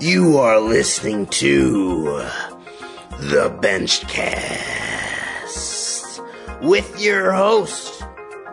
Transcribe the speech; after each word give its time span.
You 0.00 0.38
are 0.38 0.58
listening 0.58 1.26
to 1.26 2.24
the 3.18 3.54
Benchcast 3.60 4.16
with 6.62 6.98
your 6.98 7.32
host, 7.32 8.02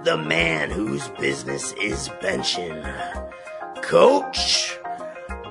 the 0.04 0.18
man 0.18 0.70
whose 0.70 1.07
business 1.07 1.71
is 1.81 2.10
benching, 2.21 2.83
Coach 3.81 4.78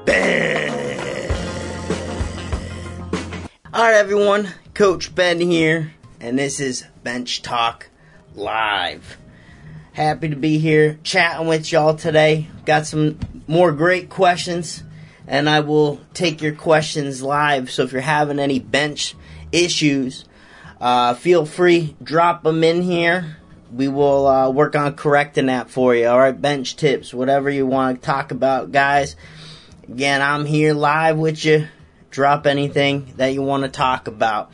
Ben. 0.04 1.30
All 3.72 3.82
right, 3.82 3.94
everyone, 3.94 4.50
Coach 4.74 5.14
Ben 5.14 5.40
here, 5.40 5.94
and 6.20 6.38
this 6.38 6.60
is 6.60 6.84
Bench 7.04 7.40
Talk 7.40 7.88
Live. 8.34 9.16
Happy 9.94 10.28
to 10.28 10.36
be 10.36 10.58
here 10.58 10.98
chatting 11.04 11.46
with 11.46 11.72
y'all 11.72 11.94
today. 11.94 12.48
Got 12.66 12.86
some 12.86 13.18
more 13.46 13.72
great 13.72 14.10
questions, 14.10 14.82
and 15.26 15.48
I 15.48 15.60
will 15.60 16.00
take 16.14 16.42
your 16.42 16.54
questions 16.54 17.22
live. 17.22 17.70
So 17.70 17.82
if 17.82 17.92
you're 17.92 18.00
having 18.00 18.38
any 18.38 18.58
bench 18.58 19.14
issues, 19.52 20.24
uh, 20.80 21.14
feel 21.14 21.46
free, 21.46 21.96
drop 22.02 22.42
them 22.42 22.62
in 22.62 22.82
here. 22.82 23.36
We 23.72 23.88
will 23.88 24.26
uh, 24.26 24.50
work 24.50 24.76
on 24.76 24.94
correcting 24.94 25.46
that 25.46 25.70
for 25.70 25.94
you. 25.94 26.06
All 26.06 26.18
right, 26.18 26.40
bench 26.40 26.76
tips, 26.76 27.12
whatever 27.12 27.50
you 27.50 27.66
want 27.66 28.00
to 28.00 28.06
talk 28.06 28.30
about, 28.30 28.70
guys. 28.72 29.16
Again, 29.88 30.22
I'm 30.22 30.44
here 30.46 30.74
live 30.74 31.16
with 31.16 31.44
you. 31.44 31.68
Drop 32.10 32.46
anything 32.46 33.12
that 33.16 33.34
you 33.34 33.42
want 33.42 33.64
to 33.64 33.68
talk 33.68 34.06
about. 34.08 34.50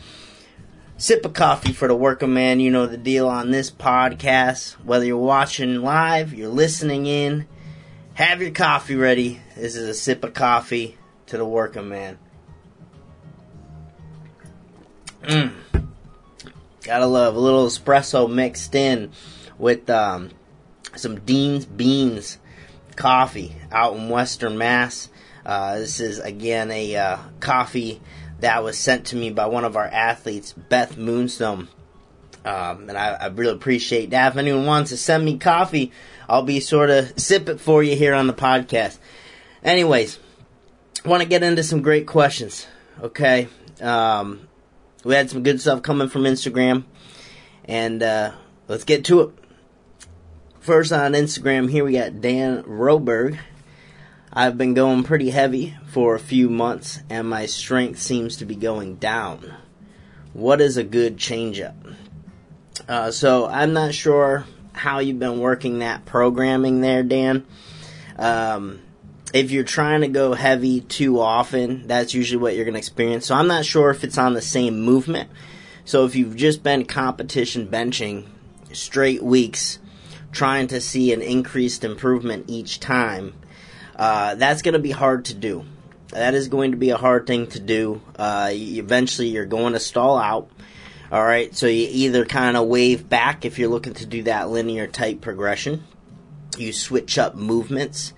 Sip 0.96 1.24
of 1.24 1.32
coffee 1.32 1.72
for 1.72 1.88
the 1.88 1.94
working 1.94 2.32
man. 2.32 2.60
You 2.60 2.70
know 2.70 2.86
the 2.86 2.96
deal 2.96 3.28
on 3.28 3.50
this 3.50 3.70
podcast. 3.70 4.72
Whether 4.84 5.04
you're 5.04 5.16
watching 5.16 5.82
live, 5.82 6.32
you're 6.32 6.48
listening 6.48 7.06
in, 7.06 7.46
have 8.14 8.42
your 8.42 8.50
coffee 8.50 8.96
ready. 8.96 9.40
This 9.56 9.76
is 9.76 9.88
a 9.88 9.94
sip 9.94 10.24
of 10.24 10.34
coffee 10.34 10.96
to 11.26 11.38
the 11.38 11.44
working 11.44 11.88
man. 11.88 12.18
Mm. 15.22 15.52
Gotta 16.82 17.06
love 17.06 17.36
a 17.36 17.38
little 17.38 17.66
espresso 17.66 18.30
mixed 18.30 18.74
in 18.74 19.12
with 19.56 19.88
um, 19.88 20.30
some 20.96 21.20
Dean's 21.20 21.64
Beans 21.64 22.38
coffee 22.96 23.54
out 23.70 23.96
in 23.96 24.08
Western 24.08 24.58
Mass. 24.58 25.08
Uh, 25.46 25.78
this 25.78 26.00
is 26.00 26.18
again 26.18 26.70
a 26.70 26.96
uh, 26.96 27.18
coffee 27.40 28.00
that 28.40 28.64
was 28.64 28.76
sent 28.76 29.06
to 29.06 29.16
me 29.16 29.30
by 29.30 29.46
one 29.46 29.64
of 29.64 29.76
our 29.76 29.86
athletes, 29.86 30.52
Beth 30.52 30.96
Moonstone. 30.96 31.68
Um, 32.44 32.88
and 32.88 32.98
I, 32.98 33.10
I, 33.10 33.26
really 33.28 33.52
appreciate 33.52 34.10
that. 34.10 34.32
If 34.32 34.36
anyone 34.36 34.66
wants 34.66 34.90
to 34.90 34.96
send 34.96 35.24
me 35.24 35.38
coffee, 35.38 35.92
I'll 36.28 36.42
be 36.42 36.60
sort 36.60 36.90
of 36.90 37.18
sip 37.18 37.48
it 37.48 37.60
for 37.60 37.82
you 37.82 37.96
here 37.96 38.14
on 38.14 38.26
the 38.26 38.32
podcast. 38.32 38.98
Anyways, 39.62 40.18
want 41.04 41.22
to 41.22 41.28
get 41.28 41.42
into 41.42 41.62
some 41.62 41.82
great 41.82 42.06
questions. 42.06 42.66
Okay, 43.00 43.48
um, 43.80 44.48
we 45.04 45.14
had 45.14 45.30
some 45.30 45.42
good 45.42 45.60
stuff 45.60 45.82
coming 45.82 46.08
from 46.08 46.22
Instagram, 46.22 46.84
and 47.64 48.02
uh, 48.02 48.32
let's 48.68 48.84
get 48.84 49.04
to 49.06 49.20
it. 49.20 49.30
First 50.60 50.92
on 50.92 51.12
Instagram, 51.12 51.68
here 51.70 51.84
we 51.84 51.94
got 51.94 52.20
Dan 52.20 52.62
Roberg. 52.62 53.38
I've 54.32 54.56
been 54.56 54.74
going 54.74 55.02
pretty 55.02 55.30
heavy 55.30 55.76
for 55.88 56.14
a 56.14 56.20
few 56.20 56.48
months, 56.48 57.00
and 57.10 57.28
my 57.28 57.46
strength 57.46 58.00
seems 58.00 58.36
to 58.36 58.46
be 58.46 58.54
going 58.54 58.96
down. 58.96 59.52
What 60.32 60.60
is 60.60 60.76
a 60.76 60.84
good 60.84 61.18
changeup? 61.18 61.96
Uh, 62.88 63.10
so 63.10 63.46
I'm 63.46 63.72
not 63.72 63.92
sure 63.92 64.46
how 64.82 64.98
you've 64.98 65.20
been 65.20 65.38
working 65.38 65.78
that 65.78 66.04
programming 66.04 66.80
there, 66.80 67.04
Dan. 67.04 67.46
Um, 68.18 68.80
if 69.32 69.52
you're 69.52 69.62
trying 69.62 70.00
to 70.00 70.08
go 70.08 70.34
heavy 70.34 70.80
too 70.80 71.20
often, 71.20 71.86
that's 71.86 72.14
usually 72.14 72.42
what 72.42 72.56
you're 72.56 72.64
going 72.64 72.74
to 72.74 72.78
experience. 72.78 73.26
So 73.26 73.36
I'm 73.36 73.46
not 73.46 73.64
sure 73.64 73.90
if 73.90 74.02
it's 74.02 74.18
on 74.18 74.34
the 74.34 74.42
same 74.42 74.80
movement. 74.80 75.30
So 75.84 76.04
if 76.04 76.16
you've 76.16 76.34
just 76.34 76.64
been 76.64 76.84
competition 76.84 77.68
benching 77.68 78.26
straight 78.72 79.22
weeks, 79.22 79.78
trying 80.32 80.66
to 80.66 80.80
see 80.80 81.12
an 81.12 81.22
increased 81.22 81.84
improvement 81.84 82.46
each 82.48 82.80
time, 82.80 83.34
uh, 83.94 84.34
that's 84.34 84.62
going 84.62 84.74
to 84.74 84.80
be 84.80 84.90
hard 84.90 85.26
to 85.26 85.34
do. 85.34 85.64
That 86.08 86.34
is 86.34 86.48
going 86.48 86.72
to 86.72 86.76
be 86.76 86.90
a 86.90 86.96
hard 86.96 87.28
thing 87.28 87.46
to 87.48 87.60
do. 87.60 88.02
Uh, 88.18 88.50
eventually, 88.52 89.28
you're 89.28 89.46
going 89.46 89.74
to 89.74 89.80
stall 89.80 90.18
out. 90.18 90.50
All 91.12 91.22
right, 91.22 91.54
so 91.54 91.66
you 91.66 91.86
either 91.90 92.24
kind 92.24 92.56
of 92.56 92.66
wave 92.66 93.08
back 93.08 93.44
if 93.44 93.58
you're 93.58 93.68
looking 93.68 93.94
to 93.94 94.06
do 94.06 94.24
that 94.24 94.50
linear 94.50 94.86
type 94.88 95.20
progression. 95.20 95.84
You 96.56 96.72
switch 96.72 97.18
up 97.18 97.36
movements 97.36 98.12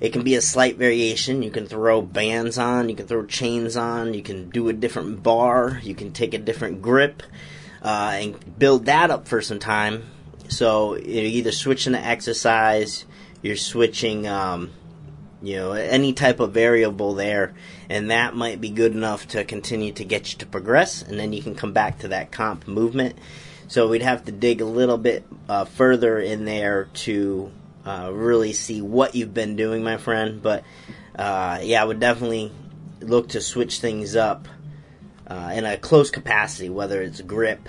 it 0.00 0.12
can 0.12 0.22
be 0.22 0.34
a 0.34 0.40
slight 0.40 0.76
variation. 0.76 1.42
You 1.42 1.50
can 1.50 1.66
throw 1.66 2.02
bands 2.02 2.58
on, 2.58 2.88
you 2.88 2.96
can 2.96 3.06
throw 3.06 3.26
chains 3.26 3.76
on, 3.76 4.14
you 4.14 4.22
can 4.22 4.50
do 4.50 4.68
a 4.68 4.72
different 4.72 5.22
bar, 5.22 5.80
you 5.82 5.94
can 5.94 6.12
take 6.12 6.34
a 6.34 6.38
different 6.38 6.82
grip, 6.82 7.22
uh, 7.82 8.12
and 8.14 8.58
build 8.58 8.86
that 8.86 9.10
up 9.10 9.26
for 9.26 9.40
some 9.40 9.58
time. 9.58 10.04
So 10.48 10.96
you're 10.96 11.24
either 11.24 11.52
switching 11.52 11.92
the 11.92 12.04
exercise, 12.04 13.04
you're 13.42 13.56
switching, 13.56 14.26
um, 14.26 14.70
you 15.42 15.56
know, 15.56 15.72
any 15.72 16.12
type 16.12 16.40
of 16.40 16.52
variable 16.52 17.14
there, 17.14 17.54
and 17.88 18.10
that 18.10 18.34
might 18.34 18.60
be 18.60 18.70
good 18.70 18.92
enough 18.92 19.28
to 19.28 19.44
continue 19.44 19.92
to 19.92 20.04
get 20.04 20.32
you 20.32 20.38
to 20.38 20.46
progress, 20.46 21.02
and 21.02 21.18
then 21.18 21.32
you 21.32 21.42
can 21.42 21.54
come 21.54 21.72
back 21.72 22.00
to 22.00 22.08
that 22.08 22.30
comp 22.30 22.66
movement. 22.66 23.16
So 23.68 23.88
we'd 23.88 24.02
have 24.02 24.24
to 24.24 24.32
dig 24.32 24.60
a 24.60 24.64
little 24.64 24.98
bit 24.98 25.24
uh, 25.48 25.64
further 25.66 26.18
in 26.18 26.44
there 26.44 26.88
to 26.94 27.52
uh, 27.84 28.10
really 28.12 28.52
see 28.52 28.80
what 28.80 29.14
you've 29.14 29.34
been 29.34 29.56
doing, 29.56 29.82
my 29.82 29.98
friend. 29.98 30.42
But 30.42 30.64
uh, 31.14 31.60
yeah, 31.62 31.82
I 31.82 31.84
would 31.84 32.00
definitely 32.00 32.50
look 33.00 33.30
to 33.30 33.40
switch 33.40 33.80
things 33.80 34.16
up 34.16 34.48
uh, 35.26 35.52
in 35.54 35.64
a 35.64 35.76
close 35.76 36.10
capacity, 36.10 36.70
whether 36.70 37.02
it's 37.02 37.20
grip, 37.20 37.68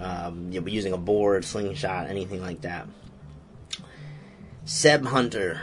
um, 0.00 0.50
you'll 0.50 0.64
be 0.64 0.72
using 0.72 0.92
a 0.92 0.98
board, 0.98 1.44
slingshot, 1.44 2.08
anything 2.08 2.40
like 2.40 2.62
that. 2.62 2.88
Seb 4.64 5.06
Hunter, 5.06 5.60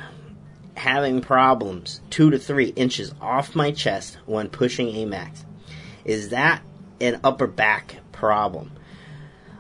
having 0.76 1.22
problems 1.22 2.02
two 2.10 2.32
to 2.32 2.40
three 2.40 2.70
inches 2.70 3.14
off 3.22 3.56
my 3.56 3.72
chest 3.72 4.18
when 4.26 4.50
pushing 4.50 4.90
a 4.96 5.06
max. 5.06 5.46
Is 6.06 6.30
that 6.30 6.62
an 7.00 7.20
upper 7.24 7.48
back 7.48 7.98
problem? 8.12 8.72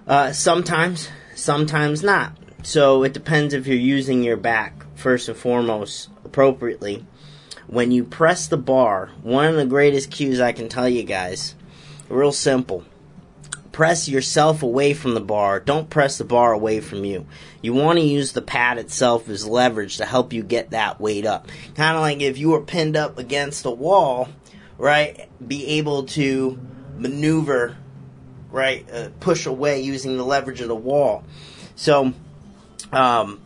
Uh, 0.07 0.31
sometimes, 0.33 1.09
sometimes 1.35 2.03
not. 2.03 2.37
So 2.63 3.03
it 3.03 3.13
depends 3.13 3.53
if 3.53 3.67
you're 3.67 3.77
using 3.77 4.23
your 4.23 4.37
back 4.37 4.85
first 4.95 5.27
and 5.27 5.37
foremost 5.37 6.09
appropriately. 6.25 7.05
When 7.67 7.91
you 7.91 8.03
press 8.03 8.47
the 8.47 8.57
bar, 8.57 9.09
one 9.21 9.45
of 9.45 9.55
the 9.55 9.65
greatest 9.65 10.11
cues 10.11 10.39
I 10.39 10.51
can 10.51 10.69
tell 10.69 10.87
you 10.87 11.03
guys, 11.03 11.55
real 12.09 12.31
simple. 12.31 12.83
Press 13.73 14.07
yourself 14.07 14.61
away 14.61 14.93
from 14.93 15.15
the 15.15 15.19
bar. 15.19 15.59
Don't 15.59 15.89
press 15.89 16.19
the 16.19 16.23
bar 16.23 16.53
away 16.53 16.79
from 16.79 17.03
you. 17.03 17.25
You 17.61 17.73
want 17.73 17.97
to 17.97 18.05
use 18.05 18.31
the 18.31 18.41
pad 18.41 18.77
itself 18.77 19.27
as 19.27 19.47
leverage 19.47 19.97
to 19.97 20.05
help 20.05 20.31
you 20.31 20.43
get 20.43 20.69
that 20.69 21.01
weight 21.01 21.25
up. 21.25 21.47
Kind 21.75 21.97
of 21.97 22.01
like 22.01 22.21
if 22.21 22.37
you 22.37 22.49
were 22.49 22.61
pinned 22.61 22.95
up 22.95 23.17
against 23.17 23.65
a 23.65 23.71
wall, 23.71 24.29
right? 24.77 25.27
Be 25.45 25.65
able 25.79 26.03
to 26.03 26.59
maneuver, 26.97 27.75
right? 28.51 28.87
Uh, 28.91 29.09
push 29.19 29.47
away 29.47 29.81
using 29.81 30.17
the 30.17 30.23
leverage 30.23 30.61
of 30.61 30.67
the 30.67 30.75
wall. 30.75 31.23
So, 31.75 32.13
um, 32.91 33.41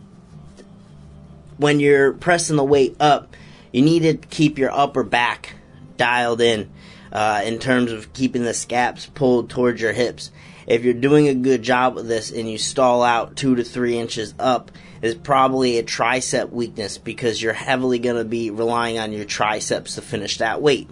when 1.56 1.80
you're 1.80 2.12
pressing 2.12 2.56
the 2.56 2.64
weight 2.64 2.96
up, 3.00 3.34
you 3.72 3.80
need 3.80 4.00
to 4.00 4.14
keep 4.14 4.58
your 4.58 4.70
upper 4.70 5.02
back 5.02 5.54
dialed 5.96 6.42
in 6.42 6.70
uh, 7.12 7.42
in 7.44 7.58
terms 7.58 7.92
of 7.92 8.12
keeping 8.12 8.44
the 8.44 8.54
scaps 8.54 9.06
pulled 9.06 9.50
towards 9.50 9.80
your 9.80 9.92
hips. 9.92 10.30
If 10.66 10.84
you're 10.84 10.94
doing 10.94 11.28
a 11.28 11.34
good 11.34 11.62
job 11.62 11.94
with 11.94 12.08
this 12.08 12.30
and 12.30 12.50
you 12.50 12.58
stall 12.58 13.02
out 13.02 13.36
two 13.36 13.54
to 13.56 13.64
three 13.64 13.98
inches 13.98 14.34
up, 14.38 14.70
is 15.00 15.14
probably 15.14 15.78
a 15.78 15.82
tricep 15.82 16.50
weakness 16.50 16.98
because 16.98 17.40
you're 17.40 17.52
heavily 17.52 17.98
going 17.98 18.16
to 18.16 18.24
be 18.24 18.50
relying 18.50 18.98
on 18.98 19.12
your 19.12 19.24
triceps 19.24 19.94
to 19.94 20.02
finish 20.02 20.38
that 20.38 20.60
weight. 20.60 20.90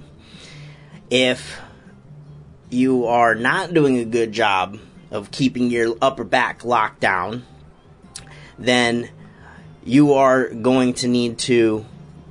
If 1.11 1.61
you 2.71 3.07
are 3.07 3.35
not 3.35 3.75
doing 3.75 3.99
a 3.99 4.05
good 4.05 4.33
job 4.33 4.79
of 5.11 5.31
keeping 5.31 5.71
your 5.71 5.97
upper 6.01 6.25
back 6.25 6.65
locked 6.65 7.01
down, 7.01 7.45
then 8.59 9.09
you 9.85 10.15
are 10.15 10.49
going 10.49 10.95
to 10.95 11.09
need 11.09 11.39
to 11.39 11.85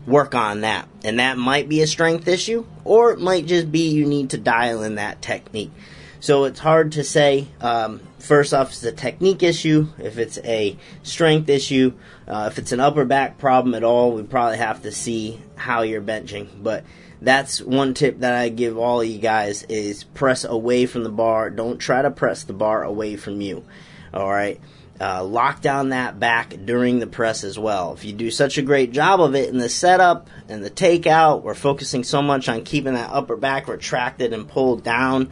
work 0.06 0.36
on 0.36 0.62
that. 0.62 0.88
And 1.06 1.19
that 1.19 1.38
might 1.38 1.69
be 1.69 1.84
a 1.84 1.88
strength 1.88 2.28
issue, 2.28 2.66
or 2.84 3.12
it 3.12 3.19
might 3.19 3.46
just 3.46 3.72
be 3.72 3.90
you 3.90 4.07
need 4.07 4.31
to 4.31 4.40
dial 4.40 4.81
in 4.81 4.96
that 4.96 5.22
technique. 5.22 5.72
So 6.19 6.46
it's 6.46 6.60
hard 6.60 6.94
to 6.94 7.04
say. 7.04 7.48
Um, 7.62 8.02
first 8.18 8.56
off, 8.56 8.69
it's 8.69 8.84
a 8.84 8.92
technique 8.92 9.44
issue. 9.44 9.90
If 10.00 10.18
it's 10.18 10.40
a 10.40 10.75
strength 11.04 11.48
issue, 11.48 11.94
uh, 12.28 12.50
if 12.52 12.57
it's 12.57 12.72
an 12.72 12.80
upper 12.80 13.06
back 13.06 13.38
problem 13.38 13.75
at 13.75 13.84
all, 13.84 14.13
we 14.13 14.24
probably 14.24 14.57
have 14.57 14.81
to 14.81 14.92
see 14.92 15.40
how 15.56 15.84
you're 15.84 16.02
benching. 16.02 16.48
But 16.63 16.84
that's 17.22 17.62
one 17.62 17.94
tip 17.94 18.22
that 18.22 18.34
I 18.34 18.50
give 18.50 18.75
all 18.75 19.04
you 19.04 19.19
guys 19.19 19.62
is 19.69 20.04
press 20.04 20.44
away 20.44 20.88
from 20.88 21.04
the 21.04 21.10
bar. 21.10 21.51
Don't 21.51 21.78
try 21.78 22.01
to 22.01 22.10
press 22.10 22.44
the 22.44 22.54
bar 22.54 22.84
away 22.84 23.16
from 23.16 23.42
you. 23.42 23.63
All 24.12 24.31
right. 24.31 24.60
Uh, 25.00 25.24
lock 25.24 25.62
down 25.62 25.90
that 25.90 26.20
back 26.20 26.56
during 26.66 27.00
the 27.00 27.08
press 27.08 27.44
as 27.44 27.60
well. 27.60 27.94
If 27.94 28.06
you 28.06 28.14
do 28.14 28.32
such 28.32 28.58
a 28.58 28.62
great 28.62 28.92
job 28.92 29.20
of 29.20 29.36
it 29.36 29.50
in 29.50 29.58
the 29.58 29.70
setup 29.70 30.30
and 30.48 30.64
the 30.64 30.70
takeout, 30.70 31.42
we're 31.42 31.54
focusing 31.54 32.04
so 32.04 32.22
much 32.22 32.48
on 32.48 32.64
keeping 32.64 32.94
that 32.94 33.12
upper 33.12 33.36
back 33.36 33.68
retracted 33.68 34.32
and 34.32 34.48
pulled 34.48 34.84
down. 34.84 35.32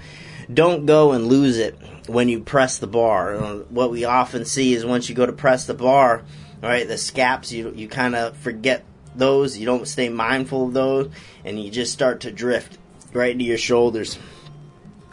Don't 0.53 0.85
go 0.85 1.13
and 1.13 1.27
lose 1.27 1.57
it 1.57 1.77
when 2.07 2.27
you 2.27 2.41
press 2.41 2.77
the 2.77 2.87
bar. 2.87 3.35
Uh, 3.35 3.55
what 3.69 3.91
we 3.91 4.03
often 4.03 4.43
see 4.43 4.73
is 4.73 4.85
once 4.85 5.07
you 5.07 5.15
go 5.15 5.25
to 5.25 5.33
press 5.33 5.65
the 5.65 5.73
bar, 5.73 6.23
all 6.61 6.69
right, 6.69 6.87
the 6.87 6.97
scaps 6.97 7.51
you 7.51 7.73
you 7.75 7.87
kind 7.87 8.15
of 8.15 8.35
forget 8.37 8.83
those. 9.15 9.57
You 9.57 9.65
don't 9.65 9.87
stay 9.87 10.09
mindful 10.09 10.67
of 10.67 10.73
those, 10.73 11.11
and 11.45 11.61
you 11.61 11.71
just 11.71 11.93
start 11.93 12.21
to 12.21 12.31
drift 12.31 12.77
right 13.13 13.31
into 13.31 13.45
your 13.45 13.57
shoulders. 13.57 14.17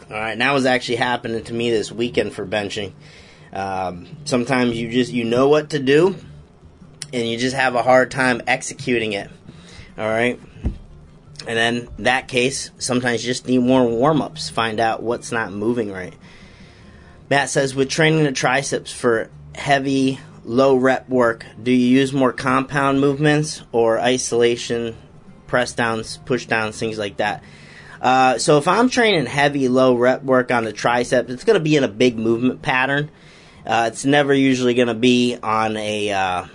All 0.09 0.17
right, 0.17 0.31
and 0.31 0.41
that 0.41 0.53
was 0.53 0.65
actually 0.65 0.97
happening 0.97 1.43
to 1.45 1.53
me 1.53 1.69
this 1.69 1.91
weekend 1.91 2.33
for 2.33 2.45
benching. 2.45 2.91
Um, 3.53 4.07
sometimes 4.25 4.77
you 4.77 4.89
just 4.89 5.11
you 5.11 5.23
know 5.23 5.49
what 5.49 5.71
to 5.71 5.79
do, 5.79 6.15
and 7.11 7.27
you 7.27 7.37
just 7.37 7.55
have 7.55 7.75
a 7.75 7.83
hard 7.83 8.11
time 8.11 8.41
executing 8.47 9.13
it. 9.13 9.29
All 9.97 10.07
right, 10.07 10.39
and 11.47 11.57
then 11.57 11.89
that 11.99 12.27
case, 12.27 12.71
sometimes 12.77 13.23
you 13.23 13.31
just 13.31 13.47
need 13.47 13.59
more 13.59 13.85
warm 13.85 14.21
ups. 14.21 14.49
Find 14.49 14.79
out 14.79 15.03
what's 15.03 15.31
not 15.31 15.51
moving 15.51 15.91
right. 15.91 16.13
Matt 17.29 17.49
says, 17.49 17.73
with 17.73 17.89
training 17.89 18.23
the 18.23 18.31
triceps 18.31 18.91
for 18.91 19.29
heavy, 19.55 20.19
low 20.43 20.75
rep 20.75 21.09
work, 21.09 21.45
do 21.61 21.71
you 21.71 21.99
use 21.99 22.13
more 22.13 22.33
compound 22.33 22.99
movements 22.99 23.63
or 23.71 23.99
isolation, 23.99 24.97
press 25.47 25.73
downs, 25.73 26.17
push 26.25 26.45
downs, 26.45 26.77
things 26.77 26.97
like 26.99 27.17
that? 27.17 27.43
Uh, 28.01 28.37
so 28.37 28.57
if 28.57 28.67
I'm 28.67 28.89
training 28.89 29.27
heavy, 29.27 29.69
low 29.69 29.95
rep 29.95 30.23
work 30.23 30.51
on 30.51 30.63
the 30.63 30.73
triceps, 30.73 31.31
it's 31.31 31.43
going 31.43 31.57
to 31.57 31.63
be 31.63 31.75
in 31.75 31.83
a 31.83 31.87
big 31.87 32.17
movement 32.17 32.61
pattern. 32.61 33.09
Uh, 33.65 33.89
it's 33.91 34.05
never 34.05 34.33
usually 34.33 34.73
going 34.73 34.87
to 34.87 34.93
be 34.93 35.37
on 35.41 35.77
a 35.77 36.11
uh, 36.11 36.45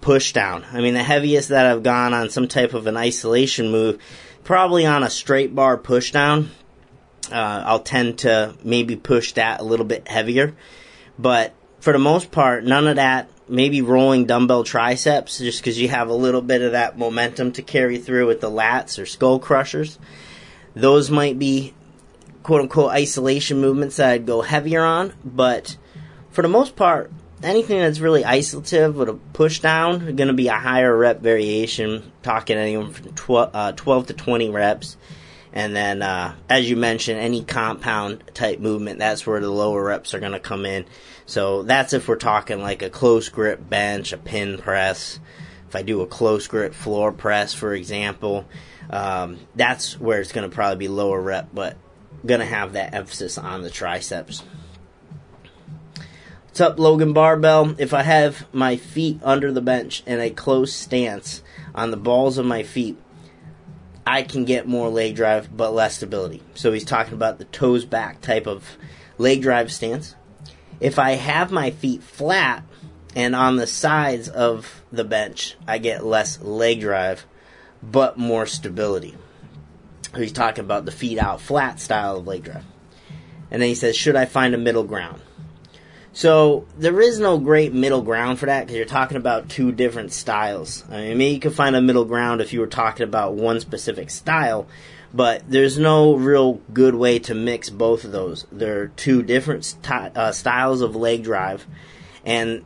push 0.00 0.32
down. 0.32 0.64
I 0.72 0.80
mean, 0.80 0.94
the 0.94 1.02
heaviest 1.02 1.48
that 1.48 1.66
I've 1.66 1.82
gone 1.82 2.14
on 2.14 2.30
some 2.30 2.46
type 2.46 2.74
of 2.74 2.86
an 2.86 2.96
isolation 2.96 3.70
move, 3.70 4.00
probably 4.44 4.86
on 4.86 5.02
a 5.02 5.10
straight 5.10 5.54
bar 5.54 5.76
push 5.76 6.12
down. 6.12 6.50
Uh, 7.32 7.62
I'll 7.66 7.80
tend 7.80 8.18
to 8.20 8.54
maybe 8.62 8.96
push 8.96 9.32
that 9.32 9.60
a 9.60 9.64
little 9.64 9.86
bit 9.86 10.06
heavier. 10.06 10.54
But 11.18 11.54
for 11.80 11.92
the 11.92 11.98
most 11.98 12.30
part, 12.30 12.64
none 12.64 12.86
of 12.86 12.96
that. 12.96 13.30
Maybe 13.46 13.82
rolling 13.82 14.24
dumbbell 14.24 14.64
triceps, 14.64 15.36
just 15.36 15.60
because 15.60 15.78
you 15.78 15.88
have 15.88 16.08
a 16.08 16.14
little 16.14 16.40
bit 16.40 16.62
of 16.62 16.72
that 16.72 16.96
momentum 16.96 17.52
to 17.52 17.62
carry 17.62 17.98
through 17.98 18.26
with 18.26 18.40
the 18.40 18.50
lats 18.50 18.98
or 18.98 19.04
skull 19.04 19.38
crushers. 19.38 19.98
Those 20.74 21.10
might 21.10 21.38
be 21.38 21.74
quote 22.42 22.62
unquote 22.62 22.90
isolation 22.90 23.60
movements 23.60 23.96
that 23.96 24.10
I'd 24.10 24.26
go 24.26 24.40
heavier 24.40 24.82
on, 24.82 25.12
but 25.24 25.76
for 26.34 26.42
the 26.42 26.48
most 26.48 26.74
part, 26.74 27.12
anything 27.44 27.78
that's 27.78 28.00
really 28.00 28.24
isolative 28.24 28.94
with 28.94 29.08
a 29.08 29.14
push 29.14 29.60
down 29.60 30.16
going 30.16 30.26
to 30.26 30.34
be 30.34 30.48
a 30.48 30.58
higher 30.58 30.94
rep 30.94 31.20
variation, 31.20 32.10
talking 32.24 32.56
anywhere 32.56 32.88
from 32.88 33.14
12, 33.14 33.50
uh, 33.54 33.72
12 33.72 34.08
to 34.08 34.14
20 34.14 34.50
reps. 34.50 34.96
And 35.52 35.76
then, 35.76 36.02
uh, 36.02 36.34
as 36.48 36.68
you 36.68 36.76
mentioned, 36.76 37.20
any 37.20 37.44
compound 37.44 38.24
type 38.34 38.58
movement, 38.58 38.98
that's 38.98 39.24
where 39.24 39.38
the 39.38 39.48
lower 39.48 39.84
reps 39.84 40.12
are 40.12 40.18
going 40.18 40.32
to 40.32 40.40
come 40.40 40.66
in. 40.66 40.86
So 41.24 41.62
that's 41.62 41.92
if 41.92 42.08
we're 42.08 42.16
talking 42.16 42.60
like 42.60 42.82
a 42.82 42.90
close 42.90 43.28
grip 43.28 43.70
bench, 43.70 44.12
a 44.12 44.18
pin 44.18 44.58
press. 44.58 45.20
If 45.68 45.76
I 45.76 45.82
do 45.82 46.00
a 46.00 46.06
close 46.08 46.48
grip 46.48 46.74
floor 46.74 47.12
press, 47.12 47.54
for 47.54 47.72
example, 47.72 48.44
um, 48.90 49.38
that's 49.54 50.00
where 50.00 50.20
it's 50.20 50.32
going 50.32 50.50
to 50.50 50.52
probably 50.52 50.78
be 50.78 50.88
lower 50.88 51.20
rep, 51.20 51.50
but 51.54 51.76
going 52.26 52.40
to 52.40 52.46
have 52.46 52.72
that 52.72 52.92
emphasis 52.92 53.38
on 53.38 53.62
the 53.62 53.70
triceps. 53.70 54.42
What's 56.54 56.60
up, 56.60 56.78
Logan 56.78 57.12
Barbell? 57.12 57.74
If 57.78 57.92
I 57.92 58.04
have 58.04 58.46
my 58.54 58.76
feet 58.76 59.18
under 59.24 59.50
the 59.50 59.60
bench 59.60 60.04
in 60.06 60.20
a 60.20 60.30
close 60.30 60.72
stance 60.72 61.42
on 61.74 61.90
the 61.90 61.96
balls 61.96 62.38
of 62.38 62.46
my 62.46 62.62
feet, 62.62 62.96
I 64.06 64.22
can 64.22 64.44
get 64.44 64.68
more 64.68 64.88
leg 64.88 65.16
drive 65.16 65.48
but 65.56 65.74
less 65.74 65.96
stability. 65.96 66.44
So 66.54 66.70
he's 66.70 66.84
talking 66.84 67.14
about 67.14 67.38
the 67.38 67.44
toes 67.46 67.84
back 67.84 68.20
type 68.20 68.46
of 68.46 68.78
leg 69.18 69.42
drive 69.42 69.72
stance. 69.72 70.14
If 70.78 70.96
I 70.96 71.14
have 71.14 71.50
my 71.50 71.72
feet 71.72 72.04
flat 72.04 72.62
and 73.16 73.34
on 73.34 73.56
the 73.56 73.66
sides 73.66 74.28
of 74.28 74.84
the 74.92 75.02
bench, 75.02 75.56
I 75.66 75.78
get 75.78 76.04
less 76.04 76.40
leg 76.40 76.78
drive 76.78 77.26
but 77.82 78.16
more 78.16 78.46
stability. 78.46 79.16
He's 80.14 80.30
talking 80.30 80.64
about 80.64 80.84
the 80.84 80.92
feet 80.92 81.18
out 81.18 81.40
flat 81.40 81.80
style 81.80 82.18
of 82.18 82.28
leg 82.28 82.44
drive. 82.44 82.64
And 83.50 83.60
then 83.60 83.68
he 83.68 83.74
says, 83.74 83.96
Should 83.96 84.14
I 84.14 84.26
find 84.26 84.54
a 84.54 84.58
middle 84.58 84.84
ground? 84.84 85.20
So 86.14 86.64
there 86.78 87.00
is 87.00 87.18
no 87.18 87.38
great 87.38 87.72
middle 87.72 88.00
ground 88.00 88.38
for 88.38 88.46
that 88.46 88.60
because 88.60 88.76
you're 88.76 88.86
talking 88.86 89.16
about 89.16 89.48
two 89.48 89.72
different 89.72 90.12
styles. 90.12 90.84
I 90.88 91.12
mean, 91.12 91.34
you 91.34 91.40
could 91.40 91.54
find 91.54 91.74
a 91.74 91.82
middle 91.82 92.04
ground 92.04 92.40
if 92.40 92.52
you 92.52 92.60
were 92.60 92.68
talking 92.68 93.02
about 93.02 93.34
one 93.34 93.58
specific 93.58 94.10
style, 94.10 94.68
but 95.12 95.42
there's 95.50 95.76
no 95.76 96.14
real 96.14 96.60
good 96.72 96.94
way 96.94 97.18
to 97.18 97.34
mix 97.34 97.68
both 97.68 98.04
of 98.04 98.12
those. 98.12 98.46
They're 98.52 98.88
two 98.88 99.24
different 99.24 99.64
st- 99.64 100.16
uh, 100.16 100.30
styles 100.30 100.82
of 100.82 100.94
leg 100.94 101.24
drive, 101.24 101.66
and 102.24 102.64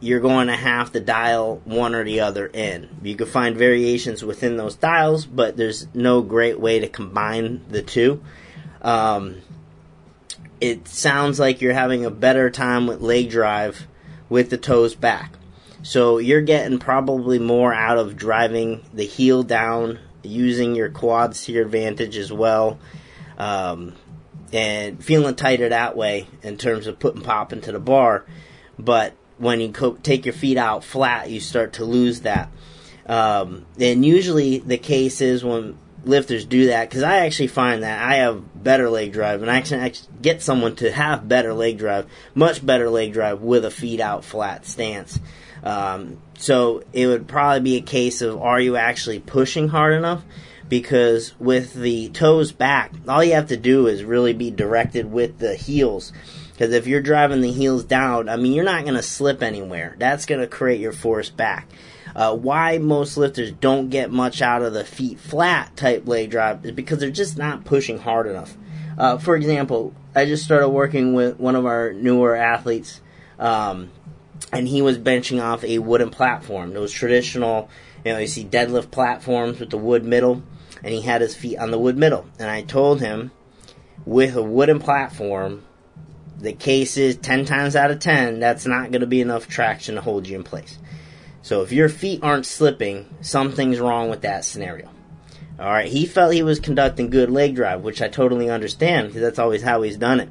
you're 0.00 0.18
going 0.18 0.48
to 0.48 0.56
have 0.56 0.90
to 0.90 0.98
dial 0.98 1.62
one 1.64 1.94
or 1.94 2.02
the 2.02 2.18
other 2.18 2.48
in. 2.48 2.88
You 3.04 3.14
can 3.14 3.28
find 3.28 3.56
variations 3.56 4.24
within 4.24 4.56
those 4.56 4.74
styles, 4.74 5.24
but 5.24 5.56
there's 5.56 5.86
no 5.94 6.20
great 6.20 6.58
way 6.58 6.80
to 6.80 6.88
combine 6.88 7.64
the 7.68 7.82
two. 7.82 8.24
Um, 8.82 9.36
it 10.62 10.86
sounds 10.86 11.40
like 11.40 11.60
you're 11.60 11.74
having 11.74 12.04
a 12.04 12.10
better 12.10 12.48
time 12.48 12.86
with 12.86 13.00
leg 13.00 13.28
drive 13.30 13.88
with 14.28 14.48
the 14.48 14.56
toes 14.56 14.94
back. 14.94 15.32
So 15.82 16.18
you're 16.18 16.40
getting 16.40 16.78
probably 16.78 17.40
more 17.40 17.74
out 17.74 17.98
of 17.98 18.16
driving 18.16 18.84
the 18.94 19.04
heel 19.04 19.42
down, 19.42 19.98
using 20.22 20.76
your 20.76 20.88
quads 20.88 21.44
to 21.44 21.52
your 21.52 21.64
advantage 21.64 22.16
as 22.16 22.32
well, 22.32 22.78
um, 23.38 23.96
and 24.52 25.04
feeling 25.04 25.34
tighter 25.34 25.68
that 25.70 25.96
way 25.96 26.28
in 26.44 26.56
terms 26.58 26.86
of 26.86 27.00
putting 27.00 27.22
pop 27.22 27.52
into 27.52 27.72
the 27.72 27.80
bar. 27.80 28.24
But 28.78 29.14
when 29.38 29.60
you 29.60 29.72
co- 29.72 29.98
take 30.04 30.24
your 30.24 30.32
feet 30.32 30.58
out 30.58 30.84
flat, 30.84 31.28
you 31.28 31.40
start 31.40 31.72
to 31.74 31.84
lose 31.84 32.20
that. 32.20 32.52
Um, 33.06 33.66
and 33.80 34.06
usually 34.06 34.60
the 34.60 34.78
case 34.78 35.20
is 35.20 35.42
when 35.42 35.76
lifters 36.04 36.44
do 36.44 36.66
that 36.66 36.88
because 36.88 37.02
I 37.02 37.26
actually 37.26 37.48
find 37.48 37.82
that 37.82 38.02
I 38.02 38.16
have 38.16 38.62
better 38.62 38.90
leg 38.90 39.12
drive 39.12 39.42
and 39.42 39.50
I 39.50 39.60
can 39.60 39.80
actually 39.80 40.14
get 40.20 40.42
someone 40.42 40.76
to 40.76 40.90
have 40.90 41.28
better 41.28 41.54
leg 41.54 41.78
drive, 41.78 42.06
much 42.34 42.64
better 42.64 42.90
leg 42.90 43.12
drive 43.12 43.40
with 43.40 43.64
a 43.64 43.70
feet 43.70 44.00
out 44.00 44.24
flat 44.24 44.66
stance. 44.66 45.18
Um, 45.62 46.18
so 46.38 46.82
it 46.92 47.06
would 47.06 47.28
probably 47.28 47.60
be 47.60 47.76
a 47.76 47.82
case 47.82 48.20
of 48.22 48.40
are 48.40 48.60
you 48.60 48.76
actually 48.76 49.20
pushing 49.20 49.68
hard 49.68 49.94
enough? 49.94 50.22
Because 50.68 51.38
with 51.38 51.74
the 51.74 52.08
toes 52.08 52.50
back, 52.50 52.92
all 53.06 53.22
you 53.22 53.34
have 53.34 53.48
to 53.48 53.56
do 53.56 53.86
is 53.86 54.04
really 54.04 54.32
be 54.32 54.50
directed 54.50 55.12
with 55.12 55.38
the 55.38 55.54
heels. 55.54 56.12
Because 56.52 56.72
if 56.72 56.86
you're 56.86 57.02
driving 57.02 57.42
the 57.42 57.52
heels 57.52 57.84
down, 57.84 58.28
I 58.28 58.36
mean, 58.36 58.52
you're 58.52 58.64
not 58.64 58.82
going 58.82 58.94
to 58.94 59.02
slip 59.02 59.42
anywhere. 59.42 59.96
That's 59.98 60.26
going 60.26 60.40
to 60.40 60.46
create 60.46 60.80
your 60.80 60.92
force 60.92 61.28
back. 61.28 61.68
Uh, 62.14 62.36
why 62.36 62.78
most 62.78 63.16
lifters 63.16 63.52
don't 63.52 63.88
get 63.88 64.10
much 64.10 64.42
out 64.42 64.62
of 64.62 64.72
the 64.72 64.84
feet 64.84 65.18
flat 65.18 65.76
type 65.76 66.06
leg 66.06 66.30
drive 66.30 66.64
is 66.64 66.72
because 66.72 66.98
they're 66.98 67.10
just 67.10 67.38
not 67.38 67.64
pushing 67.64 67.98
hard 67.98 68.26
enough. 68.26 68.56
Uh, 68.98 69.18
for 69.18 69.36
example, 69.36 69.94
I 70.14 70.26
just 70.26 70.44
started 70.44 70.68
working 70.68 71.14
with 71.14 71.40
one 71.40 71.56
of 71.56 71.64
our 71.64 71.92
newer 71.92 72.36
athletes, 72.36 73.00
um, 73.38 73.90
and 74.52 74.68
he 74.68 74.82
was 74.82 74.98
benching 74.98 75.42
off 75.42 75.64
a 75.64 75.78
wooden 75.78 76.10
platform. 76.10 76.74
Those 76.74 76.92
traditional, 76.92 77.70
you 78.04 78.12
know, 78.12 78.18
you 78.18 78.26
see 78.26 78.44
deadlift 78.44 78.90
platforms 78.90 79.58
with 79.58 79.70
the 79.70 79.78
wood 79.78 80.04
middle, 80.04 80.42
and 80.82 80.92
he 80.92 81.00
had 81.00 81.22
his 81.22 81.34
feet 81.34 81.58
on 81.58 81.70
the 81.70 81.78
wood 81.78 81.96
middle. 81.96 82.26
And 82.38 82.50
I 82.50 82.62
told 82.62 83.00
him, 83.00 83.30
with 84.04 84.36
a 84.36 84.42
wooden 84.42 84.80
platform, 84.80 85.64
the 86.38 86.52
case 86.52 86.96
is 86.96 87.16
10 87.16 87.44
times 87.44 87.76
out 87.76 87.90
of 87.90 88.00
10, 88.00 88.40
that's 88.40 88.66
not 88.66 88.90
going 88.90 89.00
to 89.00 89.06
be 89.06 89.20
enough 89.20 89.48
traction 89.48 89.94
to 89.94 90.00
hold 90.00 90.26
you 90.26 90.36
in 90.36 90.42
place. 90.42 90.76
So 91.42 91.62
if 91.62 91.72
your 91.72 91.88
feet 91.88 92.20
aren't 92.22 92.46
slipping, 92.46 93.06
something's 93.20 93.80
wrong 93.80 94.08
with 94.08 94.22
that 94.22 94.44
scenario. 94.44 94.88
All 95.58 95.66
right, 95.66 95.88
he 95.88 96.06
felt 96.06 96.32
he 96.32 96.42
was 96.42 96.60
conducting 96.60 97.10
good 97.10 97.30
leg 97.30 97.54
drive, 97.54 97.82
which 97.82 98.00
I 98.00 98.08
totally 98.08 98.48
understand 98.48 99.08
because 99.08 99.22
that's 99.22 99.38
always 99.38 99.62
how 99.62 99.82
he's 99.82 99.96
done 99.96 100.20
it. 100.20 100.28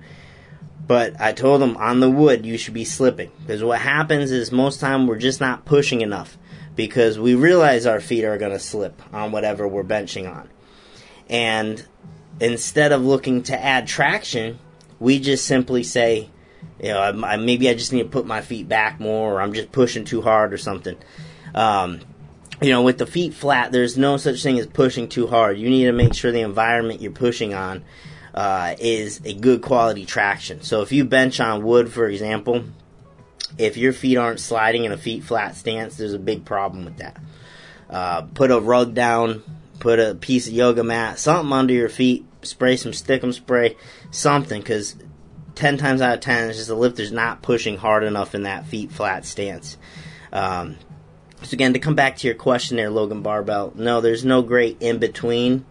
But 0.87 1.21
I 1.21 1.31
told 1.31 1.61
him 1.61 1.77
on 1.77 1.99
the 1.99 2.09
wood 2.09 2.45
you 2.45 2.57
should 2.57 2.73
be 2.73 2.85
slipping 2.85 3.31
because 3.41 3.63
what 3.63 3.79
happens 3.79 4.31
is 4.31 4.51
most 4.51 4.79
time 4.79 5.05
we're 5.05 5.17
just 5.17 5.39
not 5.39 5.63
pushing 5.63 6.01
enough 6.01 6.37
because 6.75 7.19
we 7.19 7.35
realize 7.35 7.85
our 7.85 8.01
feet 8.01 8.25
are 8.25 8.37
going 8.37 8.51
to 8.51 8.59
slip 8.59 9.01
on 9.13 9.31
whatever 9.31 9.67
we're 9.67 9.83
benching 9.83 10.29
on. 10.29 10.49
And 11.29 11.85
instead 12.39 12.91
of 12.91 13.05
looking 13.05 13.43
to 13.43 13.63
add 13.63 13.87
traction, 13.87 14.59
we 14.99 15.19
just 15.19 15.45
simply 15.45 15.83
say, 15.83 16.29
you 16.79 16.89
know, 16.89 16.99
I, 16.99 17.33
I, 17.33 17.37
maybe 17.37 17.69
I 17.69 17.73
just 17.73 17.93
need 17.93 18.03
to 18.03 18.09
put 18.09 18.25
my 18.25 18.41
feet 18.41 18.67
back 18.67 18.99
more, 18.99 19.33
or 19.33 19.41
I'm 19.41 19.53
just 19.53 19.71
pushing 19.71 20.05
too 20.05 20.21
hard 20.21 20.53
or 20.53 20.57
something. 20.57 20.97
Um, 21.53 21.99
you 22.61 22.69
know, 22.69 22.83
with 22.83 22.97
the 22.97 23.05
feet 23.05 23.33
flat, 23.33 23.71
there's 23.71 23.97
no 23.97 24.17
such 24.17 24.43
thing 24.43 24.59
as 24.59 24.67
pushing 24.67 25.09
too 25.09 25.27
hard. 25.27 25.57
You 25.57 25.69
need 25.69 25.85
to 25.85 25.91
make 25.91 26.13
sure 26.13 26.31
the 26.31 26.41
environment 26.41 27.01
you're 27.01 27.11
pushing 27.11 27.53
on 27.53 27.83
uh, 28.33 28.75
is 28.79 29.21
a 29.25 29.33
good 29.33 29.61
quality 29.61 30.05
traction. 30.05 30.61
So 30.61 30.81
if 30.81 30.91
you 30.91 31.05
bench 31.05 31.39
on 31.39 31.63
wood, 31.63 31.91
for 31.91 32.07
example, 32.07 32.63
If 33.57 33.75
your 33.75 33.93
feet 33.93 34.17
aren't 34.17 34.39
sliding 34.39 34.85
in 34.85 34.91
a 34.93 34.97
feet 34.97 35.23
flat 35.23 35.55
stance, 35.55 35.97
there's 35.97 36.13
a 36.13 36.19
big 36.19 36.45
problem 36.45 36.85
with 36.85 36.97
that. 36.97 37.17
Uh, 37.89 38.21
put 38.33 38.49
a 38.49 38.59
rug 38.59 38.93
down, 38.93 39.43
put 39.79 39.99
a 39.99 40.15
piece 40.15 40.47
of 40.47 40.53
yoga 40.53 40.83
mat, 40.83 41.19
something 41.19 41.51
under 41.51 41.73
your 41.73 41.89
feet, 41.89 42.25
spray 42.43 42.77
some 42.77 42.93
stickum 42.93 43.33
spray, 43.33 43.75
something, 44.09 44.61
because 44.61 44.95
10 45.61 45.77
times 45.77 46.01
out 46.01 46.15
of 46.15 46.21
10, 46.21 46.49
it's 46.49 46.57
just 46.57 46.69
the 46.69 46.75
lifter's 46.75 47.11
not 47.11 47.43
pushing 47.43 47.77
hard 47.77 48.03
enough 48.03 48.33
in 48.33 48.43
that 48.43 48.65
feet 48.65 48.91
flat 48.91 49.27
stance. 49.27 49.77
Um, 50.33 50.77
so 51.43 51.53
again, 51.53 51.73
to 51.73 51.79
come 51.79 51.93
back 51.93 52.17
to 52.17 52.27
your 52.27 52.35
question 52.35 52.77
there, 52.77 52.89
Logan 52.89 53.21
Barbell, 53.21 53.71
no, 53.75 54.01
there's 54.01 54.25
no 54.25 54.41
great 54.41 54.77
in 54.79 54.97
between. 54.97 55.63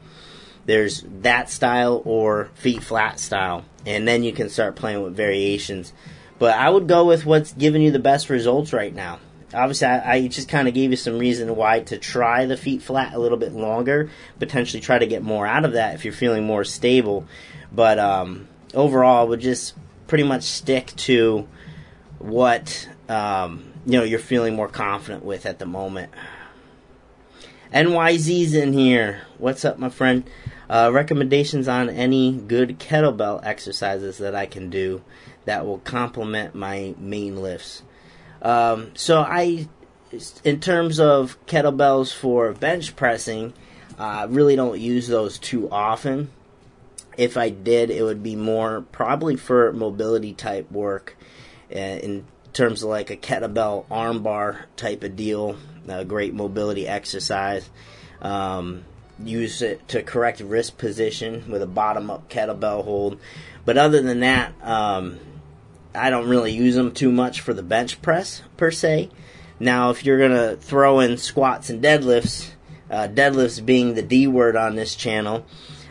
There's 0.64 1.04
that 1.23 1.50
style 1.50 2.02
or 2.04 2.50
feet 2.54 2.85
flat 2.85 3.18
style, 3.18 3.64
and 3.85 4.06
then 4.06 4.23
you 4.23 4.32
can 4.32 4.49
start 4.49 4.76
playing 4.76 5.02
with 5.02 5.16
variations. 5.16 5.92
But 6.38 6.56
I 6.56 6.70
would 6.70 6.87
go 6.87 7.04
with 7.04 7.26
what's 7.26 7.52
giving 7.52 7.82
you 7.82 7.90
the 7.90 7.99
best 7.99 8.30
results 8.30 8.73
right 8.73 8.94
now 8.94 9.18
obviously 9.52 9.88
I, 9.88 10.12
I 10.12 10.26
just 10.28 10.49
kind 10.49 10.68
of 10.68 10.75
gave 10.75 10.92
you 10.92 10.97
some 10.97 11.18
reason 11.18 11.56
why 11.56 11.80
to 11.80 11.99
try 11.99 12.47
the 12.47 12.56
feet 12.56 12.82
flat 12.82 13.14
a 13.14 13.18
little 13.18 13.37
bit 13.37 13.52
longer, 13.52 14.09
potentially 14.38 14.80
try 14.80 14.97
to 14.97 15.09
get 15.09 15.25
more 15.25 15.44
out 15.44 15.64
of 15.64 15.73
that 15.73 15.97
if 15.97 16.04
you're 16.04 16.14
feeling 16.14 16.44
more 16.44 16.62
stable. 16.62 17.26
But 17.73 17.99
um, 17.99 18.47
overall, 18.75 19.29
would 19.29 19.41
just 19.41 19.75
pretty 20.07 20.25
much 20.25 20.43
stick 20.43 20.93
to 20.97 21.47
what 22.19 22.89
um, 23.09 23.73
you 23.87 23.99
know 23.99 24.05
you're 24.05 24.19
feeling 24.19 24.55
more 24.55 24.69
confident 24.69 25.25
with 25.25 25.47
at 25.47 25.59
the 25.59 25.67
moment. 25.67 26.12
NYZ's 27.73 28.55
in 28.55 28.73
here. 28.73 29.23
What's 29.39 29.65
up, 29.65 29.79
my 29.79 29.91
friend? 29.91 30.29
Uh, 30.69 30.91
recommendations 30.93 31.69
on 31.69 31.89
any 31.89 32.33
good 32.33 32.81
kettlebell 32.81 33.41
exercises 33.45 34.19
that 34.19 34.35
I 34.35 34.47
can 34.47 34.71
do 34.71 35.03
that 35.45 35.65
will 35.65 35.79
complement 35.79 36.55
my 36.55 36.95
main 36.99 37.41
lifts. 37.41 37.83
Um, 38.43 38.91
so 38.95 39.21
I, 39.21 39.69
in 40.45 40.61
terms 40.61 40.99
of 40.99 41.39
kettlebells 41.47 42.12
for 42.12 42.53
bench 42.53 42.97
pressing, 42.97 43.53
I 43.99 44.23
uh, 44.23 44.27
really 44.29 44.57
don't 44.57 44.81
use 44.81 45.09
those 45.09 45.39
too 45.39 45.71
often. 45.71 46.31
If 47.17 47.37
I 47.37 47.50
did, 47.50 47.90
it 47.90 48.02
would 48.02 48.23
be 48.23 48.37
more 48.37 48.83
probably 48.93 49.37
for 49.37 49.73
mobility 49.73 50.33
type 50.33 50.71
work, 50.71 51.17
uh, 51.75 51.79
in 51.79 52.25
terms 52.52 52.83
of 52.83 52.90
like 52.90 53.11
a 53.11 53.17
kettlebell 53.17 53.87
armbar 53.88 54.64
type 54.76 55.02
of 55.05 55.17
deal, 55.17 55.57
a 55.88 56.05
great 56.05 56.35
mobility 56.35 56.87
exercise. 56.87 57.69
Um, 58.21 58.85
use 59.23 59.62
it 59.62 59.87
to 59.88 60.02
correct 60.02 60.40
wrist 60.40 60.79
position 60.79 61.50
with 61.50 61.62
a 61.62 61.67
bottom 61.67 62.11
up 62.11 62.31
kettlebell 62.31 62.85
hold. 62.85 63.19
But 63.64 63.76
other 63.76 64.00
than 64.00 64.21
that, 64.21 64.55
um, 64.62 65.19
I 65.95 66.11
don't 66.11 66.29
really 66.29 66.52
use 66.52 66.75
them 66.75 66.93
too 66.93 67.12
much 67.12 67.40
for 67.40 67.52
the 67.52 67.62
bench 67.62 68.00
press 68.00 68.43
per 68.57 68.71
se. 68.71 69.11
Now, 69.59 69.90
if 69.90 70.05
you're 70.05 70.19
gonna 70.19 70.57
throw 70.57 71.00
in 71.00 71.19
squats 71.19 71.69
and 71.69 71.83
deadlifts, 71.83 72.50
uh, 72.90 73.09
deadlifts 73.09 73.64
being 73.64 73.95
the 73.95 74.02
D 74.02 74.26
word 74.26 74.57
on 74.57 74.75
this 74.75 74.95
channel, 74.95 75.45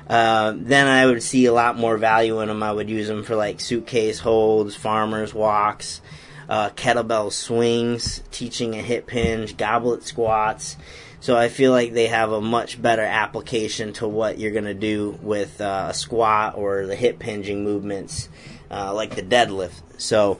uh, 0.10 0.54
then 0.56 0.88
I 0.88 1.06
would 1.06 1.22
see 1.22 1.46
a 1.46 1.54
lot 1.54 1.78
more 1.78 1.98
value 1.98 2.40
in 2.42 2.48
them. 2.48 2.64
I 2.64 2.72
would 2.72 2.90
use 2.90 3.08
them 3.08 3.24
for 3.24 3.36
like 3.36 3.60
suitcase 3.60 4.20
holds, 4.20 4.76
farmers 4.76 5.34
walks, 5.34 6.02
uh, 6.50 6.72
kettlebell 6.72 7.32
swings, 7.32 8.24
teaching 8.32 8.74
a 8.74 8.82
hip 8.82 9.10
hinge, 9.10 9.56
goblet 9.56 10.04
squats. 10.04 10.78
So 11.22 11.38
I 11.38 11.50
feel 11.50 11.72
like 11.72 11.94
they 11.94 12.08
have 12.08 12.32
a 12.32 12.42
much 12.42 12.82
better 12.82 13.04
application 13.04 13.94
to 13.94 14.08
what 14.08 14.40
you're 14.40 14.54
going 14.54 14.64
to 14.64 14.74
do 14.74 15.20
with 15.22 15.62
uh, 15.62 15.88
a 15.90 15.94
squat 15.94 16.56
or 16.58 16.88
the 16.88 16.96
hip 16.96 17.22
hinging 17.22 17.64
movements, 17.64 18.30
uh, 18.72 18.94
like 18.94 19.16
the 19.16 19.22
deadlift. 19.22 19.82
So 19.98 20.40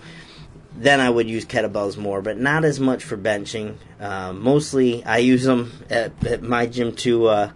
then 0.76 1.00
I 1.00 1.10
would 1.10 1.30
use 1.30 1.46
kettlebells 1.46 1.98
more, 1.98 2.22
but 2.22 2.40
not 2.40 2.64
as 2.64 2.80
much 2.80 3.04
for 3.04 3.18
benching. 3.18 3.76
Uh, 4.00 4.34
mostly 4.34 5.04
I 5.04 5.18
use 5.18 5.44
them 5.44 5.74
at, 5.92 6.26
at 6.26 6.42
my 6.42 6.66
gym 6.66 6.96
to 6.96 7.52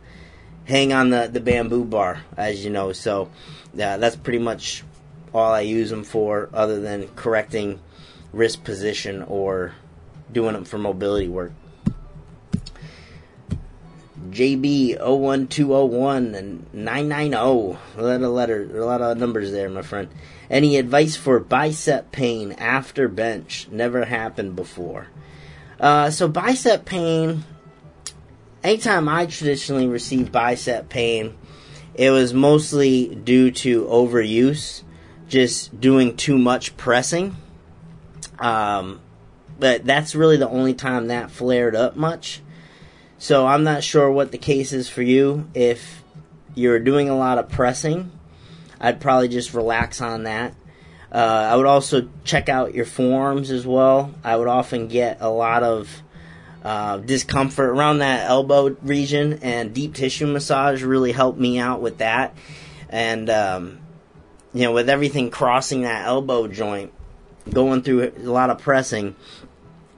hang 0.65 0.93
on 0.93 1.09
the, 1.09 1.29
the 1.31 1.39
bamboo 1.39 1.85
bar, 1.85 2.21
as 2.37 2.63
you 2.63 2.71
know. 2.71 2.91
So 2.93 3.29
that's 3.73 4.15
pretty 4.15 4.39
much 4.39 4.83
all 5.33 5.51
I 5.51 5.61
use 5.61 5.89
them 5.89 6.03
for, 6.03 6.49
other 6.53 6.79
than 6.79 7.07
correcting 7.15 7.79
wrist 8.31 8.63
position 8.63 9.23
or 9.23 9.73
doing 10.31 10.53
them 10.53 10.65
for 10.65 10.77
mobility 10.77 11.27
work. 11.27 11.51
JB 14.29 14.99
01201 14.99 16.35
and 16.35 16.73
990. 16.73 17.35
A 17.97 18.01
lot 18.01 18.21
of 18.21 18.31
letter, 18.31 18.79
a 18.79 18.85
lot 18.85 19.01
of 19.01 19.17
numbers 19.17 19.51
there, 19.51 19.69
my 19.69 19.81
friend. 19.81 20.09
Any 20.49 20.77
advice 20.77 21.15
for 21.15 21.39
bicep 21.39 22.11
pain 22.11 22.53
after 22.53 23.07
bench? 23.07 23.67
Never 23.71 24.05
happened 24.05 24.55
before. 24.55 25.07
Uh, 25.79 26.09
so 26.09 26.27
bicep 26.27 26.85
pain. 26.85 27.43
Anytime 28.63 29.09
I 29.09 29.25
traditionally 29.25 29.87
received 29.87 30.31
bicep 30.31 30.87
pain, 30.87 31.35
it 31.95 32.11
was 32.11 32.33
mostly 32.33 33.13
due 33.13 33.51
to 33.51 33.83
overuse, 33.85 34.83
just 35.27 35.79
doing 35.79 36.15
too 36.15 36.37
much 36.37 36.77
pressing. 36.77 37.35
Um, 38.39 39.01
but 39.59 39.85
that's 39.85 40.15
really 40.15 40.37
the 40.37 40.49
only 40.49 40.73
time 40.73 41.07
that 41.07 41.29
flared 41.29 41.75
up 41.75 41.95
much. 41.95 42.41
So 43.17 43.45
I'm 43.45 43.63
not 43.63 43.83
sure 43.83 44.11
what 44.11 44.31
the 44.31 44.37
case 44.37 44.73
is 44.73 44.89
for 44.89 45.01
you. 45.01 45.49
If 45.53 46.03
you're 46.55 46.79
doing 46.79 47.09
a 47.09 47.17
lot 47.17 47.37
of 47.37 47.49
pressing, 47.49 48.11
I'd 48.79 48.99
probably 48.99 49.29
just 49.29 49.53
relax 49.53 50.01
on 50.01 50.23
that. 50.23 50.55
Uh, 51.09 51.49
I 51.51 51.55
would 51.55 51.65
also 51.65 52.09
check 52.25 52.49
out 52.49 52.73
your 52.73 52.85
forearms 52.85 53.49
as 53.49 53.65
well. 53.65 54.13
I 54.25 54.35
would 54.35 54.49
often 54.49 54.89
get 54.89 55.19
a 55.21 55.29
lot 55.29 55.63
of 55.63 56.02
uh, 56.63 56.97
discomfort 56.97 57.69
around 57.69 57.99
that 57.99 58.29
elbow 58.29 58.69
region, 58.81 59.39
and 59.41 59.73
deep 59.73 59.93
tissue 59.93 60.27
massage 60.27 60.83
really 60.83 61.11
helped 61.11 61.39
me 61.39 61.59
out 61.59 61.81
with 61.81 61.97
that. 61.99 62.35
And 62.89 63.29
um, 63.29 63.79
you 64.53 64.63
know, 64.63 64.71
with 64.71 64.89
everything 64.89 65.29
crossing 65.29 65.81
that 65.81 66.05
elbow 66.05 66.47
joint, 66.47 66.93
going 67.49 67.81
through 67.81 68.13
a 68.17 68.19
lot 68.19 68.49
of 68.49 68.59
pressing, 68.59 69.15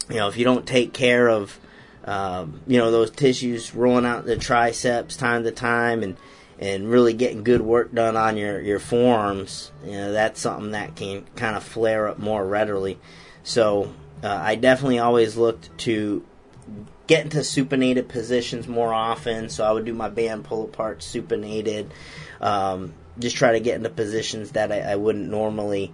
you 0.10 0.16
know, 0.16 0.28
if 0.28 0.38
you 0.38 0.46
don't 0.46 0.66
take 0.66 0.94
care 0.94 1.28
of 1.28 1.60
um, 2.06 2.62
you 2.68 2.78
know 2.78 2.92
those 2.92 3.10
tissues 3.10 3.74
rolling 3.74 4.06
out 4.06 4.26
the 4.26 4.38
triceps 4.38 5.18
time 5.18 5.44
to 5.44 5.52
time 5.52 6.04
and 6.04 6.18
and 6.60 6.90
really 6.90 7.14
getting 7.14 7.44
good 7.44 7.62
work 7.62 7.94
done 7.94 8.16
on 8.16 8.38
your 8.38 8.62
your 8.62 8.80
forearms 8.80 9.72
you 9.84 9.92
know 9.92 10.12
that's 10.12 10.40
something 10.40 10.72
that 10.72 10.96
can 10.96 11.26
kind 11.36 11.58
of 11.58 11.64
flare 11.64 12.08
up 12.08 12.20
more 12.20 12.46
readily 12.46 13.00
so 13.44 13.92
uh, 14.24 14.28
I 14.28 14.56
definitely 14.56 15.00
always 15.00 15.36
looked 15.36 15.76
to 15.80 16.24
get 17.08 17.24
into 17.24 17.40
supinated 17.40 18.08
positions 18.08 18.68
more 18.68 18.94
often 18.94 19.50
so 19.50 19.64
I 19.64 19.72
would 19.72 19.86
do 19.86 19.94
my 19.94 20.10
band 20.10 20.44
pull 20.46 20.64
apart 20.64 21.00
supinated 21.00 21.90
um, 22.42 22.94
just 23.20 23.36
try 23.36 23.54
to 23.54 23.60
get 23.60 23.76
into 23.76 23.90
positions 23.90 24.52
that 24.52 24.72
I, 24.72 24.80
I 24.80 24.96
wouldn't 24.96 25.30
normally 25.30 25.94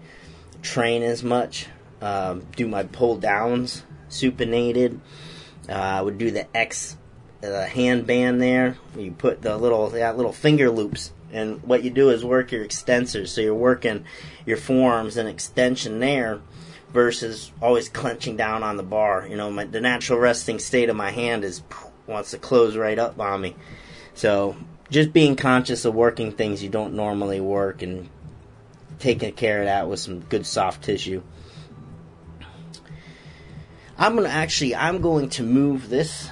train 0.62 1.04
as 1.04 1.24
much 1.24 1.68
um, 2.02 2.46
do 2.56 2.68
my 2.68 2.84
pull 2.84 3.18
downs 3.18 3.84
supinated 4.10 5.00
uh, 5.70 5.74
I 5.74 6.02
would 6.02 6.18
do 6.18 6.32
the 6.32 6.56
X 6.56 6.98
uh, 7.44 7.66
hand 7.66 8.08
band 8.08 8.42
there. 8.42 8.78
You 8.98 9.12
put 9.12 9.42
the 9.42 9.58
little 9.58 9.90
that 9.90 10.18
little 10.18 10.34
finger 10.34 10.70
loops, 10.70 11.12
and 11.32 11.62
what 11.64 11.84
you 11.84 11.90
do 11.90 12.10
is 12.10 12.24
work 12.24 12.52
your 12.52 12.66
extensors. 12.66 13.30
So 13.30 13.42
you're 13.42 13.56
working 13.56 14.06
your 14.46 14.58
forearms 14.58 15.18
and 15.18 15.30
extension 15.30 16.00
there, 16.00 16.42
versus 16.94 17.52
always 17.62 17.90
clenching 17.90 18.36
down 18.36 18.64
on 18.64 18.78
the 18.78 18.84
bar. 18.84 19.28
You 19.28 19.38
know, 19.38 19.50
my, 19.50 19.66
the 19.66 19.82
natural 19.82 20.20
resting 20.20 20.60
state 20.60 20.90
of 20.90 20.96
my 20.96 21.12
hand 21.12 21.44
is 21.44 21.64
wants 22.08 22.32
to 22.32 22.38
close 22.38 22.76
right 22.76 23.00
up 23.00 23.20
on 23.20 23.42
me. 23.42 23.56
So 24.14 24.56
just 24.90 25.14
being 25.14 25.36
conscious 25.36 25.86
of 25.86 25.94
working 25.94 26.34
things 26.34 26.62
you 26.62 26.70
don't 26.70 26.94
normally 26.94 27.40
work 27.40 27.82
and 27.82 28.10
taking 29.00 29.34
care 29.34 29.60
of 29.62 29.66
that 29.66 29.90
with 29.90 30.00
some 30.00 30.20
good 30.20 30.46
soft 30.46 30.84
tissue. 30.84 31.24
I'm 33.98 34.16
gonna 34.16 34.30
actually 34.30 34.76
I'm 34.76 35.02
going 35.02 35.30
to 35.32 35.44
move 35.44 35.90
this 35.90 36.30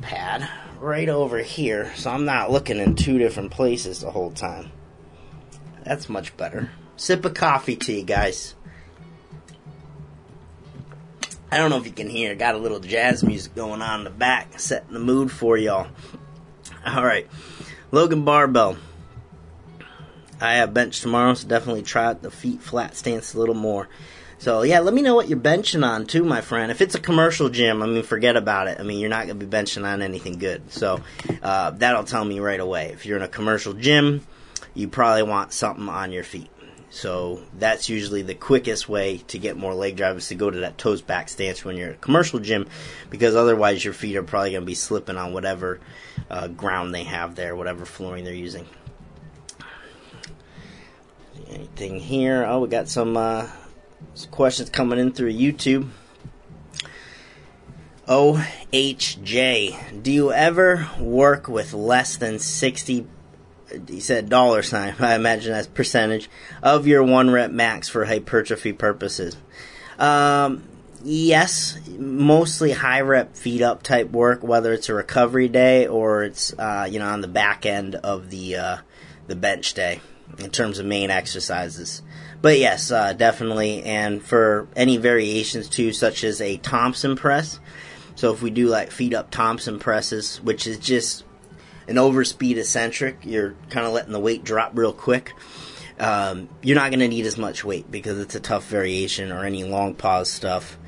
pad 0.00 0.48
right 0.78 1.08
over 1.08 1.38
here 1.38 1.92
so 1.96 2.10
I'm 2.10 2.24
not 2.24 2.50
looking 2.50 2.78
in 2.78 2.94
two 2.94 3.18
different 3.18 3.50
places 3.50 4.00
the 4.00 4.10
whole 4.10 4.30
time. 4.30 4.72
That's 5.84 6.08
much 6.08 6.36
better. 6.36 6.70
Sip 6.96 7.24
of 7.24 7.34
coffee 7.34 7.76
tea, 7.76 8.02
guys. 8.02 8.54
I 11.50 11.58
don't 11.58 11.70
know 11.70 11.78
if 11.78 11.86
you 11.86 11.92
can 11.92 12.08
hear, 12.08 12.34
got 12.34 12.54
a 12.54 12.58
little 12.58 12.78
jazz 12.78 13.24
music 13.24 13.54
going 13.54 13.82
on 13.82 14.00
in 14.00 14.04
the 14.04 14.10
back, 14.10 14.60
setting 14.60 14.92
the 14.92 15.00
mood 15.00 15.32
for 15.32 15.56
y'all. 15.56 15.88
Alright. 16.86 17.28
Logan 17.90 18.24
Barbell. 18.24 18.76
I 20.40 20.54
have 20.54 20.72
bench 20.72 21.00
tomorrow, 21.00 21.34
so 21.34 21.48
definitely 21.48 21.82
try 21.82 22.06
out 22.06 22.22
the 22.22 22.30
feet 22.30 22.62
flat 22.62 22.96
stance 22.96 23.34
a 23.34 23.38
little 23.38 23.54
more. 23.54 23.88
So 24.38 24.62
yeah, 24.62 24.78
let 24.78 24.94
me 24.94 25.02
know 25.02 25.14
what 25.14 25.28
you're 25.28 25.38
benching 25.38 25.84
on 25.84 26.06
too, 26.06 26.24
my 26.24 26.40
friend. 26.40 26.70
If 26.70 26.80
it's 26.80 26.94
a 26.94 27.00
commercial 27.00 27.50
gym, 27.50 27.82
I 27.82 27.86
mean, 27.86 28.02
forget 28.02 28.36
about 28.36 28.68
it. 28.68 28.80
I 28.80 28.84
mean, 28.84 28.98
you're 28.98 29.10
not 29.10 29.26
to 29.26 29.34
be 29.34 29.44
benching 29.44 29.84
on 29.84 30.00
anything 30.00 30.38
good. 30.38 30.72
So 30.72 31.00
uh, 31.42 31.72
that'll 31.72 32.04
tell 32.04 32.24
me 32.24 32.40
right 32.40 32.60
away. 32.60 32.86
If 32.92 33.04
you're 33.04 33.18
in 33.18 33.22
a 33.22 33.28
commercial 33.28 33.74
gym, 33.74 34.26
you 34.72 34.88
probably 34.88 35.24
want 35.24 35.52
something 35.52 35.88
on 35.88 36.10
your 36.12 36.24
feet. 36.24 36.48
So 36.90 37.40
that's 37.56 37.88
usually 37.88 38.22
the 38.22 38.34
quickest 38.34 38.88
way 38.88 39.18
to 39.28 39.38
get 39.38 39.56
more 39.56 39.74
leg 39.74 39.96
drive 39.96 40.16
is 40.16 40.28
to 40.28 40.34
go 40.34 40.50
to 40.50 40.60
that 40.60 40.76
toes 40.76 41.00
back 41.00 41.28
stance 41.28 41.64
when 41.64 41.76
you're 41.76 41.90
at 41.90 41.94
a 41.94 41.98
commercial 41.98 42.40
gym, 42.40 42.66
because 43.10 43.36
otherwise 43.36 43.84
your 43.84 43.94
feet 43.94 44.16
are 44.16 44.24
probably 44.24 44.50
going 44.50 44.62
to 44.62 44.66
be 44.66 44.74
slipping 44.74 45.16
on 45.16 45.32
whatever 45.32 45.78
uh, 46.28 46.48
ground 46.48 46.92
they 46.92 47.04
have 47.04 47.36
there, 47.36 47.54
whatever 47.54 47.84
flooring 47.84 48.24
they're 48.24 48.34
using. 48.34 48.66
Anything 51.48 52.00
here? 52.00 52.44
Oh, 52.44 52.60
we 52.60 52.68
got 52.68 52.88
some, 52.88 53.16
uh, 53.16 53.48
some 54.14 54.30
questions 54.30 54.68
coming 54.68 54.98
in 54.98 55.12
through 55.12 55.32
YouTube. 55.32 55.88
OHJ, 58.08 60.02
do 60.02 60.10
you 60.10 60.32
ever 60.32 60.88
work 60.98 61.46
with 61.46 61.72
less 61.72 62.16
than 62.16 62.40
60 62.40 63.06
he 63.88 64.00
said 64.00 64.28
dollar 64.28 64.62
sign, 64.62 64.94
I 65.00 65.14
imagine 65.14 65.52
that's 65.52 65.66
percentage 65.66 66.28
of 66.62 66.86
your 66.86 67.02
one 67.02 67.30
rep 67.30 67.50
max 67.50 67.88
for 67.88 68.04
hypertrophy 68.04 68.72
purposes. 68.72 69.36
Um, 69.98 70.62
yes, 71.04 71.78
mostly 71.88 72.72
high 72.72 73.02
rep 73.02 73.36
feed 73.36 73.62
up 73.62 73.82
type 73.82 74.10
work, 74.10 74.42
whether 74.42 74.72
it's 74.72 74.88
a 74.88 74.94
recovery 74.94 75.48
day 75.48 75.86
or 75.86 76.24
it's 76.24 76.52
uh, 76.58 76.88
you 76.90 76.98
know 76.98 77.08
on 77.08 77.20
the 77.20 77.28
back 77.28 77.66
end 77.66 77.94
of 77.96 78.30
the 78.30 78.56
uh, 78.56 78.76
the 79.26 79.36
bench 79.36 79.74
day 79.74 80.00
in 80.38 80.50
terms 80.50 80.78
of 80.78 80.86
main 80.86 81.10
exercises. 81.10 82.02
But 82.42 82.58
yes, 82.58 82.90
uh, 82.90 83.12
definitely, 83.12 83.82
and 83.82 84.22
for 84.22 84.68
any 84.74 84.96
variations 84.96 85.68
too, 85.68 85.92
such 85.92 86.24
as 86.24 86.40
a 86.40 86.56
Thompson 86.56 87.16
press. 87.16 87.60
So 88.14 88.32
if 88.32 88.42
we 88.42 88.50
do 88.50 88.68
like 88.68 88.90
feed 88.90 89.14
up 89.14 89.30
Thompson 89.30 89.78
presses, 89.78 90.40
which 90.42 90.66
is 90.66 90.78
just 90.78 91.24
an 91.90 91.96
overspeed 91.96 92.56
eccentric, 92.56 93.18
you're 93.24 93.56
kind 93.68 93.84
of 93.84 93.92
letting 93.92 94.12
the 94.12 94.20
weight 94.20 94.44
drop 94.44 94.70
real 94.74 94.92
quick. 94.92 95.34
Um, 95.98 96.48
you're 96.62 96.76
not 96.76 96.90
going 96.90 97.00
to 97.00 97.08
need 97.08 97.26
as 97.26 97.36
much 97.36 97.64
weight 97.64 97.90
because 97.90 98.18
it's 98.20 98.36
a 98.36 98.40
tough 98.40 98.66
variation 98.68 99.32
or 99.32 99.44
any 99.44 99.64
long 99.64 99.94
pause 99.94 100.30
stuff. 100.30 100.78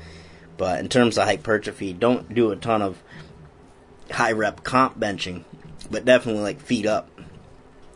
But 0.55 0.79
in 0.79 0.87
terms 0.87 1.17
of 1.17 1.25
hypertrophy, 1.25 1.91
don't 1.91 2.33
do 2.33 2.51
a 2.51 2.55
ton 2.55 2.81
of 2.81 3.03
high 4.09 4.31
rep 4.31 4.63
comp 4.63 4.97
benching, 4.97 5.43
but 5.91 6.05
definitely 6.05 6.41
like 6.41 6.61
feet 6.61 6.85
up, 6.85 7.09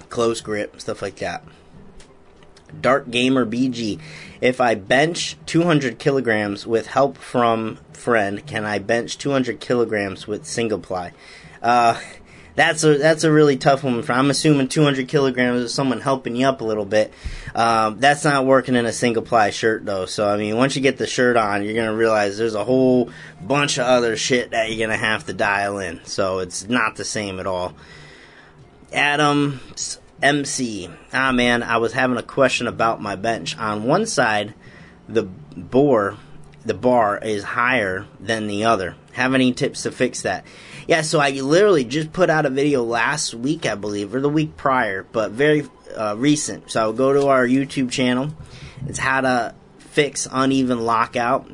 close 0.09 0.41
grip, 0.41 0.81
stuff 0.81 1.01
like 1.01 1.15
that. 1.17 1.43
Dark 2.81 3.09
Gamer 3.09 3.45
BG. 3.45 4.01
If 4.41 4.59
I 4.59 4.75
bench 4.75 5.37
200 5.45 5.97
kilograms 5.97 6.67
with 6.67 6.87
help 6.87 7.17
from 7.17 7.79
friend, 7.93 8.45
can 8.45 8.65
I 8.65 8.79
bench 8.79 9.17
200 9.17 9.61
kilograms 9.61 10.27
with 10.27 10.45
single 10.45 10.79
ply? 10.79 11.13
Uh, 11.61 11.99
that's 12.57 12.83
a 12.83 12.97
that's 12.97 13.23
a 13.23 13.31
really 13.31 13.55
tough 13.55 13.83
one. 13.83 14.01
For, 14.01 14.13
I'm 14.13 14.31
assuming 14.31 14.67
200 14.67 15.07
kilograms 15.07 15.61
is 15.61 15.73
someone 15.75 16.01
helping 16.01 16.35
you 16.35 16.47
up 16.47 16.61
a 16.61 16.63
little 16.63 16.85
bit. 16.85 17.13
Um, 17.53 17.99
that's 17.99 18.23
not 18.23 18.47
working 18.47 18.75
in 18.75 18.87
a 18.87 18.91
single 18.91 19.21
ply 19.21 19.51
shirt 19.51 19.85
though. 19.85 20.07
So 20.07 20.27
I 20.27 20.37
mean, 20.37 20.57
once 20.57 20.75
you 20.75 20.81
get 20.81 20.97
the 20.97 21.05
shirt 21.05 21.37
on, 21.37 21.63
you're 21.63 21.75
gonna 21.75 21.95
realize 21.95 22.35
there's 22.35 22.55
a 22.55 22.63
whole 22.63 23.11
bunch 23.39 23.77
of 23.77 23.85
other 23.85 24.17
shit 24.17 24.51
that 24.51 24.71
you're 24.71 24.87
gonna 24.87 24.97
have 24.97 25.27
to 25.27 25.33
dial 25.33 25.77
in. 25.77 26.03
So 26.05 26.39
it's 26.39 26.67
not 26.67 26.95
the 26.95 27.05
same 27.05 27.39
at 27.39 27.45
all. 27.45 27.75
Adam 28.91 29.59
MC. 30.23 30.89
Ah 31.13 31.31
man, 31.31 31.61
I 31.61 31.77
was 31.77 31.93
having 31.93 32.17
a 32.17 32.23
question 32.23 32.65
about 32.65 32.99
my 32.99 33.15
bench. 33.15 33.55
On 33.59 33.83
one 33.83 34.07
side, 34.07 34.55
the 35.07 35.23
bore, 35.55 36.17
the 36.65 36.73
bar 36.73 37.19
is 37.19 37.43
higher 37.43 38.07
than 38.19 38.47
the 38.47 38.65
other. 38.65 38.95
Have 39.17 39.33
any 39.33 39.51
tips 39.51 39.81
to 39.81 39.91
fix 39.91 40.21
that? 40.21 40.45
Yeah, 40.87 41.01
so 41.01 41.19
I 41.19 41.31
literally 41.31 41.83
just 41.83 42.13
put 42.13 42.29
out 42.29 42.45
a 42.45 42.51
video 42.51 42.83
last 42.83 43.33
week, 43.33 43.65
I 43.65 43.73
believe, 43.73 44.13
or 44.13 44.21
the 44.21 44.29
week 44.29 44.55
prior, 44.55 45.07
but 45.11 45.31
very 45.31 45.67
uh, 45.95 46.13
recent. 46.15 46.69
So 46.69 46.81
I'll 46.81 46.93
go 46.93 47.13
to 47.13 47.27
our 47.27 47.47
YouTube 47.47 47.89
channel. 47.89 48.29
It's 48.85 48.99
how 48.99 49.21
to 49.21 49.55
fix 49.79 50.27
uneven 50.31 50.85
lockout, 50.85 51.49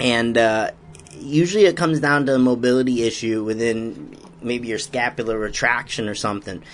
and 0.00 0.36
uh, 0.36 0.72
usually 1.14 1.66
it 1.66 1.76
comes 1.76 2.00
down 2.00 2.26
to 2.26 2.34
a 2.34 2.38
mobility 2.40 3.04
issue 3.04 3.44
within 3.44 4.16
maybe 4.42 4.66
your 4.66 4.80
scapular 4.80 5.38
retraction 5.38 6.08
or 6.08 6.16
something. 6.16 6.64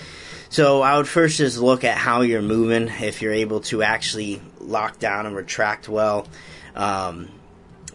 So 0.49 0.81
I 0.81 0.97
would 0.97 1.07
first 1.07 1.37
just 1.37 1.59
look 1.59 1.83
at 1.83 1.97
how 1.97 2.21
you're 2.21 2.41
moving, 2.41 2.87
if 2.87 3.21
you're 3.21 3.31
able 3.31 3.59
to 3.61 3.83
actually 3.83 4.41
lock 4.59 4.97
down 4.97 5.27
and 5.27 5.35
retract 5.35 5.87
well. 5.87 6.27
Um, 6.73 7.29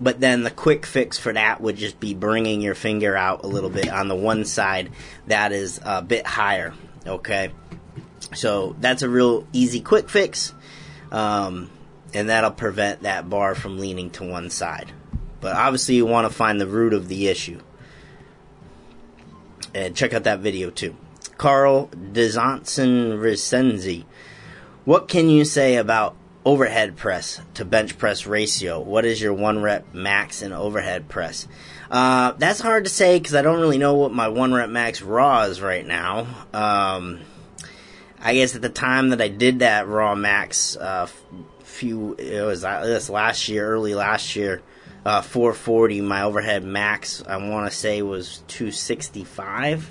but 0.01 0.21
then 0.21 0.43
the 0.43 0.51
quick 0.51 0.87
fix 0.87 1.19
for 1.19 1.33
that 1.33 1.61
would 1.61 1.77
just 1.77 2.01
be 2.01 2.15
bringing 2.15 2.61
your 2.61 2.75
finger 2.75 3.17
out 3.17 3.45
a 3.45 3.47
little 3.47 3.71
bit 3.71 3.89
on 3.91 4.09
the 4.09 4.17
one 4.17 4.45
side 4.45 4.91
that 5.27 5.53
is 5.53 5.81
a 5.85 6.03
bit 6.03 6.27
higher. 6.27 6.73
Okay, 7.07 7.51
so 8.35 8.77
that's 8.81 9.03
a 9.03 9.09
real 9.09 9.47
easy 9.53 9.81
quick 9.81 10.09
fix, 10.09 10.55
um, 11.11 11.71
and 12.15 12.29
that'll 12.29 12.51
prevent 12.51 13.03
that 13.03 13.29
bar 13.29 13.55
from 13.55 13.79
leaning 13.79 14.11
to 14.13 14.25
one 14.25 14.51
side. 14.51 14.93
But 15.41 15.57
obviously, 15.57 15.97
you 15.97 16.07
want 16.07 16.29
to 16.29 16.35
find 16.35 16.61
the 16.61 16.67
root 16.67 16.93
of 16.93 17.09
the 17.09 17.29
issue. 17.29 17.61
And 19.75 19.97
check 19.97 20.13
out 20.13 20.25
that 20.25 20.41
video 20.41 20.71
too. 20.71 20.97
Carl 21.39 21.89
Dezanson 21.89 23.19
Resenzi. 23.19 24.05
What 24.85 25.09
can 25.09 25.31
you 25.31 25.45
say 25.45 25.77
about 25.77 26.17
overhead 26.44 26.96
press 26.96 27.40
to 27.55 27.64
bench 27.64 27.98
press 27.98 28.26
ratio? 28.26 28.81
What 28.81 29.05
is 29.05 29.20
your 29.20 29.35
one 29.35 29.62
rep 29.62 29.94
max 29.94 30.42
in 30.42 30.53
overhead 30.53 31.09
press? 31.09 31.46
Uh, 31.90 32.33
that's 32.33 32.61
hard 32.61 32.85
to 32.85 32.90
say 32.90 33.18
because 33.18 33.35
I 33.35 33.42
don't 33.42 33.61
really 33.61 33.79
know 33.79 33.94
what 33.94 34.12
my 34.12 34.29
one 34.29 34.53
rep 34.53 34.70
max 34.70 35.03
raw 35.03 35.42
is 35.42 35.61
right 35.61 35.87
now. 35.87 36.26
Um, 36.53 37.20
I 38.20 38.35
guess 38.35 38.55
at 38.55 38.62
the 38.62 38.68
time 38.68 39.11
that 39.11 39.20
I 39.20 39.29
did 39.29 39.61
that 39.61 39.88
raw 39.88 40.14
max, 40.14 40.76
uh, 40.76 41.09
few 41.62 42.14
it 42.14 42.44
was 42.44 42.64
uh, 42.64 42.85
this 42.85 43.09
last 43.09 43.48
year, 43.48 43.66
early 43.66 43.94
last 43.94 44.37
year, 44.37 44.62
uh, 45.05 45.22
440. 45.22 46.03
My 46.03 46.22
overhead 46.22 46.62
max, 46.62 47.22
I 47.26 47.37
want 47.38 47.70
to 47.70 47.76
say, 47.76 48.03
was 48.03 48.42
265, 48.48 49.90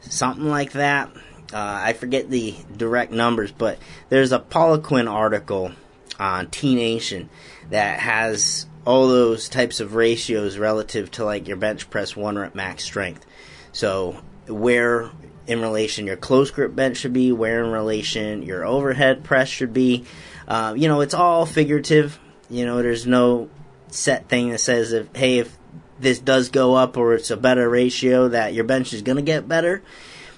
something 0.00 0.46
like 0.46 0.72
that. 0.72 1.10
Uh, 1.52 1.80
I 1.84 1.92
forget 1.92 2.30
the 2.30 2.54
direct 2.76 3.12
numbers, 3.12 3.52
but 3.52 3.78
there's 4.08 4.32
a 4.32 4.38
Poliquin 4.38 5.10
article 5.10 5.72
on 6.18 6.48
T 6.48 6.74
Nation 6.74 7.28
that 7.70 8.00
has 8.00 8.66
all 8.84 9.08
those 9.08 9.48
types 9.48 9.80
of 9.80 9.94
ratios 9.94 10.58
relative 10.58 11.10
to 11.12 11.24
like 11.24 11.46
your 11.46 11.56
bench 11.56 11.88
press 11.90 12.16
one 12.16 12.36
rep 12.36 12.54
max 12.54 12.84
strength. 12.84 13.24
So 13.72 14.20
where 14.48 15.10
in 15.46 15.60
relation 15.60 16.06
your 16.06 16.16
close 16.16 16.50
grip 16.50 16.74
bench 16.74 16.98
should 16.98 17.12
be, 17.12 17.32
where 17.32 17.64
in 17.64 17.70
relation 17.70 18.42
your 18.42 18.64
overhead 18.64 19.24
press 19.24 19.48
should 19.48 19.72
be. 19.72 20.04
Uh, 20.46 20.74
you 20.76 20.88
know, 20.88 21.00
it's 21.00 21.14
all 21.14 21.46
figurative. 21.46 22.18
You 22.48 22.66
know, 22.66 22.82
there's 22.82 23.06
no 23.06 23.48
set 23.88 24.28
thing 24.28 24.50
that 24.50 24.58
says 24.58 24.92
if 24.92 25.14
hey 25.14 25.38
if 25.38 25.56
this 26.00 26.18
does 26.18 26.48
go 26.48 26.74
up 26.74 26.96
or 26.96 27.14
it's 27.14 27.30
a 27.30 27.36
better 27.36 27.68
ratio 27.68 28.28
that 28.28 28.54
your 28.54 28.64
bench 28.64 28.92
is 28.92 29.02
going 29.02 29.16
to 29.16 29.22
get 29.22 29.46
better. 29.46 29.82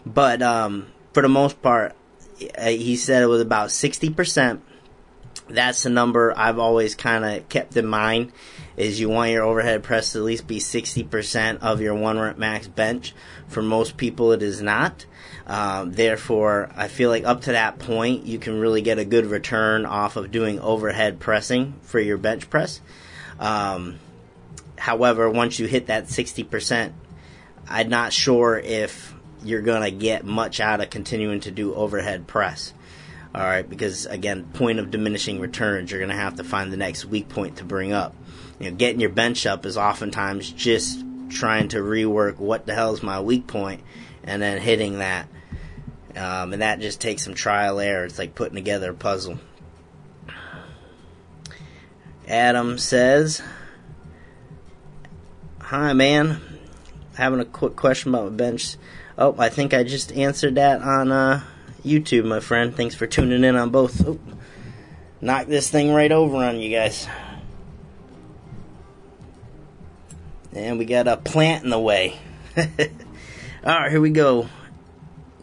But 0.04 0.42
um, 0.42 0.86
for 1.14 1.22
the 1.22 1.28
most 1.28 1.62
part, 1.62 1.94
uh, 2.58 2.66
he 2.66 2.96
said 2.96 3.22
it 3.22 3.26
was 3.26 3.40
about 3.40 3.68
60%. 3.70 4.60
That's 5.48 5.82
the 5.82 5.90
number 5.90 6.32
I've 6.36 6.58
always 6.58 6.94
kind 6.94 7.24
of 7.24 7.48
kept 7.48 7.76
in 7.76 7.86
mind 7.86 8.32
is 8.76 8.98
you 8.98 9.08
want 9.08 9.30
your 9.30 9.44
overhead 9.44 9.82
press 9.82 10.12
to 10.12 10.18
at 10.18 10.24
least 10.24 10.46
be 10.46 10.58
60% 10.58 11.58
of 11.60 11.80
your 11.80 11.94
one 11.94 12.18
rep 12.18 12.36
max 12.36 12.66
bench. 12.66 13.14
For 13.46 13.62
most 13.62 13.96
people, 13.96 14.32
it 14.32 14.42
is 14.42 14.60
not. 14.60 15.06
Um, 15.46 15.92
therefore, 15.92 16.70
I 16.74 16.88
feel 16.88 17.10
like 17.10 17.24
up 17.24 17.42
to 17.42 17.52
that 17.52 17.78
point, 17.78 18.24
you 18.24 18.38
can 18.38 18.58
really 18.58 18.82
get 18.82 18.98
a 18.98 19.04
good 19.04 19.26
return 19.26 19.86
off 19.86 20.16
of 20.16 20.30
doing 20.30 20.58
overhead 20.58 21.20
pressing 21.20 21.74
for 21.82 22.00
your 22.00 22.16
bench 22.16 22.50
press. 22.50 22.80
Um, 23.38 24.00
however, 24.78 25.30
once 25.30 25.58
you 25.58 25.66
hit 25.66 25.86
that 25.86 26.06
60%, 26.06 26.92
I'm 27.68 27.88
not 27.88 28.12
sure 28.12 28.58
if 28.58 29.13
you're 29.44 29.62
gonna 29.62 29.90
get 29.90 30.24
much 30.24 30.60
out 30.60 30.80
of 30.80 30.90
continuing 30.90 31.40
to 31.40 31.50
do 31.50 31.74
overhead 31.74 32.26
press. 32.26 32.72
All 33.34 33.42
right, 33.42 33.68
because 33.68 34.06
again, 34.06 34.44
point 34.54 34.78
of 34.78 34.90
diminishing 34.90 35.40
returns, 35.40 35.90
you're 35.90 36.00
gonna 36.00 36.14
have 36.14 36.36
to 36.36 36.44
find 36.44 36.72
the 36.72 36.76
next 36.76 37.04
weak 37.04 37.28
point 37.28 37.56
to 37.56 37.64
bring 37.64 37.92
up. 37.92 38.14
You 38.60 38.70
know, 38.70 38.76
getting 38.76 39.00
your 39.00 39.10
bench 39.10 39.44
up 39.46 39.66
is 39.66 39.76
oftentimes 39.76 40.50
just 40.52 41.04
trying 41.30 41.68
to 41.68 41.78
rework 41.78 42.38
what 42.38 42.66
the 42.66 42.74
hell 42.74 42.94
is 42.94 43.02
my 43.02 43.20
weak 43.20 43.46
point, 43.46 43.82
and 44.22 44.40
then 44.40 44.60
hitting 44.60 44.98
that. 44.98 45.26
Um, 46.16 46.52
and 46.52 46.62
that 46.62 46.78
just 46.78 47.00
takes 47.00 47.24
some 47.24 47.34
trial 47.34 47.80
and 47.80 47.88
error. 47.88 48.04
It's 48.04 48.18
like 48.18 48.36
putting 48.36 48.54
together 48.54 48.92
a 48.92 48.94
puzzle. 48.94 49.38
Adam 52.28 52.78
says, 52.78 53.42
"Hi, 55.60 55.92
man. 55.92 56.40
Having 57.16 57.40
a 57.40 57.44
quick 57.44 57.74
question 57.74 58.14
about 58.14 58.30
my 58.30 58.36
bench." 58.36 58.76
Oh, 59.16 59.34
I 59.38 59.48
think 59.48 59.72
I 59.72 59.84
just 59.84 60.12
answered 60.12 60.56
that 60.56 60.82
on 60.82 61.12
uh, 61.12 61.42
YouTube, 61.84 62.24
my 62.24 62.40
friend. 62.40 62.74
Thanks 62.74 62.96
for 62.96 63.06
tuning 63.06 63.44
in 63.44 63.54
on 63.54 63.70
both. 63.70 64.04
Oh, 64.06 64.18
knock 65.20 65.46
this 65.46 65.70
thing 65.70 65.92
right 65.92 66.10
over 66.10 66.36
on 66.36 66.58
you 66.58 66.76
guys. 66.76 67.06
And 70.52 70.78
we 70.78 70.84
got 70.84 71.06
a 71.06 71.16
plant 71.16 71.64
in 71.64 71.70
the 71.70 71.78
way. 71.78 72.18
Alright, 73.64 73.90
here 73.90 74.00
we 74.00 74.10
go. 74.10 74.48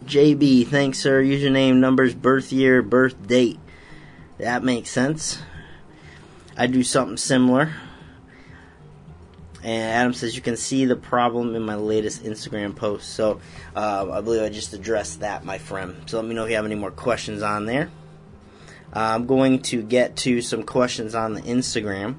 JB, 0.05 0.67
thanks, 0.67 0.99
sir. 0.99 1.23
Username, 1.23 1.77
numbers, 1.77 2.13
birth 2.13 2.51
year, 2.51 2.81
birth 2.81 3.25
date. 3.25 3.59
That 4.37 4.63
makes 4.63 4.89
sense. 4.89 5.41
I 6.57 6.67
do 6.67 6.83
something 6.83 7.17
similar. 7.17 7.73
And 9.63 9.91
Adam 9.91 10.13
says 10.13 10.35
you 10.35 10.41
can 10.41 10.57
see 10.57 10.85
the 10.85 10.95
problem 10.95 11.55
in 11.55 11.61
my 11.61 11.75
latest 11.75 12.23
Instagram 12.23 12.75
post. 12.75 13.09
So 13.09 13.39
uh, 13.75 14.11
I 14.11 14.21
believe 14.21 14.41
I 14.41 14.49
just 14.49 14.73
addressed 14.73 15.19
that, 15.19 15.45
my 15.45 15.57
friend. 15.57 15.95
So 16.07 16.17
let 16.17 16.27
me 16.27 16.33
know 16.33 16.45
if 16.45 16.49
you 16.49 16.55
have 16.55 16.65
any 16.65 16.75
more 16.75 16.91
questions 16.91 17.43
on 17.43 17.65
there. 17.65 17.91
Uh, 18.93 18.99
I'm 18.99 19.25
going 19.25 19.61
to 19.63 19.81
get 19.81 20.15
to 20.17 20.41
some 20.41 20.63
questions 20.63 21.15
on 21.15 21.33
the 21.33 21.41
Instagram. 21.41 22.15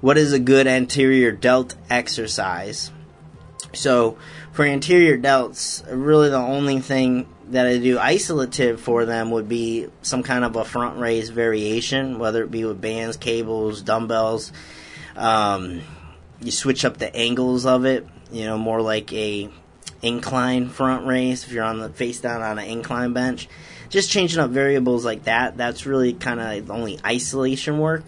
What 0.00 0.18
is 0.18 0.32
a 0.32 0.38
good 0.38 0.66
anterior 0.66 1.30
delt 1.30 1.76
exercise? 1.88 2.90
So 3.74 4.18
for 4.52 4.64
anterior 4.64 5.16
delts, 5.16 5.84
really 5.88 6.28
the 6.28 6.36
only 6.36 6.80
thing 6.80 7.28
that 7.50 7.66
I 7.66 7.78
do 7.78 7.98
isolative 7.98 8.78
for 8.78 9.04
them 9.04 9.30
would 9.30 9.48
be 9.48 9.88
some 10.02 10.22
kind 10.22 10.44
of 10.44 10.56
a 10.56 10.64
front 10.64 10.98
raise 10.98 11.28
variation, 11.28 12.18
whether 12.18 12.42
it 12.42 12.50
be 12.50 12.64
with 12.64 12.80
bands, 12.80 13.16
cables, 13.16 13.82
dumbbells. 13.82 14.52
Um, 15.14 15.82
you 16.42 16.50
switch 16.50 16.84
up 16.84 16.98
the 16.98 17.14
angles 17.14 17.66
of 17.66 17.84
it, 17.84 18.06
you 18.30 18.44
know, 18.44 18.58
more 18.58 18.80
like 18.80 19.12
a 19.12 19.48
incline 20.02 20.68
front 20.68 21.06
raise 21.06 21.44
if 21.44 21.52
you're 21.52 21.64
on 21.64 21.78
the 21.78 21.88
face 21.88 22.20
down 22.20 22.42
on 22.42 22.58
an 22.58 22.66
incline 22.66 23.12
bench. 23.12 23.48
Just 23.88 24.10
changing 24.10 24.40
up 24.40 24.50
variables 24.50 25.04
like 25.04 25.24
that, 25.24 25.56
that's 25.56 25.86
really 25.86 26.12
kind 26.14 26.40
of 26.40 26.66
the 26.66 26.72
only 26.72 26.98
isolation 27.04 27.78
work 27.78 28.04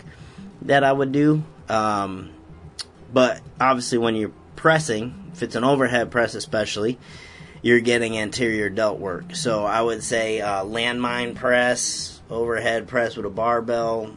that 0.63 0.83
I 0.83 0.93
would 0.93 1.13
do. 1.13 1.43
Um, 1.69 2.31
but 3.13 3.41
obviously, 3.61 3.99
when 3.99 4.17
you're 4.17 4.33
pressing, 4.57 5.31
if 5.33 5.43
it's 5.43 5.57
an 5.57 5.65
overhead 5.65 6.11
press 6.11 6.35
especially, 6.35 6.99
you're 7.63 7.81
getting 7.81 8.19
anterior 8.19 8.69
delt 8.69 8.99
work. 8.99 9.37
So 9.37 9.65
I 9.65 9.81
would 9.81 10.03
say 10.03 10.41
uh, 10.41 10.65
landmine 10.65 11.35
press, 11.35 12.21
overhead 12.31 12.89
press 12.89 13.17
with 13.17 13.27
a 13.27 13.31
barbell, 13.31 14.15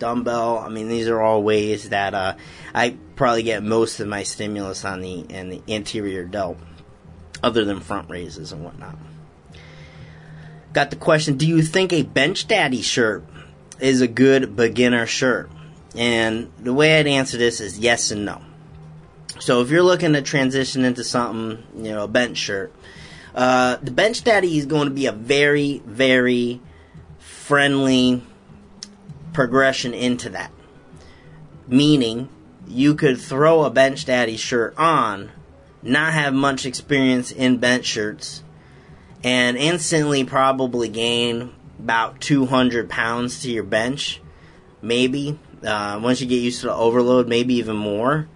dumbbell. 0.00 0.58
I 0.58 0.68
mean, 0.68 0.88
these 0.88 1.06
are 1.06 1.20
all 1.20 1.44
ways 1.44 1.90
that 1.90 2.14
uh, 2.14 2.34
I 2.74 2.96
probably 3.14 3.44
get 3.44 3.62
most 3.62 4.00
of 4.00 4.08
my 4.08 4.24
stimulus 4.24 4.84
on 4.84 5.00
the 5.00 5.26
and 5.30 5.52
the 5.52 5.62
anterior 5.68 6.24
delt, 6.24 6.58
other 7.42 7.64
than 7.64 7.78
front 7.78 8.10
raises 8.10 8.50
and 8.50 8.64
whatnot. 8.64 8.96
Got 10.72 10.90
the 10.90 10.96
question: 10.96 11.36
Do 11.36 11.46
you 11.46 11.62
think 11.62 11.92
a 11.92 12.02
bench 12.02 12.48
daddy 12.48 12.82
shirt 12.82 13.24
is 13.78 14.00
a 14.00 14.08
good 14.08 14.56
beginner 14.56 15.06
shirt? 15.06 15.48
And 15.96 16.50
the 16.58 16.74
way 16.74 16.98
I'd 16.98 17.06
answer 17.06 17.36
this 17.36 17.60
is 17.60 17.78
yes 17.78 18.10
and 18.10 18.24
no. 18.24 18.40
So 19.40 19.62
if 19.62 19.70
you're 19.70 19.82
looking 19.82 20.12
to 20.12 20.22
transition 20.22 20.84
into 20.84 21.02
something, 21.02 21.64
you 21.84 21.92
know, 21.92 22.04
a 22.04 22.08
bench 22.08 22.36
shirt, 22.36 22.72
uh, 23.34 23.76
the 23.76 23.90
bench 23.90 24.22
daddy 24.22 24.58
is 24.58 24.66
going 24.66 24.84
to 24.84 24.94
be 24.94 25.06
a 25.06 25.12
very, 25.12 25.82
very 25.84 26.60
friendly 27.18 28.22
progression 29.32 29.94
into 29.94 30.30
that. 30.30 30.50
Meaning, 31.66 32.28
you 32.66 32.94
could 32.94 33.20
throw 33.20 33.64
a 33.64 33.70
bench 33.70 34.04
daddy 34.04 34.36
shirt 34.36 34.74
on, 34.76 35.30
not 35.82 36.12
have 36.12 36.34
much 36.34 36.66
experience 36.66 37.32
in 37.32 37.58
bench 37.58 37.84
shirts, 37.84 38.42
and 39.22 39.56
instantly 39.56 40.24
probably 40.24 40.88
gain 40.88 41.52
about 41.78 42.20
200 42.20 42.88
pounds 42.88 43.42
to 43.42 43.50
your 43.50 43.64
bench, 43.64 44.20
maybe. 44.82 45.38
Uh, 45.64 46.00
once 46.02 46.20
you 46.20 46.26
get 46.26 46.36
used 46.36 46.60
to 46.60 46.66
the 46.66 46.74
overload, 46.74 47.28
maybe 47.28 47.54
even 47.54 47.76
more. 47.76 48.28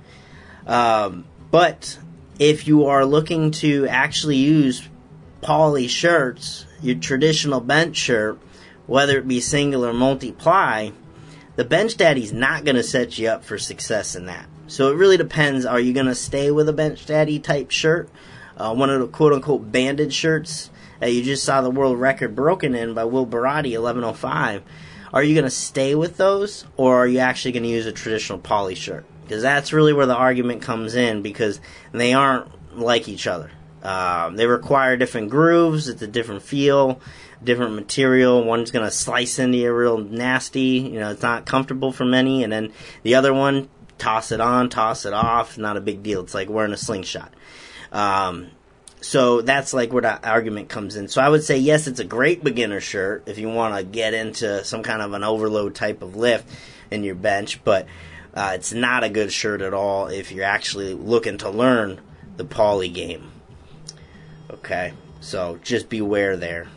Um, 0.66 1.24
but 1.50 1.98
if 2.38 2.66
you 2.66 2.86
are 2.86 3.04
looking 3.04 3.50
to 3.52 3.86
actually 3.88 4.36
use 4.36 4.86
poly 5.40 5.86
shirts, 5.88 6.66
your 6.82 6.96
traditional 6.96 7.60
bench 7.60 7.96
shirt, 7.96 8.38
whether 8.86 9.18
it 9.18 9.28
be 9.28 9.40
single 9.40 9.84
or 9.84 9.92
multi-ply, 9.92 10.92
the 11.56 11.64
bench 11.64 11.96
daddy's 11.96 12.32
not 12.32 12.64
going 12.64 12.76
to 12.76 12.82
set 12.82 13.18
you 13.18 13.28
up 13.28 13.44
for 13.44 13.58
success 13.58 14.16
in 14.16 14.26
that. 14.26 14.46
So 14.66 14.90
it 14.90 14.96
really 14.96 15.16
depends. 15.16 15.64
Are 15.64 15.80
you 15.80 15.92
going 15.92 16.06
to 16.06 16.14
stay 16.14 16.50
with 16.50 16.68
a 16.68 16.72
bench 16.72 17.06
daddy 17.06 17.38
type 17.38 17.70
shirt, 17.70 18.08
uh, 18.56 18.74
one 18.74 18.90
of 18.90 19.00
the 19.00 19.06
quote 19.06 19.32
unquote 19.32 19.70
banded 19.70 20.12
shirts 20.12 20.70
that 21.00 21.12
you 21.12 21.22
just 21.22 21.44
saw 21.44 21.60
the 21.60 21.70
world 21.70 21.98
record 21.98 22.34
broken 22.34 22.74
in 22.74 22.94
by 22.94 23.04
Will 23.04 23.26
Barotti, 23.26 23.72
1105? 23.72 24.62
Are 25.12 25.22
you 25.22 25.34
going 25.34 25.44
to 25.44 25.50
stay 25.50 25.94
with 25.94 26.16
those, 26.16 26.64
or 26.76 26.96
are 26.96 27.06
you 27.06 27.20
actually 27.20 27.52
going 27.52 27.62
to 27.62 27.68
use 27.68 27.86
a 27.86 27.92
traditional 27.92 28.38
poly 28.38 28.74
shirt? 28.74 29.04
Because 29.22 29.42
that's 29.42 29.72
really 29.72 29.92
where 29.92 30.06
the 30.06 30.16
argument 30.16 30.62
comes 30.62 30.96
in, 30.96 31.22
because 31.22 31.60
they 31.92 32.14
aren't 32.14 32.48
like 32.76 33.08
each 33.08 33.26
other. 33.26 33.50
Um, 33.82 34.36
they 34.36 34.46
require 34.46 34.96
different 34.96 35.30
grooves. 35.30 35.88
It's 35.88 36.02
a 36.02 36.06
different 36.06 36.42
feel, 36.42 37.00
different 37.44 37.74
material. 37.74 38.42
One's 38.44 38.70
to 38.84 38.90
slice 38.90 39.38
into 39.38 39.58
you 39.58 39.72
real 39.72 39.98
nasty. 39.98 40.78
You 40.78 41.00
know, 41.00 41.10
it's 41.10 41.22
not 41.22 41.46
comfortable 41.46 41.92
for 41.92 42.04
many. 42.04 42.42
And 42.44 42.52
then 42.52 42.72
the 43.02 43.16
other 43.16 43.32
one, 43.34 43.68
toss 43.98 44.32
it 44.32 44.40
on, 44.40 44.68
toss 44.68 45.06
it 45.06 45.12
off. 45.12 45.58
Not 45.58 45.76
a 45.76 45.80
big 45.80 46.02
deal. 46.02 46.22
It's 46.22 46.34
like 46.34 46.48
wearing 46.48 46.72
a 46.72 46.76
slingshot. 46.76 47.32
Um, 47.92 48.48
so 49.00 49.42
that's 49.42 49.74
like 49.74 49.92
where 49.92 50.02
that 50.02 50.24
argument 50.24 50.70
comes 50.70 50.96
in. 50.96 51.08
So 51.08 51.20
I 51.20 51.28
would 51.28 51.44
say 51.44 51.58
yes, 51.58 51.86
it's 51.86 52.00
a 52.00 52.04
great 52.04 52.42
beginner 52.42 52.80
shirt 52.80 53.24
if 53.26 53.38
you 53.38 53.50
want 53.50 53.76
to 53.76 53.84
get 53.84 54.14
into 54.14 54.64
some 54.64 54.82
kind 54.82 55.02
of 55.02 55.12
an 55.12 55.22
overload 55.22 55.74
type 55.74 56.02
of 56.02 56.16
lift 56.16 56.48
in 56.90 57.04
your 57.04 57.14
bench, 57.14 57.62
but 57.64 57.86
uh, 58.32 58.52
it's 58.54 58.72
not 58.72 59.04
a 59.04 59.10
good 59.10 59.30
shirt 59.30 59.60
at 59.60 59.74
all 59.74 60.06
if 60.06 60.32
you're 60.32 60.44
actually 60.44 60.94
looking 60.94 61.38
to 61.38 61.50
learn 61.50 62.00
the 62.36 62.44
poly 62.44 62.88
game. 62.88 63.30
Okay, 64.50 64.94
so 65.20 65.58
just 65.62 65.88
beware 65.88 66.36
there. 66.36 66.68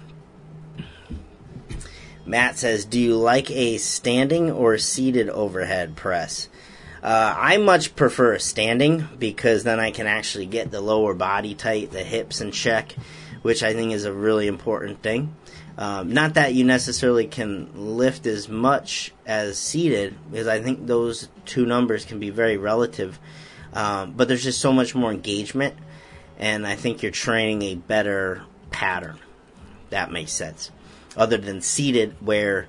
Matt 2.28 2.58
says, 2.58 2.86
Do 2.86 3.00
you 3.00 3.16
like 3.16 3.50
a 3.50 3.78
standing 3.78 4.52
or 4.52 4.78
seated 4.78 5.30
overhead 5.30 5.96
press? 5.96 6.50
Uh, 7.02 7.34
I 7.38 7.58
much 7.58 7.96
prefer 7.96 8.38
standing 8.38 9.08
because 9.18 9.64
then 9.64 9.80
I 9.80 9.92
can 9.92 10.08
actually 10.08 10.46
get 10.46 10.70
the 10.70 10.82
lower 10.82 11.14
body 11.14 11.56
tight, 11.56 11.92
the 11.92 12.04
hips 12.04 12.42
in 12.42 12.52
check, 12.52 12.94
which 13.44 13.64
I 13.64 13.74
think 13.74 13.94
is 13.94 14.04
a 14.04 14.12
really 14.12 14.48
important 14.48 15.02
thing. 15.02 15.36
Um, 15.78 16.12
not 16.12 16.34
that 16.34 16.54
you 16.54 16.66
necessarily 16.66 17.28
can 17.28 17.96
lift 17.96 18.26
as 18.26 18.50
much 18.50 19.14
as 19.26 19.58
seated, 19.58 20.16
because 20.30 20.48
I 20.48 20.62
think 20.62 20.88
those 20.88 21.30
two 21.46 21.66
numbers 21.66 22.04
can 22.04 22.20
be 22.20 22.32
very 22.32 22.58
relative. 22.58 23.20
Um, 23.74 24.14
but 24.14 24.28
there's 24.28 24.44
just 24.44 24.60
so 24.60 24.74
much 24.74 24.96
more 24.96 25.12
engagement, 25.12 25.76
and 26.40 26.66
I 26.66 26.76
think 26.76 27.04
you're 27.04 27.12
training 27.12 27.62
a 27.62 27.76
better 27.76 28.44
pattern. 28.72 29.20
That 29.92 30.12
makes 30.12 30.32
sense. 30.32 30.72
Other 31.18 31.38
than 31.38 31.62
seated, 31.62 32.16
where 32.22 32.68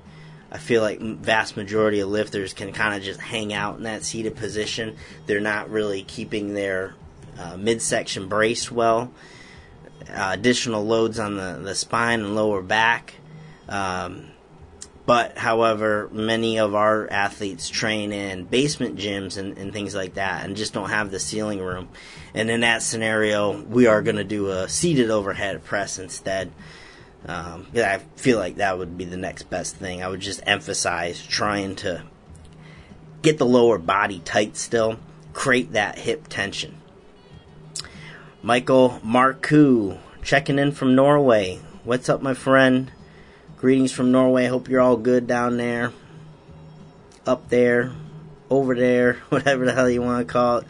I 0.51 0.57
feel 0.57 0.81
like 0.81 0.99
vast 0.99 1.55
majority 1.55 1.99
of 1.99 2.09
lifters 2.09 2.53
can 2.53 2.73
kind 2.73 2.95
of 2.95 3.03
just 3.03 3.19
hang 3.19 3.53
out 3.53 3.77
in 3.77 3.83
that 3.83 4.03
seated 4.03 4.35
position. 4.35 4.97
They're 5.27 5.39
not 5.39 5.69
really 5.69 6.03
keeping 6.03 6.53
their 6.53 6.95
uh, 7.37 7.55
midsection 7.55 8.27
braced 8.27 8.71
well. 8.71 9.13
Uh, 10.09 10.31
additional 10.33 10.83
loads 10.83 11.19
on 11.19 11.37
the, 11.37 11.59
the 11.61 11.75
spine 11.75 12.21
and 12.21 12.35
lower 12.35 12.61
back. 12.63 13.13
Um, 13.67 14.31
but, 15.05 15.37
however, 15.37 16.09
many 16.11 16.59
of 16.59 16.75
our 16.75 17.09
athletes 17.11 17.69
train 17.69 18.11
in 18.11 18.45
basement 18.45 18.95
gyms 18.95 19.37
and, 19.37 19.57
and, 19.57 19.73
things 19.73 19.95
like 19.95 20.15
that 20.15 20.45
and 20.45 20.55
just 20.55 20.73
don't 20.73 20.89
have 20.89 21.09
the 21.09 21.19
ceiling 21.19 21.59
room. 21.59 21.89
And 22.35 22.49
in 22.51 22.61
that 22.61 22.83
scenario, 22.83 23.59
we 23.59 23.87
are 23.87 24.03
going 24.03 24.17
to 24.17 24.23
do 24.23 24.51
a 24.51 24.69
seated 24.69 25.09
overhead 25.09 25.63
press 25.63 25.97
instead. 25.97 26.51
Um, 27.25 27.67
I 27.75 27.97
feel 28.15 28.39
like 28.39 28.55
that 28.55 28.77
would 28.77 28.97
be 28.97 29.05
the 29.05 29.17
next 29.17 29.43
best 29.49 29.75
thing. 29.75 30.01
I 30.01 30.07
would 30.07 30.21
just 30.21 30.41
emphasize 30.45 31.25
trying 31.25 31.75
to 31.77 32.03
get 33.21 33.37
the 33.37 33.45
lower 33.45 33.77
body 33.77 34.19
tight 34.19 34.55
still, 34.55 34.99
create 35.33 35.73
that 35.73 35.99
hip 35.99 36.27
tension. 36.27 36.77
Michael 38.41 39.01
Marku 39.03 39.99
checking 40.23 40.59
in 40.59 40.71
from 40.71 40.95
Norway. 40.95 41.59
What's 41.83 42.07
up, 42.07 42.21
my 42.21 42.33
friend? 42.33 42.91
Greetings 43.57 43.91
from 43.91 44.11
Norway. 44.11 44.45
Hope 44.45 44.69
you're 44.69 44.79
all 44.79 44.95
good 44.95 45.27
down 45.27 45.57
there, 45.57 45.91
up 47.25 47.49
there, 47.49 47.91
over 48.49 48.75
there, 48.75 49.13
whatever 49.29 49.65
the 49.65 49.73
hell 49.73 49.89
you 49.89 50.01
want 50.01 50.25
to 50.25 50.31
call 50.31 50.59
it. 50.59 50.67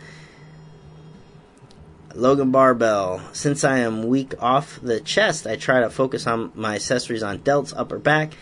Logan 2.15 2.51
Barbell. 2.51 3.21
Since 3.33 3.63
I 3.63 3.79
am 3.79 4.07
weak 4.07 4.33
off 4.41 4.79
the 4.81 4.99
chest, 4.99 5.47
I 5.47 5.55
try 5.55 5.81
to 5.81 5.89
focus 5.89 6.27
on 6.27 6.51
my 6.55 6.75
accessories 6.75 7.23
on 7.23 7.39
delts, 7.39 7.73
upper 7.75 7.99
back. 7.99 8.33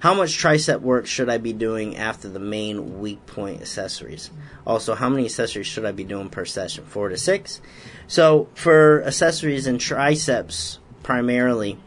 How 0.00 0.14
much 0.14 0.36
tricep 0.36 0.80
work 0.80 1.06
should 1.06 1.28
I 1.28 1.38
be 1.38 1.52
doing 1.52 1.96
after 1.96 2.28
the 2.28 2.40
main 2.40 3.00
weak 3.00 3.24
point 3.26 3.60
accessories? 3.60 4.30
Also, 4.66 4.96
how 4.96 5.08
many 5.08 5.26
accessories 5.26 5.68
should 5.68 5.84
I 5.84 5.92
be 5.92 6.02
doing 6.02 6.28
per 6.28 6.44
session? 6.44 6.84
Four 6.84 7.10
to 7.10 7.16
six. 7.16 7.60
So, 8.08 8.48
for 8.54 9.04
accessories 9.04 9.68
and 9.68 9.80
triceps 9.80 10.80
primarily, 11.04 11.78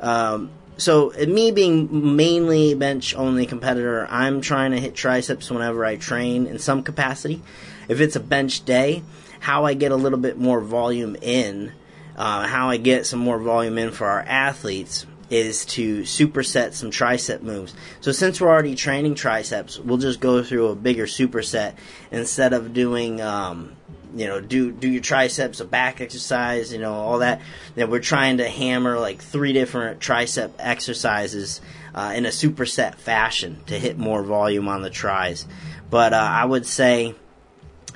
um, 0.00 0.50
so 0.78 1.10
me 1.10 1.50
being 1.50 2.16
mainly 2.16 2.74
bench 2.74 3.14
only 3.14 3.44
competitor, 3.44 4.06
I'm 4.08 4.40
trying 4.40 4.70
to 4.70 4.80
hit 4.80 4.94
triceps 4.94 5.50
whenever 5.50 5.84
I 5.84 5.96
train 5.96 6.46
in 6.46 6.58
some 6.58 6.82
capacity. 6.82 7.42
If 7.88 8.00
it's 8.00 8.16
a 8.16 8.20
bench 8.20 8.64
day, 8.64 9.02
how 9.40 9.64
I 9.64 9.74
get 9.74 9.92
a 9.92 9.96
little 9.96 10.18
bit 10.18 10.38
more 10.38 10.60
volume 10.60 11.16
in, 11.20 11.72
uh, 12.16 12.46
how 12.46 12.70
I 12.70 12.76
get 12.76 13.06
some 13.06 13.20
more 13.20 13.38
volume 13.38 13.78
in 13.78 13.90
for 13.92 14.06
our 14.06 14.22
athletes 14.22 15.06
is 15.30 15.66
to 15.66 16.00
superset 16.02 16.72
some 16.72 16.90
tricep 16.90 17.42
moves. 17.42 17.74
So 18.00 18.12
since 18.12 18.40
we're 18.40 18.48
already 18.48 18.74
training 18.74 19.14
triceps, 19.14 19.78
we'll 19.78 19.98
just 19.98 20.20
go 20.20 20.42
through 20.42 20.68
a 20.68 20.74
bigger 20.74 21.06
superset 21.06 21.74
instead 22.10 22.52
of 22.52 22.72
doing, 22.72 23.20
um, 23.20 23.76
you 24.14 24.26
know, 24.26 24.40
do 24.40 24.72
do 24.72 24.88
your 24.88 25.02
triceps, 25.02 25.60
a 25.60 25.66
back 25.66 26.00
exercise, 26.00 26.72
you 26.72 26.78
know, 26.78 26.94
all 26.94 27.18
that. 27.18 27.42
Then 27.74 27.90
we're 27.90 28.00
trying 28.00 28.38
to 28.38 28.48
hammer 28.48 28.98
like 28.98 29.20
three 29.20 29.52
different 29.52 30.00
tricep 30.00 30.52
exercises 30.58 31.60
uh, 31.94 32.12
in 32.16 32.24
a 32.24 32.30
superset 32.30 32.94
fashion 32.94 33.60
to 33.66 33.78
hit 33.78 33.98
more 33.98 34.22
volume 34.22 34.68
on 34.68 34.82
the 34.82 34.90
tries. 34.90 35.46
But 35.90 36.14
uh, 36.14 36.16
I 36.16 36.44
would 36.44 36.66
say 36.66 37.14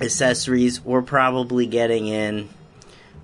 accessories, 0.03 0.85
we're 0.85 1.03
probably 1.03 1.67
getting 1.67 2.07
in 2.07 2.49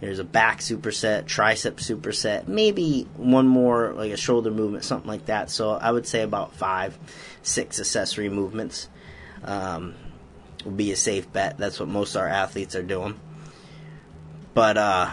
there's 0.01 0.21
a 0.21 0.25
back 0.25 0.61
superset, 0.61 1.25
tricep 1.25 1.75
superset, 1.75 2.47
maybe 2.47 3.09
one 3.17 3.49
more 3.49 3.93
like 3.95 4.13
a 4.13 4.17
shoulder 4.17 4.51
movement, 4.51 4.85
something 4.85 5.09
like 5.09 5.27
that. 5.27 5.51
So 5.51 5.73
I 5.73 5.91
would 5.91 6.07
say 6.07 6.23
about 6.23 6.55
five, 6.55 6.97
six 7.43 7.81
accessory 7.81 8.29
movements 8.29 8.89
um, 9.43 9.97
would 10.65 10.77
be 10.77 10.93
a 10.93 10.97
safe 10.97 11.33
bet. 11.33 11.59
That's 11.59 11.81
what 11.81 11.89
most 11.89 12.15
of 12.15 12.23
our 12.23 12.29
athletes 12.29 12.77
are 12.77 12.83
doing. 12.83 13.19
But 14.55 14.79
uh, 14.79 15.11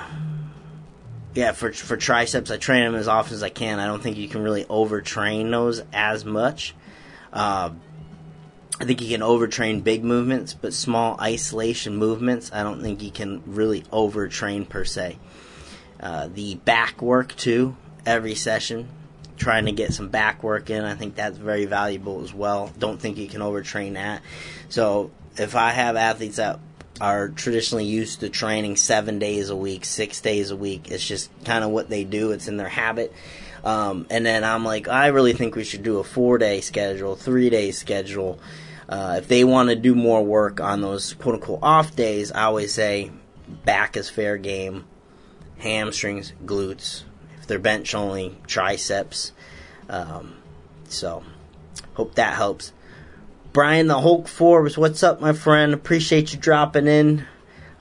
yeah, 1.34 1.54
for 1.54 1.74
for 1.74 1.98
triceps, 1.98 2.52
I 2.52 2.58
train 2.58 2.84
them 2.84 2.96
as 2.96 3.08
often 3.08 3.34
as 3.34 3.42
I 3.42 3.50
can. 3.50 3.80
I 3.80 3.88
don't 3.88 4.04
think 4.04 4.18
you 4.18 4.28
can 4.28 4.44
really 4.44 4.66
overtrain 4.66 5.50
those 5.50 5.82
as 5.94 6.26
much. 6.26 6.76
Uh, 7.34 7.72
I 8.80 8.84
think 8.84 9.02
you 9.02 9.08
can 9.08 9.22
overtrain 9.22 9.84
big 9.84 10.04
movements, 10.04 10.54
but 10.54 10.74
small 10.74 11.20
isolation 11.20 11.96
movements, 11.96 12.52
I 12.54 12.64
don't 12.64 12.82
think 12.82 13.02
you 13.02 13.12
can 13.12 13.42
really 13.46 13.84
overtrain 13.84 14.68
per 14.68 14.84
se. 14.84 15.18
Uh, 16.00 16.28
the 16.34 16.56
back 16.56 17.02
work 17.02 17.36
too, 17.36 17.78
every 18.06 18.36
session, 18.36 18.90
trying 19.38 19.66
to 19.66 19.72
get 19.72 19.94
some 19.94 20.10
back 20.10 20.44
work 20.44 20.70
in, 20.70 20.84
I 20.84 20.96
think 20.96 21.16
that's 21.16 21.38
very 21.38 21.66
valuable 21.66 22.22
as 22.22 22.34
well. 22.34 22.72
Don't 22.78 23.00
think 23.00 23.18
you 23.18 23.28
can 23.28 23.42
overtrain 23.42 23.94
that. 23.94 24.22
So 24.68 25.12
if 25.38 25.56
I 25.56 25.72
have 25.72 25.96
athletes 25.96 26.36
that 26.36 26.60
are 27.00 27.30
traditionally 27.30 27.86
used 27.86 28.22
to 28.22 28.30
training 28.30 28.76
seven 28.76 29.20
days 29.20 29.50
a 29.50 29.56
week, 29.56 29.86
six 29.86 30.20
days 30.20 30.52
a 30.52 30.56
week, 30.56 30.92
it's 30.92 31.06
just 31.06 31.30
kind 31.46 31.64
of 31.64 31.72
what 31.72 31.90
they 31.90 32.04
do. 32.04 32.32
It's 32.32 32.50
in 32.50 32.58
their 32.58 32.70
habit. 32.70 33.14
Um, 33.64 34.06
and 34.10 34.26
then 34.26 34.44
I'm 34.44 34.64
like, 34.64 34.88
I 34.88 35.08
really 35.08 35.34
think 35.34 35.56
we 35.56 35.64
should 35.64 35.84
do 35.84 36.00
a 36.00 36.04
four 36.04 36.38
day 36.38 36.62
schedule, 36.62 37.16
three 37.16 37.50
day 37.50 37.72
schedule 37.72 38.40
uh, 38.88 39.16
if 39.18 39.28
they 39.28 39.44
want 39.44 39.70
to 39.70 39.76
do 39.76 39.96
more 39.96 40.24
work 40.24 40.60
on 40.60 40.82
those 40.82 41.14
quote 41.14 41.36
unquote 41.36 41.60
off 41.62 41.96
days, 41.96 42.32
I 42.32 42.44
always 42.44 42.74
say 42.74 43.12
back 43.66 43.98
is 43.98 44.10
fair 44.10 44.38
game, 44.38 44.86
hamstrings, 45.58 46.34
glutes. 46.46 47.04
If 47.40 47.48
they're 47.48 47.60
bench 47.60 47.94
only, 47.96 48.36
triceps. 48.48 49.32
Um, 49.90 50.36
so, 50.88 51.24
hope 51.94 52.16
that 52.16 52.36
helps. 52.36 52.74
Brian 53.54 53.88
the 53.88 54.02
Hulk 54.02 54.28
Forbes, 54.28 54.78
what's 54.78 55.02
up, 55.02 55.22
my 55.22 55.34
friend? 55.34 55.74
Appreciate 55.74 56.34
you 56.34 56.40
dropping 56.40 56.88
in. 56.88 57.26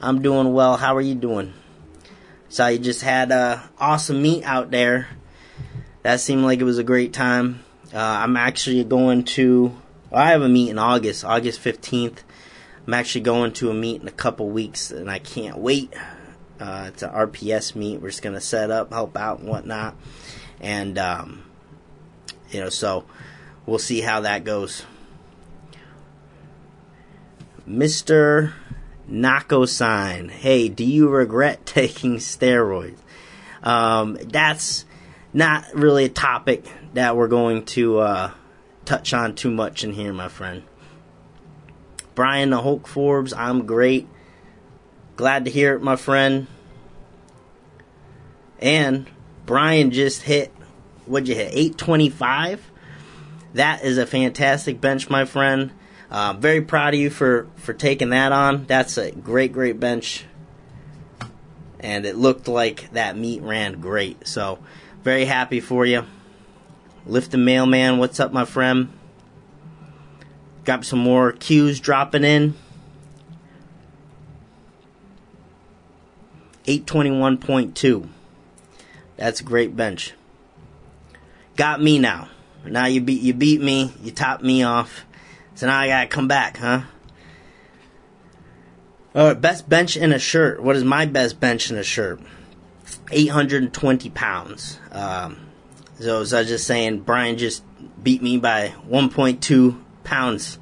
I'm 0.01 0.23
doing 0.23 0.53
well. 0.53 0.77
How 0.77 0.97
are 0.97 1.01
you 1.01 1.15
doing? 1.15 1.53
So 2.49 2.69
you 2.69 2.79
just 2.79 3.03
had 3.03 3.33
a 3.33 3.69
awesome 3.79 4.23
meet 4.23 4.45
out 4.45 4.71
there. 4.71 5.09
That 6.03 6.21
seemed 6.21 6.45
like 6.45 6.61
it 6.61 6.65
was 6.65 6.79
a 6.79 6.85
great 6.85 7.13
time. 7.13 7.65
Uh, 7.93 7.99
I'm 7.99 8.37
actually 8.37 8.85
going 8.85 9.25
to 9.25 9.75
I 10.15 10.31
have 10.31 10.43
a 10.43 10.49
meet 10.49 10.71
in 10.71 10.79
August, 10.79 11.25
August 11.25 11.63
15th. 11.63 12.19
I'm 12.87 12.95
actually 12.95 13.23
going 13.23 13.53
to 13.55 13.71
a 13.71 13.75
meet 13.75 14.03
in 14.03 14.09
a 14.09 14.13
couple 14.13 14.49
weeks, 14.49 14.91
and 14.91 15.11
I 15.11 15.19
can't 15.19 15.59
wait. 15.59 15.93
Uh, 16.61 16.87
it's 16.89 17.03
an 17.03 17.11
RPS 17.11 17.75
meet. 17.75 18.01
We're 18.01 18.11
just 18.11 18.23
going 18.23 18.35
to 18.35 18.41
set 18.41 18.71
up, 18.71 18.93
help 18.93 19.17
out, 19.17 19.41
and 19.41 19.49
whatnot. 19.49 19.97
And, 20.61 20.99
um, 20.99 21.45
you 22.51 22.61
know, 22.61 22.69
so 22.69 23.05
we'll 23.67 23.79
see 23.79 24.01
how 24.01 24.21
that 24.21 24.45
goes. 24.45 24.85
Mr. 27.69 28.53
Nako 29.11 29.69
sign. 29.69 30.29
Hey, 30.29 30.69
do 30.69 30.85
you 30.85 31.09
regret 31.09 31.67
taking 31.67 32.17
steroids? 32.17 32.99
Um, 33.63 34.19
that's 34.23 34.85
not 35.33 35.65
really 35.75 36.05
a 36.05 36.11
topic 36.11 36.67
that 36.93 37.17
we're 37.17 37.29
going 37.29 37.65
to 37.65 37.99
uh, 37.99 38.31
touch 38.85 39.13
on 39.13 39.35
too 39.35 39.51
much 39.51 39.85
in 39.85 39.93
here, 39.93 40.13
my 40.13 40.29
friend. 40.29 40.63
Brian 42.15 42.51
the 42.51 42.63
Hulk 42.63 42.87
Forbes, 42.87 43.33
I'm 43.33 43.67
great. 43.67 44.09
Glad 45.17 45.45
to 45.45 45.51
hear 45.51 45.75
it, 45.75 45.83
my 45.83 45.97
friend. 45.97 46.47
And 48.61 49.07
Brian 49.47 49.91
just 49.91 50.23
hit, 50.23 50.53
what'd 51.07 51.29
you 51.29 51.35
hit, 51.35 51.53
825? 51.53 52.71
That 53.55 53.85
is 53.85 53.99
a 53.99 54.07
fantastic 54.07 54.81
bench, 54.81 55.11
my 55.11 55.25
friend. 55.25 55.73
Uh, 56.11 56.35
very 56.35 56.61
proud 56.61 56.95
of 56.95 57.01
you 57.01 57.11
for, 57.11 57.49
for 57.57 57.73
taking 57.73 58.11
that 58.11 58.33
on. 58.33 58.67
That's 58.67 58.97
a 58.99 59.11
great, 59.11 59.53
great 59.53 59.81
bench. 59.81 60.25
And 61.81 62.07
it 62.07 62.17
looked 62.17 62.49
like 62.49 62.91
that 62.93 63.17
meet 63.17 63.43
ran 63.43 63.81
great. 63.81 64.27
So, 64.27 64.59
very 65.03 65.25
happy 65.25 65.61
for 65.61 65.85
you. 65.85 66.05
Lift 67.07 67.33
the 67.33 67.39
mailman, 67.39 67.99
what's 67.99 68.19
up, 68.19 68.33
my 68.33 68.45
friend? 68.45 68.91
Got 70.65 70.87
some 70.87 71.01
more 71.01 71.33
cues 71.33 71.79
dropping 71.79 72.25
in. 72.25 72.55
821.2. 76.65 78.09
That's 79.17 79.41
a 79.41 79.45
great 79.45 79.77
bench. 79.77 80.15
Got 81.57 81.83
me 81.83 81.99
now. 81.99 82.29
Now 82.65 82.87
you 82.87 83.03
beat 83.03 83.21
you 83.21 83.35
beat 83.35 83.61
me, 83.61 83.93
you 84.03 84.11
topped 84.11 84.43
me 84.43 84.63
off. 84.63 85.05
So 85.55 85.67
now 85.67 85.79
I 85.79 85.89
gotta 85.89 86.09
come 86.09 86.27
back, 86.27 86.57
huh? 86.57 86.83
Alright, 89.15 89.41
best 89.41 89.69
bench 89.69 89.97
in 89.97 90.13
a 90.13 90.19
shirt. 90.19 90.63
What 90.63 90.75
is 90.75 90.83
my 90.83 91.05
best 91.05 91.39
bench 91.39 91.71
in 91.71 91.77
a 91.77 91.85
shirt? 91.85 92.21
820 93.13 94.11
pounds. 94.11 94.81
Um, 94.91 95.37
so 95.99 96.21
as 96.21 96.35
I 96.35 96.41
was 96.41 96.49
just 96.49 96.67
saying, 96.67 97.01
Brian 97.01 97.39
just 97.39 97.63
beat 98.03 98.23
me 98.23 98.39
by 98.39 98.75
1.2 98.89 99.81
pounds. 100.03 100.59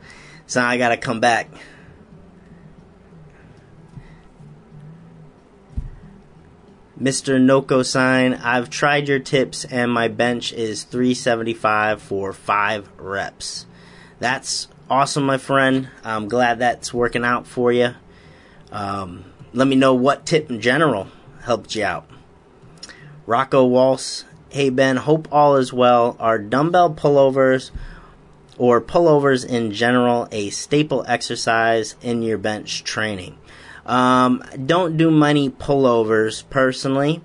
So 0.46 0.60
now 0.60 0.68
I 0.68 0.78
gotta 0.78 0.96
come 0.96 1.20
back. 1.20 1.48
Mr. 7.00 7.40
Noko 7.40 7.82
sign, 7.82 8.34
I've 8.34 8.70
tried 8.70 9.08
your 9.08 9.18
tips 9.18 9.64
and 9.64 9.90
my 9.90 10.06
bench 10.06 10.52
is 10.52 10.84
375 10.84 12.00
for 12.00 12.32
5 12.32 12.90
reps. 12.96 13.66
That's 14.20 14.68
awesome, 14.88 15.24
my 15.24 15.38
friend. 15.38 15.88
I'm 16.04 16.28
glad 16.28 16.60
that's 16.60 16.94
working 16.94 17.24
out 17.24 17.48
for 17.48 17.72
you. 17.72 17.94
Um, 18.70 19.24
let 19.52 19.66
me 19.66 19.74
know 19.74 19.94
what 19.94 20.26
tip 20.26 20.48
in 20.48 20.60
general 20.60 21.08
helped 21.42 21.74
you 21.74 21.84
out. 21.84 22.08
Rocco 23.26 23.64
Walsh, 23.64 24.22
Hey 24.52 24.68
Ben, 24.68 24.98
hope 24.98 25.28
all 25.32 25.56
is 25.56 25.72
well. 25.72 26.14
Are 26.20 26.38
dumbbell 26.38 26.92
pullovers 26.92 27.70
or 28.58 28.82
pullovers 28.82 29.46
in 29.46 29.72
general 29.72 30.28
a 30.30 30.50
staple 30.50 31.06
exercise 31.08 31.96
in 32.02 32.20
your 32.20 32.36
bench 32.36 32.84
training? 32.84 33.38
Um, 33.86 34.44
don't 34.66 34.98
do 34.98 35.10
many 35.10 35.48
pullovers 35.48 36.44
personally. 36.50 37.22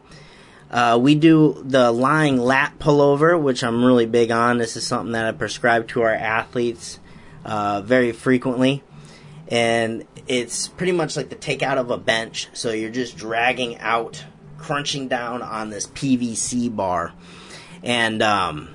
Uh, 0.71 0.97
we 1.01 1.15
do 1.15 1.61
the 1.65 1.91
lying 1.91 2.37
lat 2.37 2.79
pullover, 2.79 3.37
which 3.37 3.61
I'm 3.61 3.83
really 3.83 4.05
big 4.05 4.31
on. 4.31 4.57
This 4.57 4.77
is 4.77 4.87
something 4.87 5.11
that 5.11 5.25
I 5.25 5.33
prescribe 5.33 5.89
to 5.89 6.03
our 6.03 6.13
athletes 6.13 6.97
uh, 7.43 7.81
very 7.81 8.13
frequently. 8.13 8.83
And 9.49 10.05
it's 10.29 10.69
pretty 10.69 10.93
much 10.93 11.17
like 11.17 11.27
the 11.27 11.35
takeout 11.35 11.77
of 11.77 11.91
a 11.91 11.97
bench. 11.97 12.47
So 12.53 12.71
you're 12.71 12.89
just 12.89 13.17
dragging 13.17 13.79
out 13.79 14.23
crunching 14.57 15.07
down 15.07 15.41
on 15.41 15.69
this 15.69 15.87
PVC 15.87 16.73
bar. 16.75 17.13
And 17.83 18.21
um, 18.21 18.69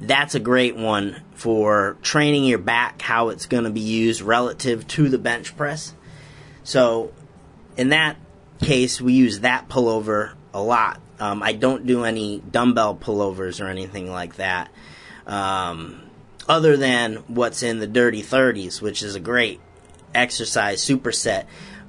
that's 0.00 0.34
a 0.34 0.40
great 0.40 0.76
one 0.76 1.22
for 1.34 1.96
training 2.02 2.44
your 2.44 2.58
back 2.58 3.02
how 3.02 3.28
it's 3.28 3.46
going 3.46 3.64
to 3.64 3.70
be 3.70 3.80
used 3.80 4.20
relative 4.20 4.86
to 4.88 5.08
the 5.08 5.18
bench 5.18 5.56
press. 5.56 5.94
So, 6.64 7.12
in 7.76 7.90
that 7.90 8.16
case, 8.60 9.00
we 9.00 9.12
use 9.12 9.40
that 9.40 9.68
pullover 9.68 10.34
a 10.52 10.62
lot. 10.62 11.00
Um, 11.20 11.42
I 11.42 11.52
don't 11.52 11.86
do 11.86 12.04
any 12.04 12.40
dumbbell 12.40 12.96
pullovers 12.96 13.64
or 13.64 13.68
anything 13.68 14.10
like 14.10 14.36
that, 14.36 14.70
um, 15.26 16.02
other 16.48 16.76
than 16.76 17.16
what's 17.28 17.62
in 17.62 17.80
the 17.80 17.86
Dirty 17.86 18.22
30s, 18.22 18.80
which 18.80 19.02
is 19.02 19.14
a 19.14 19.20
great 19.20 19.60
exercise 20.14 20.84
superset 20.84 21.46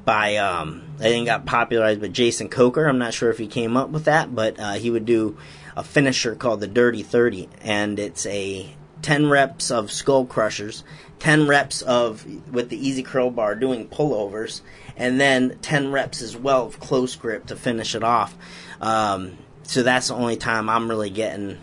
by 0.10 0.38
um, 0.38 0.82
I 0.98 1.04
think 1.04 1.28
got 1.28 1.46
popularized 1.46 2.02
by 2.02 2.08
Jason 2.08 2.50
Coker. 2.50 2.88
I'm 2.88 2.98
not 2.98 3.14
sure 3.14 3.30
if 3.30 3.38
he 3.38 3.46
came 3.46 3.78
up 3.78 3.90
with 3.90 4.06
that, 4.06 4.34
but 4.34 4.60
uh, 4.60 4.74
he 4.74 4.90
would 4.90 5.06
do 5.06 5.38
a 5.78 5.84
finisher 5.84 6.34
called 6.34 6.62
the 6.62 6.68
Dirty 6.68 7.04
30, 7.04 7.48
and 7.62 8.00
it's 8.00 8.26
a 8.26 8.76
10 9.04 9.30
reps 9.30 9.70
of 9.70 9.92
skull 9.92 10.26
crushers, 10.26 10.84
10 11.20 11.48
reps 11.48 11.84
of 11.84 12.26
with 12.52 12.70
the 12.70 12.90
EZ 12.90 13.06
curl 13.06 13.30
bar 13.30 13.54
doing 13.54 13.88
pullovers, 13.88 14.62
and 14.98 15.22
then 15.22 15.60
10 15.62 15.92
reps 15.92 16.24
as 16.24 16.36
well 16.36 16.66
of 16.66 16.80
close 16.80 17.16
grip 17.16 17.46
to 17.46 17.56
finish 17.56 17.94
it 17.94 18.04
off. 18.04 18.36
Um, 18.82 19.38
so 19.62 19.84
that's 19.84 20.08
the 20.08 20.16
only 20.16 20.38
time 20.38 20.72
I'm 20.72 20.90
really 20.90 21.12
getting 21.12 21.60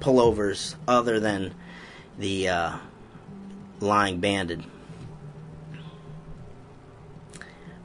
pullovers 0.00 0.74
other 0.88 1.20
than 1.20 1.54
the 2.18 2.48
uh, 2.48 2.76
lying 3.78 4.18
banded. 4.18 4.64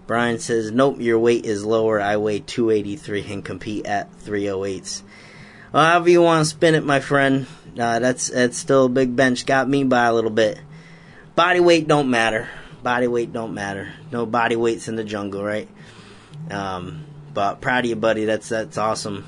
Brian 0.10 0.40
says, 0.40 0.72
Nope, 0.72 1.00
your 1.00 1.20
weight 1.20 1.46
is 1.46 1.64
lower. 1.64 2.02
I 2.02 2.18
weigh 2.18 2.40
283 2.40 3.32
and 3.32 3.46
compete 3.46 3.86
at 3.86 4.12
308s. 4.22 5.04
Well, 5.72 5.86
however 5.86 6.10
you 6.10 6.24
want 6.24 6.44
to 6.44 6.50
spin 6.50 6.74
it, 6.74 6.84
my 6.84 7.00
friend, 7.00 7.46
uh, 7.80 8.00
that's 8.00 8.30
that's 8.30 8.58
still 8.58 8.86
a 8.86 8.90
big 8.90 9.16
bench. 9.16 9.46
Got 9.46 9.70
me 9.70 9.84
by 9.84 10.06
a 10.06 10.14
little 10.16 10.32
bit. 10.32 10.60
Body 11.36 11.60
weight 11.60 11.88
don't 11.88 12.10
matter. 12.10 12.50
Body 12.82 13.06
weight 13.06 13.32
don't 13.32 13.54
matter. 13.54 13.94
No 14.12 14.26
body 14.26 14.56
weights 14.56 14.88
in 14.88 14.96
the 14.96 15.04
jungle, 15.04 15.44
right? 15.44 15.70
Um, 16.50 17.06
but 17.36 17.62
proud 17.62 17.86
of 17.86 17.90
you, 17.92 17.96
buddy. 17.96 18.26
That's 18.26 18.50
that's 18.50 18.80
awesome. 18.80 19.28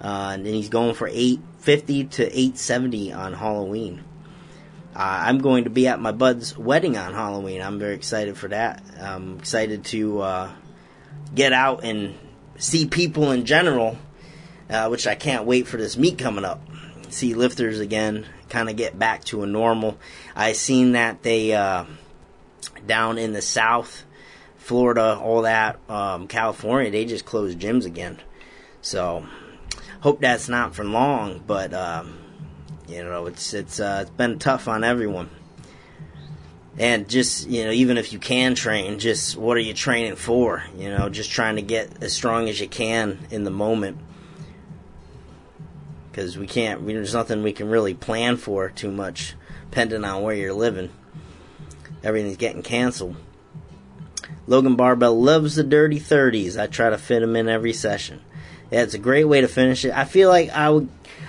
Uh, 0.00 0.32
and 0.32 0.44
he's 0.44 0.70
going 0.70 0.96
for 0.96 1.06
850 1.06 2.04
to 2.04 2.24
870 2.24 3.12
on 3.12 3.32
Halloween. 3.32 4.02
Uh, 4.96 5.24
I'm 5.26 5.40
going 5.40 5.64
to 5.64 5.70
be 5.70 5.88
at 5.88 6.00
my 6.00 6.12
bud's 6.12 6.56
wedding 6.56 6.96
on 6.96 7.12
Halloween. 7.12 7.60
I'm 7.60 7.78
very 7.78 7.94
excited 7.94 8.38
for 8.38 8.48
that. 8.48 8.82
I'm 8.98 9.38
excited 9.38 9.84
to 9.86 10.20
uh, 10.22 10.52
get 11.34 11.52
out 11.52 11.84
and 11.84 12.14
see 12.56 12.86
people 12.86 13.30
in 13.30 13.44
general, 13.44 13.98
uh, 14.70 14.88
which 14.88 15.06
I 15.06 15.14
can't 15.14 15.44
wait 15.44 15.66
for 15.68 15.76
this 15.76 15.98
meet 15.98 16.16
coming 16.16 16.46
up. 16.46 16.62
See 17.10 17.34
lifters 17.34 17.78
again, 17.78 18.24
kind 18.48 18.70
of 18.70 18.76
get 18.76 18.98
back 18.98 19.24
to 19.24 19.42
a 19.42 19.46
normal. 19.46 19.98
I 20.34 20.52
seen 20.52 20.92
that 20.92 21.22
they 21.22 21.50
down 21.50 23.18
in 23.18 23.34
the 23.34 23.42
south, 23.42 24.06
Florida, 24.56 25.18
all 25.18 25.42
that, 25.42 25.78
um, 25.90 26.26
California, 26.26 26.90
they 26.90 27.04
just 27.04 27.26
closed 27.26 27.58
gyms 27.58 27.84
again. 27.84 28.18
So 28.80 29.26
hope 30.00 30.22
that's 30.22 30.48
not 30.48 30.74
for 30.74 30.84
long, 30.84 31.42
but. 31.46 31.74
Um, 31.74 32.20
you 32.88 33.02
know, 33.02 33.26
it's 33.26 33.54
it's 33.54 33.80
uh, 33.80 34.00
it's 34.02 34.10
been 34.10 34.38
tough 34.38 34.68
on 34.68 34.84
everyone. 34.84 35.30
And 36.78 37.08
just 37.08 37.48
you 37.48 37.64
know, 37.64 37.70
even 37.70 37.96
if 37.96 38.12
you 38.12 38.18
can 38.18 38.54
train, 38.54 38.98
just 38.98 39.36
what 39.36 39.56
are 39.56 39.60
you 39.60 39.74
training 39.74 40.16
for? 40.16 40.62
You 40.76 40.90
know, 40.90 41.08
just 41.08 41.30
trying 41.30 41.56
to 41.56 41.62
get 41.62 42.02
as 42.02 42.12
strong 42.12 42.48
as 42.48 42.60
you 42.60 42.68
can 42.68 43.18
in 43.30 43.44
the 43.44 43.50
moment. 43.50 43.98
Because 46.10 46.38
we 46.38 46.46
can't, 46.46 46.86
there's 46.86 47.12
nothing 47.12 47.42
we 47.42 47.52
can 47.52 47.68
really 47.68 47.92
plan 47.92 48.38
for 48.38 48.70
too 48.70 48.90
much, 48.90 49.34
depending 49.70 50.02
on 50.02 50.22
where 50.22 50.34
you're 50.34 50.54
living. 50.54 50.90
Everything's 52.02 52.38
getting 52.38 52.62
canceled. 52.62 53.16
Logan 54.46 54.76
Barbell 54.76 55.20
loves 55.20 55.56
the 55.56 55.64
dirty 55.64 56.00
30s. 56.00 56.58
I 56.58 56.68
try 56.68 56.88
to 56.88 56.96
fit 56.96 57.22
him 57.22 57.36
in 57.36 57.48
every 57.48 57.72
session. 57.74 58.22
Yeah, 58.70 58.82
it's 58.82 58.94
a 58.94 58.98
great 58.98 59.24
way 59.24 59.40
to 59.40 59.48
finish 59.48 59.84
it. 59.84 59.92
I 59.92 60.04
feel 60.04 60.28
like 60.28 60.50
I 60.50 60.70
would 60.70 60.88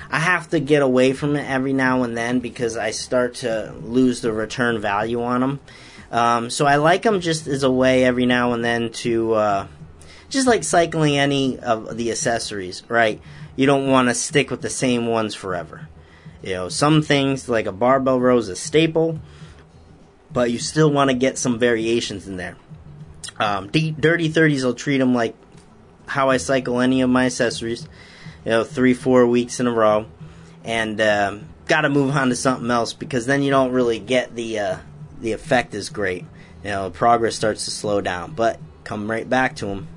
I 0.10 0.20
have 0.20 0.50
to 0.50 0.60
get 0.60 0.82
away 0.82 1.14
from 1.14 1.36
it 1.36 1.50
every 1.50 1.74
now 1.74 2.04
and 2.04 2.16
then 2.16 2.40
because 2.40 2.78
I 2.78 2.92
start 2.92 3.36
to 3.36 3.74
lose 3.82 4.22
the 4.22 4.32
return 4.32 4.80
value 4.80 5.22
on 5.22 5.42
them. 5.42 5.60
Um, 6.12 6.50
so 6.50 6.66
I 6.66 6.78
like 6.78 7.02
them 7.02 7.20
just 7.20 7.48
as 7.48 7.64
a 7.64 7.72
way 7.72 8.06
every 8.06 8.26
now 8.26 8.54
and 8.54 8.64
then 8.64 8.92
to 8.94 9.34
uh, 9.34 9.68
just 10.30 10.48
like 10.48 10.64
cycling 10.64 11.18
any 11.18 11.60
of 11.60 11.98
the 11.98 12.12
accessories, 12.12 12.84
right? 12.88 13.22
You 13.56 13.66
don't 13.66 13.88
want 13.88 14.08
to 14.08 14.14
stick 14.14 14.50
with 14.50 14.62
the 14.62 14.70
same 14.70 15.08
ones 15.08 15.36
forever. 15.36 15.90
You 16.42 16.54
know, 16.54 16.70
some 16.70 17.02
things 17.02 17.50
like 17.50 17.66
a 17.66 17.72
barbell 17.72 18.20
row 18.20 18.38
is 18.38 18.48
a 18.48 18.56
staple, 18.56 19.20
but 20.32 20.52
you 20.52 20.60
still 20.60 20.92
want 20.92 21.10
to 21.10 21.16
get 21.16 21.38
some 21.38 21.60
variations 21.60 22.28
in 22.28 22.38
there. 22.38 22.56
Um, 23.40 23.68
D- 23.68 23.92
Dirty 23.92 24.30
30s 24.30 24.64
I'll 24.64 24.74
treat 24.74 25.00
them 25.00 25.14
like 25.14 25.36
how 26.06 26.30
I 26.30 26.38
cycle 26.38 26.80
any 26.80 27.02
of 27.02 27.10
my 27.10 27.26
accessories 27.26 27.88
you 28.48 28.54
know, 28.54 28.64
three, 28.64 28.94
four 28.94 29.28
weeks 29.28 29.60
in 29.60 29.68
a 29.68 29.72
row, 29.74 30.06
and 30.64 31.02
um, 31.02 31.50
got 31.66 31.82
to 31.82 31.90
move 31.90 32.16
on 32.16 32.30
to 32.30 32.36
something 32.38 32.72
else 32.72 32.94
because 32.94 33.26
then 33.26 33.44
you 33.44 33.52
don't 33.52 33.74
really 33.74 34.00
get 34.00 34.36
the 34.36 34.58
uh, 34.58 34.78
the 35.20 35.34
effect 35.34 35.74
is 35.74 35.90
great. 35.90 36.24
You 36.64 36.70
know, 36.70 36.90
progress 36.90 37.36
starts 37.36 37.66
to 37.66 37.72
slow 37.72 38.00
down, 38.00 38.36
but 38.36 38.58
come 38.86 39.12
right 39.12 39.30
back 39.30 39.58
to 39.58 39.66
them. 39.66 39.90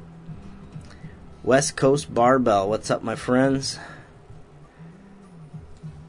West 1.45 1.77
Coast 1.77 2.13
Barbell, 2.13 2.69
what's 2.69 2.91
up, 2.91 3.05
my 3.05 3.15
friends? 3.15 3.79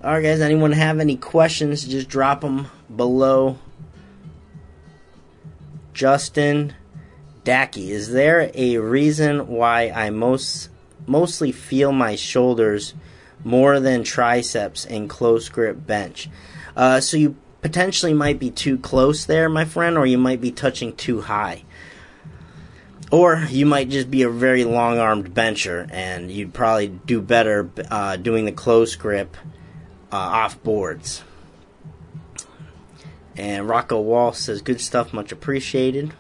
All 0.04 0.14
right, 0.14 0.24
guys. 0.24 0.42
Anyone 0.42 0.72
have 0.72 1.00
any 1.00 1.18
questions? 1.18 1.86
Just 1.86 2.10
drop 2.10 2.42
them 2.42 2.70
below. 2.94 3.60
Justin 5.94 6.74
Dacky, 7.44 7.90
is 7.90 8.12
there 8.12 8.50
a 8.56 8.78
reason 8.78 9.46
why 9.46 9.92
I 9.92 10.10
most 10.10 10.71
mostly 11.08 11.52
feel 11.52 11.92
my 11.92 12.16
shoulders 12.16 12.94
more 13.44 13.80
than 13.80 14.04
triceps 14.04 14.86
in 14.86 15.08
close 15.08 15.50
grip 15.50 15.86
bench. 15.86 16.30
Uh, 16.76 17.00
so 17.00 17.18
you 17.18 17.36
potentially 17.62 18.14
might 18.14 18.40
be 18.40 18.50
too 18.50 18.78
close 18.78 19.26
there, 19.26 19.50
my 19.50 19.66
friend, 19.66 19.98
or 19.98 20.06
you 20.06 20.18
might 20.18 20.42
be 20.42 20.52
touching 20.52 20.96
too 20.96 21.22
high. 21.22 21.64
Or 23.12 23.46
you 23.50 23.66
might 23.66 23.90
just 23.90 24.10
be 24.10 24.24
a 24.24 24.30
very 24.30 24.64
long 24.64 24.98
armed 24.98 25.34
bencher 25.34 25.88
and 25.92 26.32
you'd 26.32 26.54
probably 26.54 26.88
do 26.88 27.22
better 27.22 27.70
uh, 27.90 28.16
doing 28.16 28.46
the 28.46 28.54
close 28.54 28.96
grip 28.96 29.36
uh, 30.12 30.16
off 30.16 30.62
boards. 30.64 31.24
And 33.36 33.68
Rocco 33.68 34.00
Wall 34.00 34.34
says, 34.34 34.62
Good 34.62 34.80
stuff, 34.80 35.14
much 35.14 35.32
appreciated. 35.32 36.14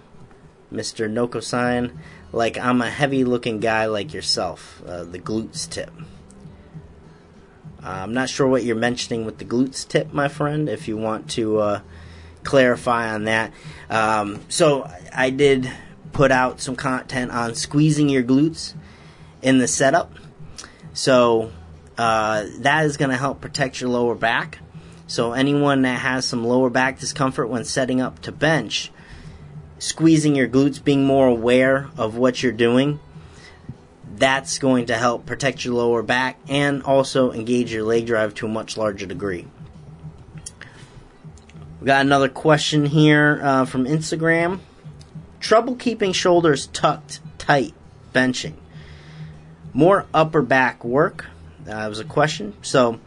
Mr. 0.71 1.09
Noko 1.09 1.39
sign 1.39 1.97
like 2.31 2.57
I'm 2.57 2.81
a 2.81 2.89
heavy 2.89 3.23
looking 3.23 3.59
guy 3.59 3.85
like 3.85 4.13
yourself. 4.13 4.81
Uh, 4.85 5.03
the 5.03 5.19
glutes 5.19 5.69
tip. 5.69 5.91
Uh, 7.83 7.89
I'm 7.89 8.13
not 8.13 8.29
sure 8.29 8.47
what 8.47 8.63
you're 8.63 8.75
mentioning 8.75 9.25
with 9.25 9.39
the 9.39 9.45
glutes 9.45 9.87
tip, 9.87 10.13
my 10.13 10.27
friend, 10.27 10.69
if 10.69 10.87
you 10.87 10.97
want 10.97 11.31
to 11.31 11.59
uh, 11.59 11.81
clarify 12.43 13.13
on 13.13 13.23
that. 13.25 13.51
Um, 13.89 14.41
so 14.49 14.89
I 15.13 15.31
did 15.31 15.71
put 16.11 16.31
out 16.31 16.61
some 16.61 16.75
content 16.75 17.31
on 17.31 17.55
squeezing 17.55 18.09
your 18.09 18.23
glutes 18.23 18.75
in 19.41 19.57
the 19.57 19.67
setup. 19.67 20.13
So 20.93 21.51
uh, 21.97 22.45
that 22.59 22.85
is 22.85 22.97
going 22.97 23.11
to 23.11 23.17
help 23.17 23.41
protect 23.41 23.81
your 23.81 23.89
lower 23.89 24.15
back. 24.15 24.59
So 25.07 25.33
anyone 25.33 25.81
that 25.81 25.99
has 25.99 26.25
some 26.25 26.45
lower 26.45 26.69
back 26.69 26.99
discomfort 26.99 27.49
when 27.49 27.65
setting 27.65 27.99
up 27.99 28.19
to 28.21 28.31
bench, 28.31 28.91
squeezing 29.81 30.35
your 30.35 30.47
glutes, 30.47 30.81
being 30.81 31.05
more 31.05 31.27
aware 31.27 31.89
of 31.97 32.15
what 32.15 32.43
you're 32.43 32.51
doing, 32.51 32.99
that's 34.15 34.59
going 34.59 34.85
to 34.85 34.95
help 34.95 35.25
protect 35.25 35.65
your 35.65 35.73
lower 35.73 36.03
back 36.03 36.39
and 36.47 36.83
also 36.83 37.31
engage 37.31 37.73
your 37.73 37.83
leg 37.83 38.05
drive 38.05 38.35
to 38.35 38.45
a 38.45 38.49
much 38.49 38.77
larger 38.77 39.07
degree. 39.07 39.47
We 41.79 41.87
got 41.87 42.05
another 42.05 42.29
question 42.29 42.85
here 42.85 43.39
uh, 43.41 43.65
from 43.65 43.85
Instagram. 43.85 44.59
Trouble 45.39 45.75
keeping 45.75 46.13
shoulders 46.13 46.67
tucked 46.67 47.19
tight 47.39 47.73
benching. 48.13 48.53
More 49.73 50.05
upper 50.13 50.43
back 50.43 50.85
work. 50.85 51.25
Uh, 51.67 51.87
was 51.89 51.99
a 51.99 52.05
question. 52.05 52.53
So, 52.61 52.99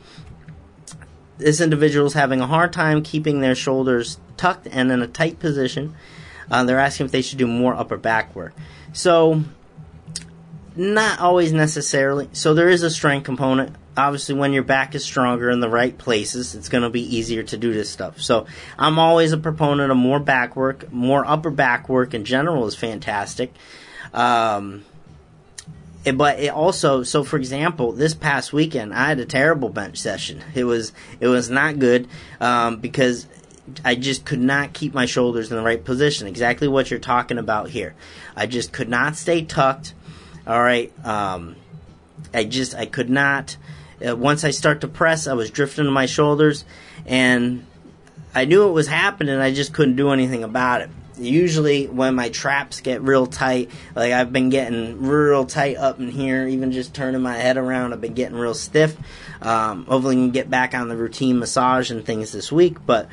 this 1.39 1.61
individual 1.61 2.07
is 2.07 2.15
having 2.15 2.41
a 2.41 2.47
hard 2.49 2.73
time 2.73 3.03
keeping 3.03 3.41
their 3.41 3.55
shoulders 3.55 4.19
tucked 4.37 4.67
and 4.67 4.91
in 4.91 5.03
a 5.03 5.07
tight 5.07 5.39
position 5.39 5.95
uh, 6.51 6.65
they're 6.65 6.79
asking 6.79 7.07
if 7.07 7.13
they 7.13 7.23
should 7.23 7.39
do 7.39 7.47
more 7.47 7.75
upper 7.75 7.97
back 7.97 8.35
work. 8.35 8.55
So, 8.93 9.43
not 10.77 11.21
always 11.21 11.53
necessarily. 11.53 12.29
So, 12.33 12.55
there 12.55 12.69
is 12.69 12.83
a 12.83 12.91
strength 12.91 13.25
component. 13.25 13.77
Obviously, 13.97 14.35
when 14.35 14.53
your 14.53 14.65
back 14.65 14.95
is 14.95 15.05
stronger 15.05 15.51
in 15.51 15.61
the 15.61 15.69
right 15.69 15.97
places, 15.97 16.55
it's 16.55 16.69
going 16.69 16.83
to 16.83 16.91
be 16.91 17.17
easier 17.17 17.43
to 17.45 17.57
do 17.57 17.73
this 17.73 17.91
stuff. 17.91 18.21
So, 18.21 18.47
I'm 18.79 18.99
always 18.99 19.33
a 19.33 19.39
proponent 19.39 19.91
of 19.91 19.97
more 19.97 20.21
back 20.21 20.57
work. 20.57 20.93
More 20.93 21.25
upper 21.27 21.51
back 21.51 21.89
work 21.89 22.15
in 22.15 22.25
general 22.25 22.67
is 22.67 22.75
fantastic. 22.75 23.53
Um, 24.13 24.85
but 26.13 26.39
it 26.39 26.49
also 26.49 27.03
so 27.03 27.25
for 27.25 27.37
example 27.37 27.93
this 27.93 28.15
past 28.15 28.53
weekend 28.53 28.93
i 28.93 29.09
had 29.09 29.19
a 29.19 29.25
terrible 29.25 29.69
bench 29.69 29.97
session 29.97 30.43
it 30.55 30.65
was 30.65 30.93
it 31.21 31.29
was 31.29 31.49
not 31.49 31.79
good 31.79 32.07
um, 32.41 32.77
because 32.77 33.27
I 33.85 33.95
just 33.95 34.25
could 34.25 34.41
not 34.41 34.73
keep 34.73 34.93
my 34.93 35.07
shoulders 35.07 35.51
in 35.51 35.57
the 35.57 35.63
right 35.63 35.83
position. 35.83 36.27
Exactly 36.27 36.69
what 36.69 36.91
you're 36.91 37.01
talking 37.01 37.39
about 37.39 37.71
here. 37.71 37.95
I 38.37 38.47
just 38.47 38.73
could 38.73 38.89
not 38.89 39.17
stay 39.17 39.43
tucked. 39.43 39.95
All 40.47 40.61
right. 40.61 40.93
Um, 41.05 41.57
I 42.33 42.45
just 42.45 42.75
I 42.75 42.87
could 42.87 43.11
not. 43.11 43.57
Uh, 44.07 44.17
once 44.17 44.45
I 44.45 44.51
start 44.51 44.83
to 44.83 44.89
press, 44.89 45.27
I 45.27 45.33
was 45.35 45.51
drifting 45.51 45.85
to 45.85 45.91
my 45.91 46.07
shoulders, 46.07 46.65
and 47.07 47.65
I 48.35 48.45
knew 48.45 48.69
it 48.69 48.73
was 48.73 48.89
happening. 48.89 49.39
I 49.39 49.55
just 49.55 49.73
couldn't 49.73 49.97
do 49.97 50.11
anything 50.11 50.45
about 50.45 50.83
it. 50.83 50.91
Usually, 51.17 51.87
when 51.87 52.17
my 52.17 52.29
traps 52.29 52.81
get 52.81 53.01
real 53.01 53.27
tight, 53.27 53.71
like 53.95 54.13
I've 54.13 54.33
been 54.33 54.51
getting 54.51 55.01
real 55.01 55.47
tight 55.47 55.77
up 55.77 56.01
in 56.01 56.11
here, 56.11 56.47
even 56.49 56.73
just 56.73 56.93
turning 56.93 57.23
my 57.23 57.37
head 57.37 57.57
around, 57.57 57.93
I've 57.93 58.01
been 58.01 58.15
getting 58.15 58.37
real 58.37 58.55
stiff. 58.55 58.97
Um, 59.41 59.87
hopefully, 59.87 60.17
I 60.17 60.19
can 60.19 60.31
get 60.33 60.51
back 60.51 60.75
on 60.75 60.89
the 60.89 60.97
routine 60.97 61.39
massage 61.39 61.91
and 61.91 62.05
things 62.05 62.33
this 62.33 62.51
week, 62.51 62.85
but 62.85 63.09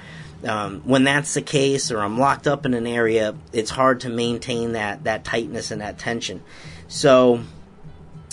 um, 0.45 0.81
when 0.81 1.03
that's 1.03 1.33
the 1.33 1.41
case, 1.41 1.91
or 1.91 1.99
I'm 1.99 2.17
locked 2.17 2.47
up 2.47 2.65
in 2.65 2.73
an 2.73 2.87
area, 2.87 3.35
it's 3.53 3.71
hard 3.71 4.01
to 4.01 4.09
maintain 4.09 4.73
that 4.73 5.03
that 5.03 5.23
tightness 5.23 5.71
and 5.71 5.81
that 5.81 5.97
tension. 5.99 6.41
So, 6.87 7.41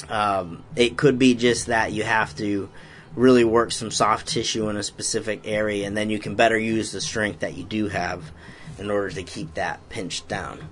Um, 0.09 0.63
it 0.77 0.97
could 0.97 1.19
be 1.19 1.35
just 1.35 1.67
that 1.67 1.93
you 1.93 2.05
have 2.05 2.35
to 2.37 2.69
really 3.17 3.45
work 3.45 3.73
some 3.73 3.91
soft 3.91 4.29
tissue 4.29 4.69
in 4.71 4.77
a 4.77 4.83
specific 4.83 5.41
area, 5.45 5.87
and 5.87 5.97
then 5.97 6.09
you 6.09 6.19
can 6.21 6.37
better 6.37 6.57
use 6.57 6.93
the 6.93 7.01
strength 7.01 7.41
that 7.41 7.57
you 7.59 7.65
do 7.65 7.89
have 7.89 8.31
in 8.79 8.91
order 8.91 9.11
to 9.11 9.23
keep 9.23 9.55
that 9.55 9.87
pinched 9.89 10.29
down. 10.29 10.69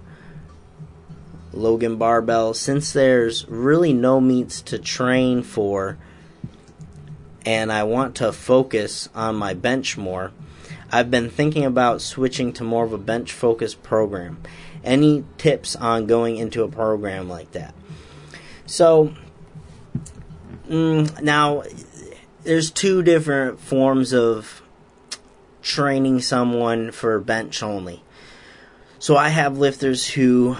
Logan 1.52 1.96
Barbell, 1.96 2.54
since 2.54 2.92
there's 2.92 3.46
really 3.48 3.92
no 3.92 4.20
meets 4.20 4.62
to 4.62 4.78
train 4.78 5.42
for, 5.42 5.98
and 7.44 7.72
I 7.72 7.82
want 7.82 8.14
to 8.16 8.32
focus 8.32 9.08
on 9.12 9.34
my 9.34 9.52
bench 9.54 9.98
more, 9.98 10.30
I've 10.90 11.10
been 11.10 11.30
thinking 11.30 11.64
about 11.64 12.00
switching 12.00 12.52
to 12.54 12.64
more 12.64 12.84
of 12.84 12.92
a 12.92 12.98
bench 12.98 13.32
focused 13.32 13.82
program. 13.82 14.38
Any 14.84 15.24
tips 15.36 15.74
on 15.74 16.06
going 16.06 16.36
into 16.36 16.62
a 16.62 16.68
program 16.68 17.28
like 17.28 17.52
that? 17.52 17.74
So, 18.66 19.14
mm, 20.68 21.20
now 21.22 21.64
there's 22.44 22.70
two 22.70 23.02
different 23.02 23.58
forms 23.58 24.14
of 24.14 24.62
training 25.62 26.20
someone 26.20 26.92
for 26.92 27.18
bench 27.18 27.62
only. 27.62 28.02
So 29.00 29.16
I 29.16 29.28
have 29.28 29.58
lifters 29.58 30.06
who 30.06 30.56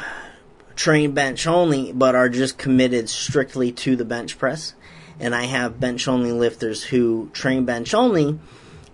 train 0.74 1.12
bench 1.12 1.46
only 1.46 1.92
but 1.92 2.14
are 2.14 2.28
just 2.28 2.58
committed 2.58 3.08
strictly 3.08 3.72
to 3.72 3.96
the 3.96 4.04
bench 4.04 4.38
press. 4.38 4.74
And 5.18 5.34
I 5.34 5.44
have 5.44 5.80
bench 5.80 6.08
only 6.08 6.32
lifters 6.32 6.82
who 6.82 7.30
train 7.32 7.64
bench 7.64 7.94
only 7.94 8.38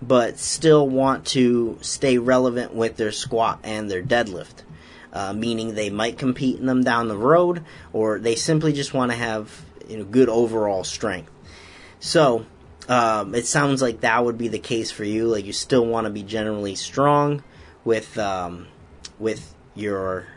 but 0.07 0.37
still 0.37 0.87
want 0.87 1.25
to 1.27 1.77
stay 1.81 2.17
relevant 2.17 2.73
with 2.73 2.97
their 2.97 3.11
squat 3.11 3.59
and 3.63 3.89
their 3.89 4.03
deadlift. 4.03 4.63
Uh, 5.11 5.31
meaning 5.31 5.75
they 5.75 5.91
might 5.91 6.17
compete 6.17 6.59
in 6.59 6.65
them 6.65 6.83
down 6.83 7.07
the 7.07 7.17
road, 7.17 7.63
or 7.91 8.17
they 8.17 8.35
simply 8.35 8.73
just 8.73 8.95
want 8.95 9.11
to 9.11 9.17
have 9.17 9.63
you 9.87 9.97
know, 9.97 10.03
good 10.03 10.27
overall 10.27 10.83
strength. 10.83 11.31
So, 11.99 12.47
um, 12.89 13.35
it 13.35 13.45
sounds 13.45 13.81
like 13.81 14.01
that 14.01 14.25
would 14.25 14.37
be 14.37 14.47
the 14.47 14.59
case 14.59 14.91
for 14.91 15.03
you. 15.03 15.27
Like 15.27 15.45
you 15.45 15.53
still 15.53 15.85
want 15.85 16.05
to 16.05 16.11
be 16.11 16.23
generally 16.23 16.75
strong 16.75 17.43
with 17.85 18.17
um, 18.17 18.67
with 19.19 19.53
your 19.75 20.27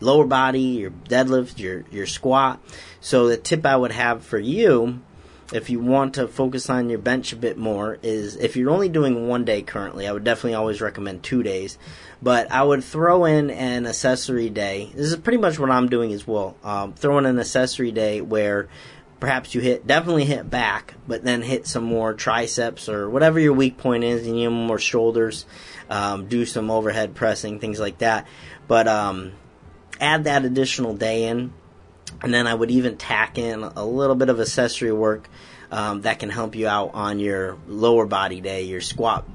lower 0.00 0.26
body, 0.26 0.60
your 0.60 0.90
deadlift, 0.90 1.58
your 1.58 1.84
your 1.90 2.06
squat. 2.06 2.60
So 3.00 3.28
the 3.28 3.36
tip 3.36 3.66
I 3.66 3.76
would 3.76 3.92
have 3.92 4.24
for 4.24 4.38
you 4.38 5.02
if 5.52 5.70
you 5.70 5.78
want 5.78 6.14
to 6.14 6.26
focus 6.26 6.70
on 6.70 6.88
your 6.88 6.98
bench 6.98 7.32
a 7.32 7.36
bit 7.36 7.58
more 7.58 7.98
is 8.02 8.36
if 8.36 8.56
you're 8.56 8.70
only 8.70 8.88
doing 8.88 9.28
one 9.28 9.44
day 9.44 9.62
currently, 9.62 10.06
I 10.06 10.12
would 10.12 10.24
definitely 10.24 10.54
always 10.54 10.80
recommend 10.80 11.22
two 11.22 11.42
days. 11.42 11.78
But 12.22 12.50
I 12.50 12.62
would 12.62 12.82
throw 12.82 13.24
in 13.26 13.50
an 13.50 13.86
accessory 13.86 14.48
day. 14.48 14.90
This 14.94 15.12
is 15.12 15.16
pretty 15.16 15.38
much 15.38 15.58
what 15.58 15.70
I'm 15.70 15.88
doing 15.88 16.12
as 16.12 16.26
well. 16.26 16.56
Um, 16.64 16.94
throw 16.94 17.18
in 17.18 17.26
an 17.26 17.38
accessory 17.38 17.92
day 17.92 18.20
where 18.20 18.68
perhaps 19.20 19.54
you 19.54 19.60
hit 19.60 19.86
definitely 19.86 20.24
hit 20.24 20.48
back, 20.48 20.94
but 21.06 21.22
then 21.22 21.42
hit 21.42 21.66
some 21.66 21.84
more 21.84 22.14
triceps 22.14 22.88
or 22.88 23.10
whatever 23.10 23.38
your 23.38 23.52
weak 23.52 23.76
point 23.76 24.04
is, 24.04 24.26
and 24.26 24.38
you 24.38 24.50
more 24.50 24.78
shoulders. 24.78 25.44
Um, 25.90 26.28
do 26.28 26.46
some 26.46 26.70
overhead 26.70 27.14
pressing, 27.14 27.60
things 27.60 27.78
like 27.78 27.98
that. 27.98 28.26
But 28.66 28.88
um, 28.88 29.32
add 30.00 30.24
that 30.24 30.44
additional 30.46 30.94
day 30.94 31.24
in 31.28 31.52
and 32.22 32.32
then 32.32 32.46
I 32.46 32.54
would 32.54 32.70
even 32.70 32.96
tack 32.96 33.38
in 33.38 33.62
a 33.62 33.84
little 33.84 34.16
bit 34.16 34.28
of 34.28 34.40
accessory 34.40 34.92
work 34.92 35.28
um, 35.70 36.02
that 36.02 36.18
can 36.18 36.30
help 36.30 36.54
you 36.54 36.68
out 36.68 36.92
on 36.94 37.18
your 37.18 37.58
lower 37.66 38.06
body 38.06 38.40
day, 38.40 38.62
your 38.62 38.80
squat 38.80 39.26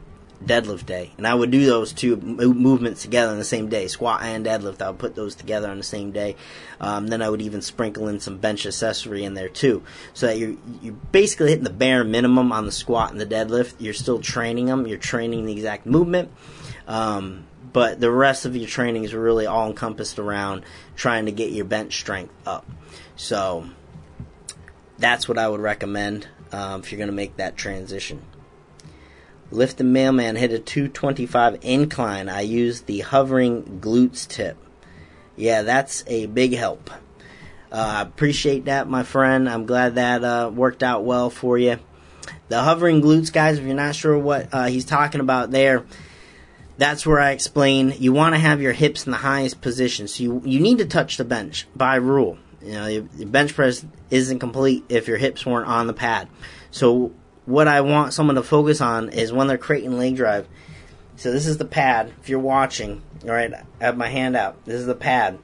deadlift 0.44 0.86
day. 0.86 1.12
And 1.18 1.28
I 1.28 1.34
would 1.34 1.52
do 1.52 1.66
those 1.66 1.92
two 1.92 2.16
movements 2.16 3.02
together 3.02 3.32
on 3.32 3.38
the 3.38 3.44
same 3.44 3.68
day, 3.68 3.88
squat 3.88 4.22
and 4.24 4.46
deadlift. 4.46 4.82
I 4.82 4.90
would 4.90 5.00
put 5.00 5.16
those 5.16 5.36
together 5.36 5.70
on 5.70 5.78
the 5.78 5.84
same 5.84 6.12
day. 6.12 6.36
Um, 6.80 7.08
then 7.08 7.22
I 7.22 7.30
would 7.30 7.42
even 7.42 7.62
sprinkle 7.62 8.08
in 8.08 8.20
some 8.20 8.38
bench 8.38 8.66
accessory 8.66 9.24
in 9.24 9.34
there 9.34 9.50
too, 9.50 9.84
so 10.14 10.28
that 10.28 10.38
you're 10.38 10.56
you're 10.82 10.94
basically 10.94 11.50
hitting 11.50 11.66
the 11.66 11.70
bare 11.70 12.04
minimum 12.04 12.52
on 12.52 12.66
the 12.66 12.72
squat 12.72 13.12
and 13.12 13.20
the 13.20 13.26
deadlift. 13.26 13.74
You're 13.80 13.94
still 13.94 14.20
training 14.20 14.68
them. 14.68 14.88
You're 14.88 14.98
training 14.98 15.46
the 15.46 15.52
exact 15.52 15.86
movement. 15.86 16.32
Um, 16.88 17.46
but 17.72 18.00
the 18.00 18.12
rest 18.12 18.46
of 18.46 18.56
your 18.56 18.68
training 18.68 19.04
is 19.04 19.14
really 19.14 19.46
all 19.46 19.68
encompassed 19.68 20.20
around 20.20 20.64
trying 20.96 21.26
to 21.26 21.32
get 21.32 21.52
your 21.52 21.66
bench 21.66 21.98
strength 22.00 22.34
up. 22.46 22.66
So 23.16 23.66
that's 24.98 25.28
what 25.28 25.38
I 25.38 25.48
would 25.48 25.62
recommend 25.62 26.28
um, 26.52 26.82
if 26.82 26.92
you're 26.92 26.98
going 26.98 27.10
to 27.10 27.16
make 27.16 27.38
that 27.38 27.58
transition. 27.58 28.22
Lift 29.52 29.78
the 29.78 29.84
mailman 29.84 30.36
hit 30.36 30.52
a 30.52 30.60
225 30.60 31.60
incline. 31.62 32.30
I 32.30 32.42
use 32.42 32.82
the 32.82 33.00
hovering 33.00 33.80
glutes 33.82 34.28
tip. 34.28 34.58
Yeah, 35.36 35.64
that's 35.64 36.04
a 36.08 36.28
big 36.28 36.54
help. 36.54 36.92
I 37.72 38.00
uh, 38.00 38.02
appreciate 38.04 38.66
that, 38.66 38.90
my 38.90 39.04
friend. 39.04 39.50
I'm 39.50 39.66
glad 39.66 39.96
that 39.96 40.24
uh, 40.24 40.52
worked 40.54 40.84
out 40.84 41.04
well 41.04 41.30
for 41.30 41.58
you. 41.58 41.80
The 42.50 42.62
hovering 42.62 43.02
glutes, 43.02 43.32
guys, 43.32 43.60
if 43.60 43.66
you're 43.66 43.76
not 43.76 43.96
sure 43.96 44.18
what 44.18 44.50
uh, 44.52 44.66
he's 44.66 44.86
talking 44.86 45.22
about 45.22 45.52
there, 45.52 45.86
that's 46.80 47.06
where 47.06 47.20
I 47.20 47.32
explain 47.32 47.94
you 48.00 48.14
want 48.14 48.36
to 48.36 48.40
have 48.40 48.62
your 48.62 48.72
hips 48.72 49.06
in 49.06 49.12
the 49.12 49.18
highest 49.18 49.60
position. 49.60 50.08
So 50.08 50.24
you, 50.24 50.42
you 50.46 50.62
need 50.62 50.78
to 50.78 50.86
touch 50.86 51.18
the 51.18 51.26
bench 51.26 51.68
by 51.76 51.96
rule. 51.96 52.38
You 52.62 52.72
know, 52.72 52.88
your, 52.88 53.28
bench 53.28 53.54
press 53.54 53.86
isn't 54.10 54.40
complete 54.40 54.86
if 54.88 55.08
your 55.08 55.18
hips 55.18 55.46
weren't 55.46 55.68
on 55.68 55.88
the 55.88 55.94
pad. 55.94 56.30
So 56.72 57.12
what 57.46 57.68
I 57.68 57.82
want 57.82 58.14
someone 58.14 58.38
to 58.38 58.44
focus 58.44 58.80
on 58.80 59.10
is 59.10 59.34
when 59.34 59.48
they're 59.48 59.58
creating 59.58 59.98
leg 59.98 60.16
drive. 60.16 60.48
So 61.18 61.34
this 61.34 61.48
is 61.48 61.58
the 61.58 61.66
pad. 61.66 62.14
If 62.22 62.30
you're 62.30 62.40
watching, 62.40 63.02
all 63.24 63.32
right, 63.32 63.54
I 63.54 63.84
have 63.84 63.98
my 63.98 64.08
hand 64.08 64.38
out. 64.38 64.64
This 64.64 64.80
is 64.80 64.86
the 64.86 64.96
pad, 64.96 65.38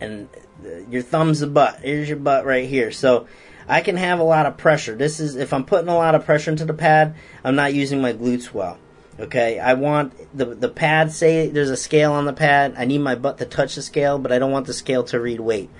and 0.00 0.28
uh, 0.64 0.88
your 0.88 1.02
thumb's 1.02 1.40
the 1.40 1.48
butt. 1.48 1.80
Here's 1.80 2.08
your 2.08 2.18
butt 2.18 2.46
right 2.46 2.68
here. 2.68 2.92
So 2.92 3.26
I 3.66 3.80
can 3.80 3.96
have 3.96 4.20
a 4.20 4.24
lot 4.24 4.46
of 4.46 4.56
pressure. 4.56 4.94
This 4.94 5.18
is 5.18 5.34
if 5.34 5.52
I'm 5.52 5.64
putting 5.64 5.88
a 5.88 5.96
lot 5.96 6.14
of 6.14 6.24
pressure 6.24 6.52
into 6.52 6.64
the 6.64 6.74
pad, 6.74 7.16
I'm 7.42 7.56
not 7.56 7.74
using 7.74 8.00
my 8.00 8.12
glutes 8.12 8.52
well. 8.52 8.78
Okay, 9.18 9.60
I 9.60 9.74
want 9.74 10.12
the 10.36 10.46
the 10.46 10.68
pad. 10.68 11.12
Say 11.12 11.48
there's 11.48 11.70
a 11.70 11.76
scale 11.76 12.12
on 12.12 12.24
the 12.24 12.32
pad. 12.32 12.74
I 12.76 12.84
need 12.84 12.98
my 12.98 13.14
butt 13.14 13.38
to 13.38 13.44
touch 13.44 13.76
the 13.76 13.82
scale, 13.82 14.18
but 14.18 14.32
I 14.32 14.38
don't 14.38 14.50
want 14.50 14.66
the 14.66 14.74
scale 14.74 15.04
to 15.04 15.20
read 15.20 15.40
weight. 15.40 15.70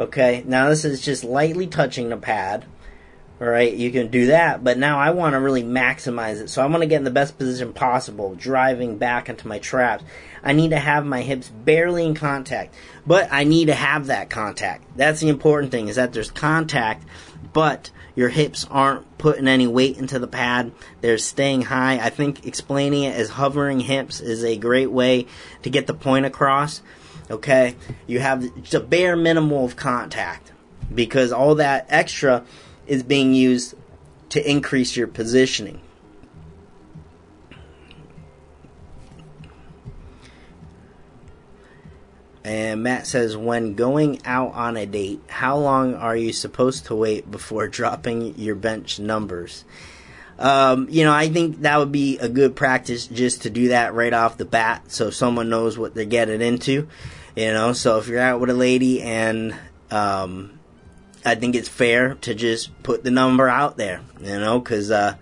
Okay, 0.00 0.42
now 0.46 0.68
this 0.68 0.84
is 0.84 1.00
just 1.00 1.22
lightly 1.24 1.66
touching 1.66 2.08
the 2.08 2.16
pad. 2.16 2.64
All 3.40 3.46
right, 3.46 3.72
you 3.72 3.92
can 3.92 4.08
do 4.08 4.26
that, 4.26 4.64
but 4.64 4.78
now 4.78 4.98
I 4.98 5.10
want 5.10 5.34
to 5.34 5.40
really 5.40 5.62
maximize 5.62 6.40
it. 6.40 6.50
So 6.50 6.60
I 6.60 6.66
want 6.66 6.82
to 6.82 6.88
get 6.88 6.96
in 6.96 7.04
the 7.04 7.10
best 7.10 7.38
position 7.38 7.72
possible, 7.72 8.34
driving 8.34 8.98
back 8.98 9.28
into 9.28 9.46
my 9.46 9.60
traps. 9.60 10.02
I 10.42 10.54
need 10.54 10.70
to 10.70 10.78
have 10.78 11.06
my 11.06 11.22
hips 11.22 11.48
barely 11.48 12.04
in 12.04 12.14
contact, 12.14 12.74
but 13.06 13.28
I 13.30 13.44
need 13.44 13.66
to 13.66 13.74
have 13.74 14.06
that 14.06 14.28
contact. 14.28 14.96
That's 14.96 15.20
the 15.20 15.28
important 15.28 15.70
thing 15.70 15.86
is 15.86 15.96
that 15.96 16.12
there's 16.12 16.32
contact, 16.32 17.04
but 17.52 17.90
your 18.18 18.30
hips 18.30 18.66
aren't 18.68 19.16
putting 19.16 19.46
any 19.46 19.68
weight 19.68 19.96
into 19.96 20.18
the 20.18 20.26
pad. 20.26 20.72
They're 21.02 21.18
staying 21.18 21.62
high. 21.62 22.00
I 22.00 22.10
think 22.10 22.44
explaining 22.44 23.04
it 23.04 23.14
as 23.14 23.30
hovering 23.30 23.78
hips 23.78 24.20
is 24.20 24.42
a 24.42 24.56
great 24.56 24.90
way 24.90 25.28
to 25.62 25.70
get 25.70 25.86
the 25.86 25.94
point 25.94 26.26
across. 26.26 26.82
Okay? 27.30 27.76
You 28.08 28.18
have 28.18 28.42
just 28.56 28.74
a 28.74 28.80
bare 28.80 29.14
minimal 29.14 29.64
of 29.64 29.76
contact 29.76 30.50
because 30.92 31.30
all 31.30 31.54
that 31.54 31.86
extra 31.90 32.44
is 32.88 33.04
being 33.04 33.34
used 33.34 33.76
to 34.30 34.50
increase 34.50 34.96
your 34.96 35.06
positioning. 35.06 35.80
And 42.48 42.82
Matt 42.82 43.06
says, 43.06 43.36
when 43.36 43.74
going 43.74 44.24
out 44.24 44.54
on 44.54 44.78
a 44.78 44.86
date, 44.86 45.20
how 45.28 45.58
long 45.58 45.94
are 45.94 46.16
you 46.16 46.32
supposed 46.32 46.86
to 46.86 46.94
wait 46.94 47.30
before 47.30 47.68
dropping 47.68 48.38
your 48.38 48.54
bench 48.54 48.98
numbers? 48.98 49.66
Um, 50.38 50.88
you 50.88 51.04
know, 51.04 51.12
I 51.12 51.28
think 51.28 51.60
that 51.60 51.76
would 51.78 51.92
be 51.92 52.16
a 52.16 52.28
good 52.28 52.56
practice 52.56 53.06
just 53.06 53.42
to 53.42 53.50
do 53.50 53.68
that 53.68 53.92
right 53.92 54.14
off 54.14 54.38
the 54.38 54.46
bat 54.46 54.90
so 54.90 55.10
someone 55.10 55.50
knows 55.50 55.76
what 55.76 55.94
they're 55.94 56.06
getting 56.06 56.40
into. 56.40 56.88
You 57.36 57.52
know, 57.52 57.74
so 57.74 57.98
if 57.98 58.08
you're 58.08 58.18
out 58.18 58.40
with 58.40 58.48
a 58.48 58.54
lady 58.54 59.02
and, 59.02 59.54
um, 59.90 60.58
I 61.26 61.34
think 61.34 61.54
it's 61.54 61.68
fair 61.68 62.14
to 62.14 62.34
just 62.34 62.82
put 62.82 63.04
the 63.04 63.10
number 63.10 63.46
out 63.46 63.76
there, 63.76 64.00
you 64.22 64.38
know, 64.38 64.58
because, 64.58 64.90
uh, 64.90 65.16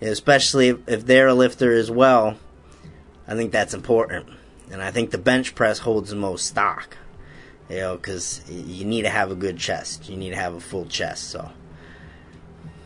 especially 0.00 0.68
if, 0.68 0.88
if 0.88 1.04
they're 1.04 1.28
a 1.28 1.34
lifter 1.34 1.72
as 1.72 1.90
well, 1.90 2.36
I 3.26 3.34
think 3.34 3.50
that's 3.50 3.74
important 3.74 4.28
and 4.74 4.82
I 4.82 4.90
think 4.90 5.12
the 5.12 5.18
bench 5.18 5.54
press 5.54 5.78
holds 5.78 6.10
the 6.10 6.16
most 6.16 6.46
stock. 6.46 6.96
You 7.70 7.76
know, 7.76 7.96
because 7.96 8.42
you 8.50 8.84
need 8.84 9.02
to 9.02 9.08
have 9.08 9.30
a 9.30 9.36
good 9.36 9.56
chest. 9.56 10.08
You 10.08 10.16
need 10.16 10.30
to 10.30 10.36
have 10.36 10.52
a 10.52 10.60
full 10.60 10.86
chest. 10.86 11.30
So 11.30 11.48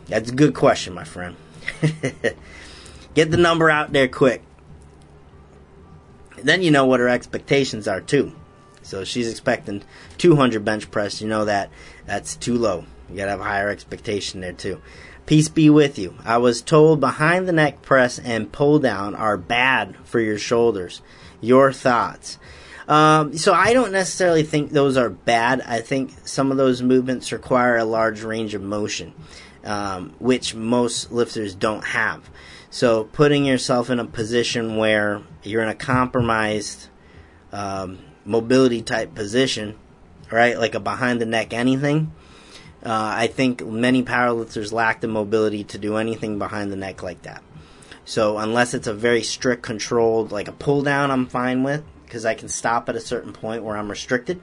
that's 0.05 0.29
a 0.29 0.35
good 0.35 0.53
question, 0.53 0.93
my 0.93 1.03
friend. 1.03 1.35
Get 3.15 3.31
the 3.31 3.37
number 3.37 3.71
out 3.71 3.91
there 3.91 4.07
quick. 4.07 4.43
Then 6.37 6.61
you 6.61 6.69
know 6.69 6.85
what 6.85 6.99
her 6.99 7.09
expectations 7.09 7.87
are 7.87 8.01
too. 8.01 8.35
So 8.83 9.03
she's 9.03 9.27
expecting 9.29 9.81
200 10.19 10.63
bench 10.63 10.91
press. 10.91 11.21
You 11.21 11.27
know 11.27 11.45
that 11.45 11.71
that's 12.05 12.35
too 12.35 12.59
low. 12.59 12.85
You 13.09 13.17
gotta 13.17 13.31
have 13.31 13.39
a 13.39 13.45
higher 13.45 13.69
expectation 13.69 14.41
there 14.41 14.53
too. 14.53 14.79
Peace 15.25 15.49
be 15.49 15.71
with 15.71 15.97
you. 15.97 16.13
I 16.23 16.37
was 16.37 16.61
told 16.61 16.99
behind 16.99 17.47
the 17.47 17.51
neck 17.51 17.81
press 17.81 18.19
and 18.19 18.51
pull 18.51 18.77
down 18.77 19.15
are 19.15 19.37
bad 19.37 19.95
for 20.03 20.19
your 20.19 20.37
shoulders 20.37 21.01
your 21.41 21.71
thoughts. 21.71 22.37
Um, 22.87 23.37
so 23.37 23.53
I 23.53 23.73
don't 23.73 23.91
necessarily 23.91 24.43
think 24.43 24.71
those 24.71 24.97
are 24.97 25.09
bad. 25.09 25.61
I 25.61 25.79
think 25.81 26.11
some 26.25 26.49
of 26.49 26.57
those 26.57 26.81
movements 26.81 27.31
require 27.31 27.77
a 27.77 27.85
large 27.85 28.23
range 28.23 28.55
of 28.55 28.63
motion, 28.63 29.13
um, 29.63 30.15
which 30.17 30.55
most 30.55 31.11
lifters 31.11 31.53
don't 31.53 31.83
have. 31.83 32.27
So 32.71 33.03
putting 33.03 33.45
yourself 33.45 33.91
in 33.91 33.99
a 33.99 34.05
position 34.05 34.77
where 34.77 35.21
you're 35.43 35.61
in 35.61 35.69
a 35.69 35.75
compromised 35.75 36.87
um, 37.51 37.99
mobility 38.25 38.81
type 38.81 39.13
position, 39.13 39.77
right, 40.31 40.57
like 40.57 40.73
a 40.73 40.79
behind 40.79 41.21
the 41.21 41.25
neck 41.25 41.53
anything. 41.53 42.11
Uh, 42.83 43.13
I 43.17 43.27
think 43.27 43.65
many 43.65 44.03
powerlifters 44.03 44.71
lack 44.71 45.01
the 45.01 45.07
mobility 45.07 45.63
to 45.65 45.77
do 45.77 45.97
anything 45.97 46.39
behind 46.39 46.71
the 46.71 46.77
neck 46.77 47.03
like 47.03 47.23
that. 47.23 47.43
So 48.09 48.39
unless 48.39 48.73
it's 48.73 48.87
a 48.87 48.93
very 48.95 49.21
strict 49.21 49.61
controlled, 49.61 50.31
like 50.31 50.47
a 50.47 50.51
pull 50.51 50.81
down, 50.81 51.11
I'm 51.11 51.27
fine 51.27 51.61
with 51.61 51.83
because 52.05 52.25
I 52.25 52.33
can 52.33 52.49
stop 52.49 52.89
at 52.89 52.95
a 52.95 52.99
certain 52.99 53.33
point 53.33 53.63
where 53.63 53.77
I'm 53.77 53.87
restricted. 53.87 54.41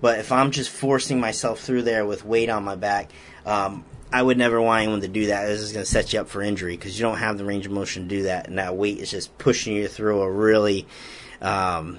But 0.00 0.18
if 0.18 0.32
I'm 0.32 0.50
just 0.50 0.70
forcing 0.70 1.20
myself 1.20 1.60
through 1.60 1.82
there 1.82 2.06
with 2.06 2.24
weight 2.24 2.48
on 2.48 2.64
my 2.64 2.74
back, 2.74 3.10
um, 3.44 3.84
I 4.10 4.22
would 4.22 4.38
never 4.38 4.62
want 4.62 4.84
anyone 4.84 5.02
to 5.02 5.08
do 5.08 5.26
that. 5.26 5.44
This 5.44 5.60
is 5.60 5.74
going 5.74 5.84
to 5.84 5.90
set 5.90 6.14
you 6.14 6.20
up 6.20 6.28
for 6.30 6.40
injury 6.40 6.74
because 6.74 6.98
you 6.98 7.04
don't 7.04 7.18
have 7.18 7.36
the 7.36 7.44
range 7.44 7.66
of 7.66 7.72
motion 7.72 8.04
to 8.04 8.08
do 8.08 8.22
that, 8.22 8.48
and 8.48 8.56
that 8.56 8.78
weight 8.78 8.96
is 8.96 9.10
just 9.10 9.36
pushing 9.36 9.76
you 9.76 9.88
through 9.88 10.22
a 10.22 10.30
really 10.32 10.86
um, 11.42 11.98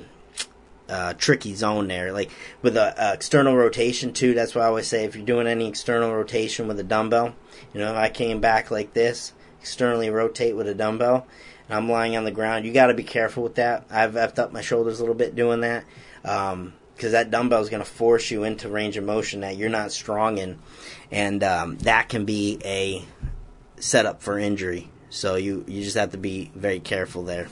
uh, 0.90 1.14
tricky 1.14 1.54
zone 1.54 1.88
there. 1.90 2.12
Like 2.12 2.32
with 2.64 2.76
a, 2.76 2.96
a, 2.98 3.14
external 3.14 3.56
rotation 3.56 4.14
too. 4.14 4.34
That's 4.34 4.56
why 4.56 4.64
I 4.64 4.66
always 4.66 4.88
say 4.88 5.04
if 5.04 5.16
you're 5.16 5.24
doing 5.28 5.46
any 5.46 5.68
external 5.68 6.12
rotation 6.12 6.68
with 6.68 6.80
a 6.80 6.84
dumbbell, 6.84 7.36
you 7.72 7.82
know, 7.82 7.92
if 7.92 7.98
I 7.98 8.10
came 8.10 8.40
back 8.40 8.72
like 8.72 8.96
this, 8.96 9.34
externally 9.64 10.10
rotate 10.10 10.58
with 10.58 10.68
a 10.68 10.74
dumbbell, 10.74 11.26
and 11.70 11.78
I'm 11.78 11.90
lying 11.90 12.18
on 12.18 12.26
the 12.26 12.32
ground, 12.32 12.66
you 12.66 12.74
got 12.74 12.88
to 12.88 12.94
be 12.94 13.04
careful 13.04 13.44
with 13.44 13.56
that. 13.56 13.86
I've 13.90 14.16
effed 14.16 14.38
up 14.38 14.52
my 14.52 14.60
shoulders 14.60 15.00
a 15.00 15.04
little 15.04 15.16
bit 15.16 15.36
doing 15.36 15.62
that. 15.62 15.86
Um, 16.26 16.74
because 16.94 17.14
that 17.14 17.32
dumbbell 17.32 17.62
is 17.62 17.70
going 17.70 17.84
to 17.84 17.90
force 17.90 18.30
you 18.30 18.44
into 18.44 18.70
range 18.70 18.98
of 18.98 19.04
motion 19.04 19.40
that 19.40 19.56
you're 19.56 19.70
not 19.70 19.92
strong 19.94 20.38
in, 20.38 20.60
and 21.12 21.44
um, 21.44 21.78
that 21.80 22.10
can 22.10 22.26
be 22.26 22.60
a 22.64 23.04
setup 23.80 24.22
for 24.22 24.38
injury. 24.38 24.92
So 25.10 25.36
you 25.36 25.64
you 25.68 25.82
just 25.84 25.98
have 25.98 26.12
to 26.12 26.18
be 26.18 26.52
very 26.54 26.80
careful 26.80 27.24
there. 27.24 27.48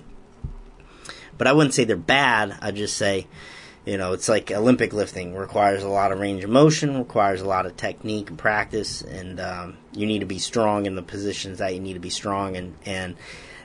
But 1.37 1.47
I 1.47 1.53
wouldn't 1.53 1.73
say 1.73 1.85
they're 1.85 1.95
bad. 1.95 2.55
I'd 2.61 2.75
just 2.75 2.97
say, 2.97 3.25
you 3.85 3.97
know, 3.97 4.13
it's 4.13 4.29
like 4.29 4.51
Olympic 4.51 4.93
lifting 4.93 5.35
requires 5.35 5.83
a 5.83 5.89
lot 5.89 6.11
of 6.11 6.19
range 6.19 6.43
of 6.43 6.49
motion, 6.49 6.97
requires 6.97 7.41
a 7.41 7.47
lot 7.47 7.65
of 7.65 7.75
technique 7.77 8.29
and 8.29 8.37
practice, 8.37 9.01
and 9.01 9.39
um, 9.39 9.77
you 9.91 10.05
need 10.05 10.19
to 10.19 10.25
be 10.25 10.37
strong 10.37 10.85
in 10.85 10.95
the 10.95 11.01
positions 11.01 11.57
that 11.57 11.73
you 11.73 11.79
need 11.79 11.93
to 11.93 11.99
be 11.99 12.11
strong 12.11 12.55
and 12.55 12.75
and 12.85 13.15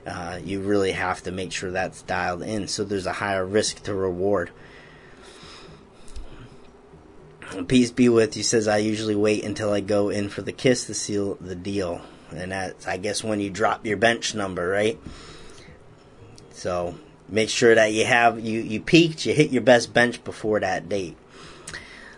uh, 0.06 0.38
you 0.42 0.60
really 0.60 0.92
have 0.92 1.22
to 1.24 1.32
make 1.32 1.52
sure 1.52 1.70
that's 1.70 2.02
dialed 2.02 2.42
in. 2.42 2.68
So 2.68 2.84
there's 2.84 3.06
a 3.06 3.12
higher 3.12 3.44
risk 3.44 3.82
to 3.84 3.94
reward. 3.94 4.50
Peace 7.68 7.90
be 7.90 8.08
with 8.08 8.36
you 8.36 8.42
says 8.42 8.68
I 8.68 8.78
usually 8.78 9.14
wait 9.14 9.44
until 9.44 9.72
I 9.72 9.80
go 9.80 10.08
in 10.08 10.28
for 10.28 10.42
the 10.42 10.52
kiss 10.52 10.86
to 10.86 10.94
seal 10.94 11.36
the 11.40 11.54
deal. 11.54 12.00
And 12.34 12.52
that's 12.52 12.88
I 12.88 12.96
guess 12.96 13.22
when 13.22 13.40
you 13.40 13.50
drop 13.50 13.84
your 13.84 13.98
bench 13.98 14.34
number, 14.34 14.66
right? 14.66 14.98
So 16.52 16.94
make 17.28 17.48
sure 17.48 17.74
that 17.74 17.92
you 17.92 18.04
have 18.04 18.40
you, 18.40 18.60
you 18.60 18.80
peaked, 18.80 19.26
you 19.26 19.34
hit 19.34 19.50
your 19.50 19.62
best 19.62 19.92
bench 19.92 20.22
before 20.24 20.60
that 20.60 20.88
date. 20.88 21.16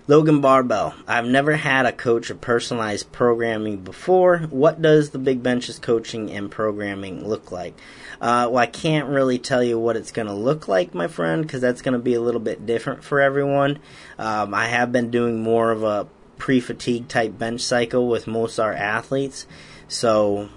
Logan 0.08 0.40
Barbell. 0.40 0.94
I've 1.06 1.26
never 1.26 1.56
had 1.56 1.84
a 1.84 1.92
coach 1.92 2.30
of 2.30 2.40
personalized 2.40 3.12
programming 3.12 3.84
before. 3.84 4.38
What 4.38 4.80
does 4.80 5.10
the 5.10 5.18
Big 5.18 5.42
Benches 5.42 5.78
coaching 5.78 6.30
and 6.30 6.50
programming 6.50 7.28
look 7.28 7.52
like? 7.52 7.74
Uh, 8.18 8.48
well, 8.50 8.56
I 8.56 8.66
can't 8.66 9.10
really 9.10 9.38
tell 9.38 9.62
you 9.62 9.78
what 9.78 9.96
it's 9.96 10.10
going 10.10 10.26
to 10.26 10.32
look 10.32 10.66
like, 10.66 10.94
my 10.94 11.08
friend, 11.08 11.42
because 11.42 11.60
that's 11.60 11.82
going 11.82 11.92
to 11.92 11.98
be 11.98 12.14
a 12.14 12.22
little 12.22 12.40
bit 12.40 12.64
different 12.64 13.04
for 13.04 13.20
everyone. 13.20 13.80
Um, 14.18 14.54
I 14.54 14.68
have 14.68 14.92
been 14.92 15.10
doing 15.10 15.42
more 15.42 15.70
of 15.70 15.82
a 15.82 16.08
pre 16.38 16.58
fatigue 16.58 17.08
type 17.08 17.38
bench 17.38 17.60
cycle 17.60 18.08
with 18.08 18.26
most 18.26 18.58
of 18.58 18.64
our 18.64 18.72
athletes. 18.72 19.46
So 19.88 20.48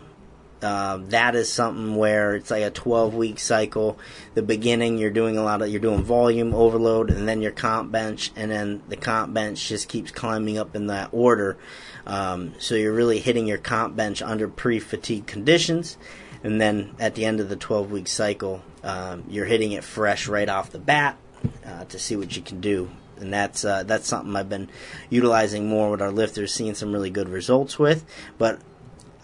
uh, 0.61 0.97
that 1.05 1.35
is 1.35 1.51
something 1.51 1.95
where 1.95 2.35
it's 2.35 2.51
like 2.51 2.63
a 2.63 2.69
12 2.69 3.15
week 3.15 3.39
cycle. 3.39 3.97
The 4.35 4.43
beginning, 4.43 4.97
you're 4.97 5.09
doing 5.09 5.37
a 5.37 5.43
lot 5.43 5.61
of, 5.61 5.69
you're 5.69 5.79
doing 5.79 6.03
volume 6.03 6.53
overload, 6.53 7.09
and 7.09 7.27
then 7.27 7.41
your 7.41 7.51
comp 7.51 7.91
bench, 7.91 8.31
and 8.35 8.51
then 8.51 8.83
the 8.87 8.95
comp 8.95 9.33
bench 9.33 9.67
just 9.67 9.89
keeps 9.89 10.11
climbing 10.11 10.57
up 10.57 10.75
in 10.75 10.87
that 10.87 11.09
order. 11.11 11.57
Um, 12.05 12.53
so 12.59 12.75
you're 12.75 12.93
really 12.93 13.19
hitting 13.19 13.47
your 13.47 13.57
comp 13.57 13.95
bench 13.95 14.21
under 14.21 14.47
pre 14.47 14.79
fatigue 14.79 15.25
conditions, 15.25 15.97
and 16.43 16.61
then 16.61 16.95
at 16.99 17.15
the 17.15 17.25
end 17.25 17.39
of 17.39 17.49
the 17.49 17.55
12 17.55 17.91
week 17.91 18.07
cycle, 18.07 18.61
um, 18.83 19.23
you're 19.29 19.45
hitting 19.45 19.71
it 19.71 19.83
fresh 19.83 20.27
right 20.27 20.49
off 20.49 20.71
the 20.71 20.79
bat 20.79 21.17
uh, 21.65 21.85
to 21.85 21.97
see 21.97 22.15
what 22.15 22.35
you 22.35 22.41
can 22.41 22.61
do. 22.61 22.89
And 23.17 23.31
that's 23.31 23.63
uh, 23.63 23.83
that's 23.83 24.07
something 24.07 24.35
I've 24.35 24.49
been 24.49 24.69
utilizing 25.11 25.67
more 25.67 25.91
with 25.91 26.01
our 26.01 26.11
lifters, 26.11 26.51
seeing 26.51 26.73
some 26.73 26.91
really 26.91 27.11
good 27.11 27.29
results 27.29 27.77
with. 27.77 28.03
But 28.39 28.59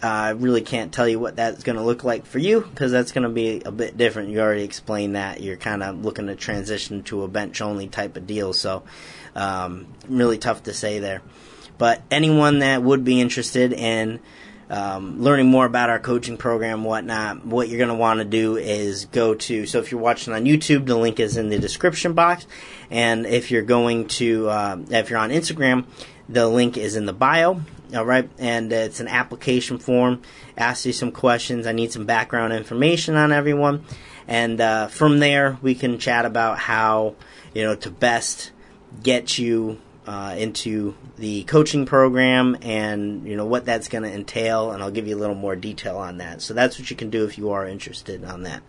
I 0.02 0.30
really 0.30 0.60
can't 0.60 0.92
tell 0.92 1.08
you 1.08 1.18
what 1.18 1.36
that's 1.36 1.64
going 1.64 1.76
to 1.76 1.82
look 1.82 2.04
like 2.04 2.24
for 2.24 2.38
you 2.38 2.60
because 2.60 2.92
that's 2.92 3.12
going 3.12 3.24
to 3.24 3.28
be 3.28 3.62
a 3.64 3.72
bit 3.72 3.96
different. 3.96 4.30
You 4.30 4.40
already 4.40 4.62
explained 4.62 5.16
that. 5.16 5.40
You're 5.40 5.56
kind 5.56 5.82
of 5.82 6.04
looking 6.04 6.28
to 6.28 6.36
transition 6.36 7.02
to 7.04 7.24
a 7.24 7.28
bench 7.28 7.60
only 7.60 7.88
type 7.88 8.16
of 8.16 8.26
deal, 8.26 8.52
so 8.52 8.84
um, 9.34 9.86
really 10.08 10.38
tough 10.38 10.64
to 10.64 10.74
say 10.74 11.00
there. 11.00 11.22
But 11.78 12.02
anyone 12.10 12.60
that 12.60 12.82
would 12.82 13.04
be 13.04 13.20
interested 13.20 13.72
in 13.72 14.20
um, 14.70 15.22
learning 15.22 15.46
more 15.46 15.64
about 15.64 15.90
our 15.90 15.98
coaching 15.98 16.36
program, 16.36 16.84
whatnot, 16.84 17.46
what 17.46 17.68
you're 17.68 17.78
going 17.78 17.88
to 17.88 17.94
want 17.94 18.18
to 18.18 18.24
do 18.24 18.56
is 18.56 19.06
go 19.06 19.34
to. 19.34 19.66
So 19.66 19.78
if 19.78 19.90
you're 19.90 20.00
watching 20.00 20.32
on 20.34 20.44
YouTube, 20.44 20.86
the 20.86 20.96
link 20.96 21.20
is 21.20 21.36
in 21.36 21.48
the 21.48 21.58
description 21.58 22.12
box, 22.12 22.46
and 22.90 23.26
if 23.26 23.50
you're 23.50 23.62
going 23.62 24.08
to, 24.08 24.48
uh, 24.48 24.76
if 24.90 25.10
you're 25.10 25.18
on 25.18 25.30
Instagram, 25.30 25.86
the 26.28 26.46
link 26.46 26.76
is 26.76 26.96
in 26.96 27.06
the 27.06 27.12
bio. 27.12 27.62
All 27.94 28.04
right, 28.04 28.28
and 28.38 28.70
it's 28.70 29.00
an 29.00 29.08
application 29.08 29.78
form. 29.78 30.22
Asks 30.56 30.84
you 30.84 30.92
some 30.92 31.10
questions. 31.10 31.66
I 31.66 31.72
need 31.72 31.90
some 31.90 32.04
background 32.04 32.52
information 32.52 33.16
on 33.16 33.32
everyone, 33.32 33.84
and 34.26 34.60
uh, 34.60 34.88
from 34.88 35.20
there 35.20 35.58
we 35.62 35.74
can 35.74 35.98
chat 35.98 36.26
about 36.26 36.58
how 36.58 37.14
you 37.54 37.62
know 37.62 37.74
to 37.76 37.90
best 37.90 38.52
get 39.02 39.38
you 39.38 39.80
uh, 40.06 40.34
into 40.38 40.94
the 41.16 41.44
coaching 41.44 41.84
program 41.84 42.56
and 42.62 43.26
you 43.26 43.36
know 43.36 43.46
what 43.46 43.64
that's 43.64 43.88
going 43.88 44.04
to 44.04 44.12
entail, 44.12 44.72
and 44.72 44.82
I'll 44.82 44.90
give 44.90 45.06
you 45.06 45.16
a 45.16 45.20
little 45.20 45.34
more 45.34 45.56
detail 45.56 45.96
on 45.96 46.18
that. 46.18 46.42
So 46.42 46.52
that's 46.52 46.78
what 46.78 46.90
you 46.90 46.96
can 46.96 47.08
do 47.08 47.24
if 47.24 47.38
you 47.38 47.50
are 47.50 47.66
interested 47.66 48.22
on 48.24 48.42
that. 48.42 48.62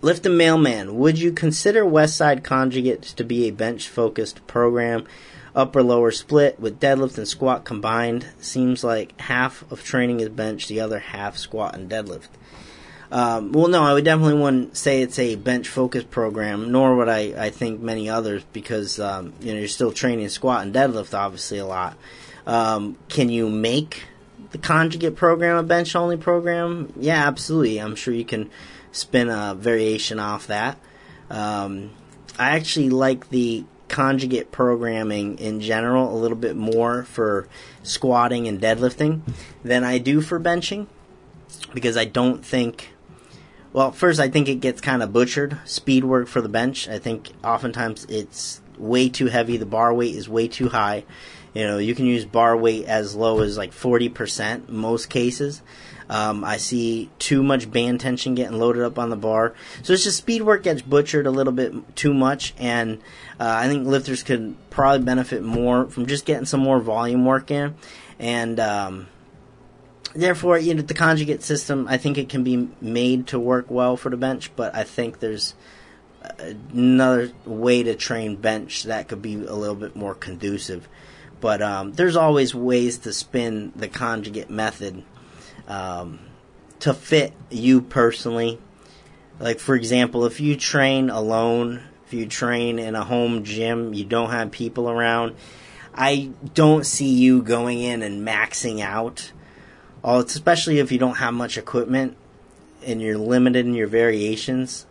Lift 0.00 0.24
the 0.24 0.30
Mailman. 0.30 0.96
Would 0.96 1.18
you 1.18 1.32
consider 1.32 1.84
Westside 1.84 2.42
Conjugate 2.42 3.02
to 3.02 3.24
be 3.24 3.46
a 3.46 3.50
bench 3.50 3.88
focused 3.88 4.46
program? 4.46 5.06
Upper 5.54 5.82
lower 5.82 6.10
split 6.10 6.58
with 6.58 6.80
deadlift 6.80 7.18
and 7.18 7.28
squat 7.28 7.64
combined. 7.64 8.26
Seems 8.40 8.82
like 8.82 9.18
half 9.20 9.70
of 9.70 9.84
training 9.84 10.20
is 10.20 10.28
bench, 10.28 10.68
the 10.68 10.80
other 10.80 10.98
half 10.98 11.36
squat 11.36 11.74
and 11.74 11.90
deadlift. 11.90 12.28
Um, 13.10 13.52
well, 13.52 13.68
no, 13.68 13.82
I 13.82 13.92
would 13.92 14.06
definitely 14.06 14.40
wouldn't 14.40 14.74
say 14.74 15.02
it's 15.02 15.18
a 15.18 15.36
bench 15.36 15.68
focused 15.68 16.10
program, 16.10 16.72
nor 16.72 16.96
would 16.96 17.10
I, 17.10 17.34
I 17.36 17.50
think 17.50 17.80
many 17.80 18.08
others 18.08 18.42
because 18.54 18.98
um, 18.98 19.34
you 19.40 19.52
know 19.52 19.58
you're 19.58 19.68
still 19.68 19.92
training 19.92 20.30
squat 20.30 20.62
and 20.62 20.74
deadlift 20.74 21.12
obviously 21.12 21.58
a 21.58 21.66
lot. 21.66 21.98
Um, 22.46 22.96
can 23.10 23.28
you 23.28 23.50
make 23.50 24.04
the 24.50 24.58
conjugate 24.58 25.14
program 25.14 25.58
a 25.58 25.62
bench 25.62 25.94
only 25.94 26.16
program? 26.16 26.90
Yeah, 26.96 27.26
absolutely. 27.26 27.78
I'm 27.78 27.96
sure 27.96 28.14
you 28.14 28.24
can 28.24 28.50
spin 28.92 29.28
a 29.28 29.54
variation 29.54 30.18
off 30.18 30.46
that. 30.46 30.78
Um, 31.28 31.90
I 32.38 32.56
actually 32.56 32.88
like 32.88 33.28
the 33.28 33.64
conjugate 33.92 34.50
programming 34.50 35.38
in 35.38 35.60
general 35.60 36.12
a 36.12 36.18
little 36.18 36.36
bit 36.36 36.56
more 36.56 37.04
for 37.04 37.46
squatting 37.84 38.48
and 38.48 38.60
deadlifting 38.60 39.20
than 39.62 39.84
I 39.84 39.98
do 39.98 40.20
for 40.20 40.40
benching 40.40 40.88
because 41.72 41.96
I 41.96 42.06
don't 42.06 42.44
think. 42.44 42.88
Well, 43.72 43.92
first, 43.92 44.18
I 44.18 44.28
think 44.28 44.48
it 44.48 44.56
gets 44.56 44.80
kind 44.80 45.02
of 45.02 45.12
butchered. 45.12 45.58
Speed 45.64 46.04
work 46.04 46.26
for 46.26 46.40
the 46.40 46.48
bench. 46.48 46.88
I 46.88 46.98
think 46.98 47.30
oftentimes 47.44 48.04
it's 48.06 48.60
way 48.78 49.08
too 49.08 49.26
heavy. 49.26 49.56
The 49.56 49.66
bar 49.66 49.94
weight 49.94 50.14
is 50.14 50.28
way 50.28 50.48
too 50.48 50.68
high. 50.68 51.04
You 51.54 51.66
know, 51.66 51.78
you 51.78 51.94
can 51.94 52.06
use 52.06 52.24
bar 52.24 52.56
weight 52.56 52.86
as 52.86 53.14
low 53.14 53.40
as 53.40 53.58
like 53.58 53.72
40% 53.72 54.68
most 54.68 55.10
cases. 55.10 55.62
Um, 56.12 56.44
I 56.44 56.58
see 56.58 57.08
too 57.18 57.42
much 57.42 57.70
band 57.70 58.00
tension 58.00 58.34
getting 58.34 58.58
loaded 58.58 58.82
up 58.82 58.98
on 58.98 59.08
the 59.08 59.16
bar. 59.16 59.54
So 59.82 59.94
it's 59.94 60.04
just 60.04 60.18
speed 60.18 60.42
work 60.42 60.62
gets 60.62 60.82
butchered 60.82 61.26
a 61.26 61.30
little 61.30 61.54
bit 61.54 61.96
too 61.96 62.12
much, 62.12 62.52
and 62.58 62.98
uh, 63.40 63.48
I 63.48 63.66
think 63.66 63.86
lifters 63.86 64.22
could 64.22 64.54
probably 64.68 65.06
benefit 65.06 65.42
more 65.42 65.86
from 65.88 66.04
just 66.04 66.26
getting 66.26 66.44
some 66.44 66.60
more 66.60 66.80
volume 66.80 67.24
work 67.24 67.50
in. 67.50 67.76
And 68.18 68.60
um, 68.60 69.06
therefore, 70.14 70.58
you 70.58 70.74
know, 70.74 70.82
the 70.82 70.92
conjugate 70.92 71.42
system, 71.42 71.86
I 71.88 71.96
think 71.96 72.18
it 72.18 72.28
can 72.28 72.44
be 72.44 72.68
made 72.82 73.28
to 73.28 73.40
work 73.40 73.70
well 73.70 73.96
for 73.96 74.10
the 74.10 74.18
bench, 74.18 74.54
but 74.54 74.74
I 74.74 74.84
think 74.84 75.20
there's 75.20 75.54
another 76.38 77.32
way 77.46 77.84
to 77.84 77.94
train 77.94 78.36
bench 78.36 78.82
that 78.82 79.08
could 79.08 79.22
be 79.22 79.36
a 79.36 79.54
little 79.54 79.74
bit 79.74 79.96
more 79.96 80.14
conducive. 80.14 80.86
But 81.40 81.62
um, 81.62 81.94
there's 81.94 82.16
always 82.16 82.54
ways 82.54 82.98
to 82.98 83.14
spin 83.14 83.72
the 83.74 83.88
conjugate 83.88 84.50
method 84.50 85.04
um, 85.68 86.20
to 86.80 86.94
fit 86.94 87.32
you 87.50 87.80
personally. 87.80 88.58
Like, 89.38 89.58
for 89.58 89.74
example, 89.74 90.24
if 90.26 90.40
you 90.40 90.56
train 90.56 91.10
alone 91.10 91.82
if 92.12 92.18
you 92.18 92.26
train 92.26 92.78
in 92.78 92.94
a 92.94 93.02
home 93.02 93.42
gym, 93.42 93.94
you 93.94 94.04
don't 94.04 94.28
have 94.28 94.50
people 94.50 94.90
around. 94.90 95.34
I 95.94 96.32
don't 96.52 96.84
see 96.84 97.08
you 97.08 97.40
going 97.40 97.80
in 97.80 98.02
and 98.02 98.20
maxing 98.28 98.80
out. 98.82 99.32
Especially 100.04 100.78
if 100.78 100.92
you 100.92 100.98
don't 100.98 101.16
have 101.16 101.32
much 101.32 101.56
equipment 101.56 102.18
and 102.84 103.00
you're 103.00 103.16
limited 103.16 103.64
in 103.64 103.72
your 103.72 103.86
variations. 103.86 104.84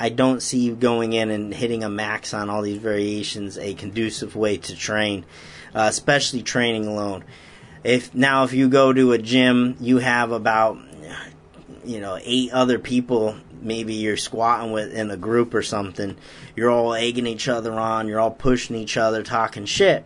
I 0.00 0.08
don't 0.08 0.40
see 0.40 0.60
you 0.60 0.74
going 0.74 1.12
in 1.12 1.30
and 1.30 1.52
hitting 1.52 1.84
a 1.84 1.90
max 1.90 2.32
on 2.32 2.48
all 2.48 2.62
these 2.62 2.78
variations 2.78 3.58
a 3.58 3.74
conducive 3.74 4.34
way 4.34 4.56
to 4.56 4.74
train, 4.74 5.26
uh, 5.74 5.88
especially 5.90 6.42
training 6.42 6.86
alone. 6.86 7.24
If 7.84 8.14
now 8.14 8.44
if 8.44 8.52
you 8.52 8.68
go 8.68 8.92
to 8.92 9.12
a 9.12 9.18
gym, 9.18 9.76
you 9.80 9.98
have 9.98 10.32
about 10.32 10.78
you 11.84 12.00
know 12.00 12.18
eight 12.22 12.52
other 12.52 12.78
people 12.78 13.36
maybe 13.60 13.94
you're 13.94 14.16
squatting 14.16 14.72
with 14.72 14.92
in 14.92 15.10
a 15.10 15.16
group 15.16 15.54
or 15.54 15.62
something. 15.62 16.16
You're 16.54 16.70
all 16.70 16.94
egging 16.94 17.26
each 17.26 17.48
other 17.48 17.72
on. 17.72 18.08
You're 18.08 18.20
all 18.20 18.30
pushing 18.30 18.76
each 18.76 18.96
other 18.96 19.22
talking 19.22 19.64
shit. 19.64 20.04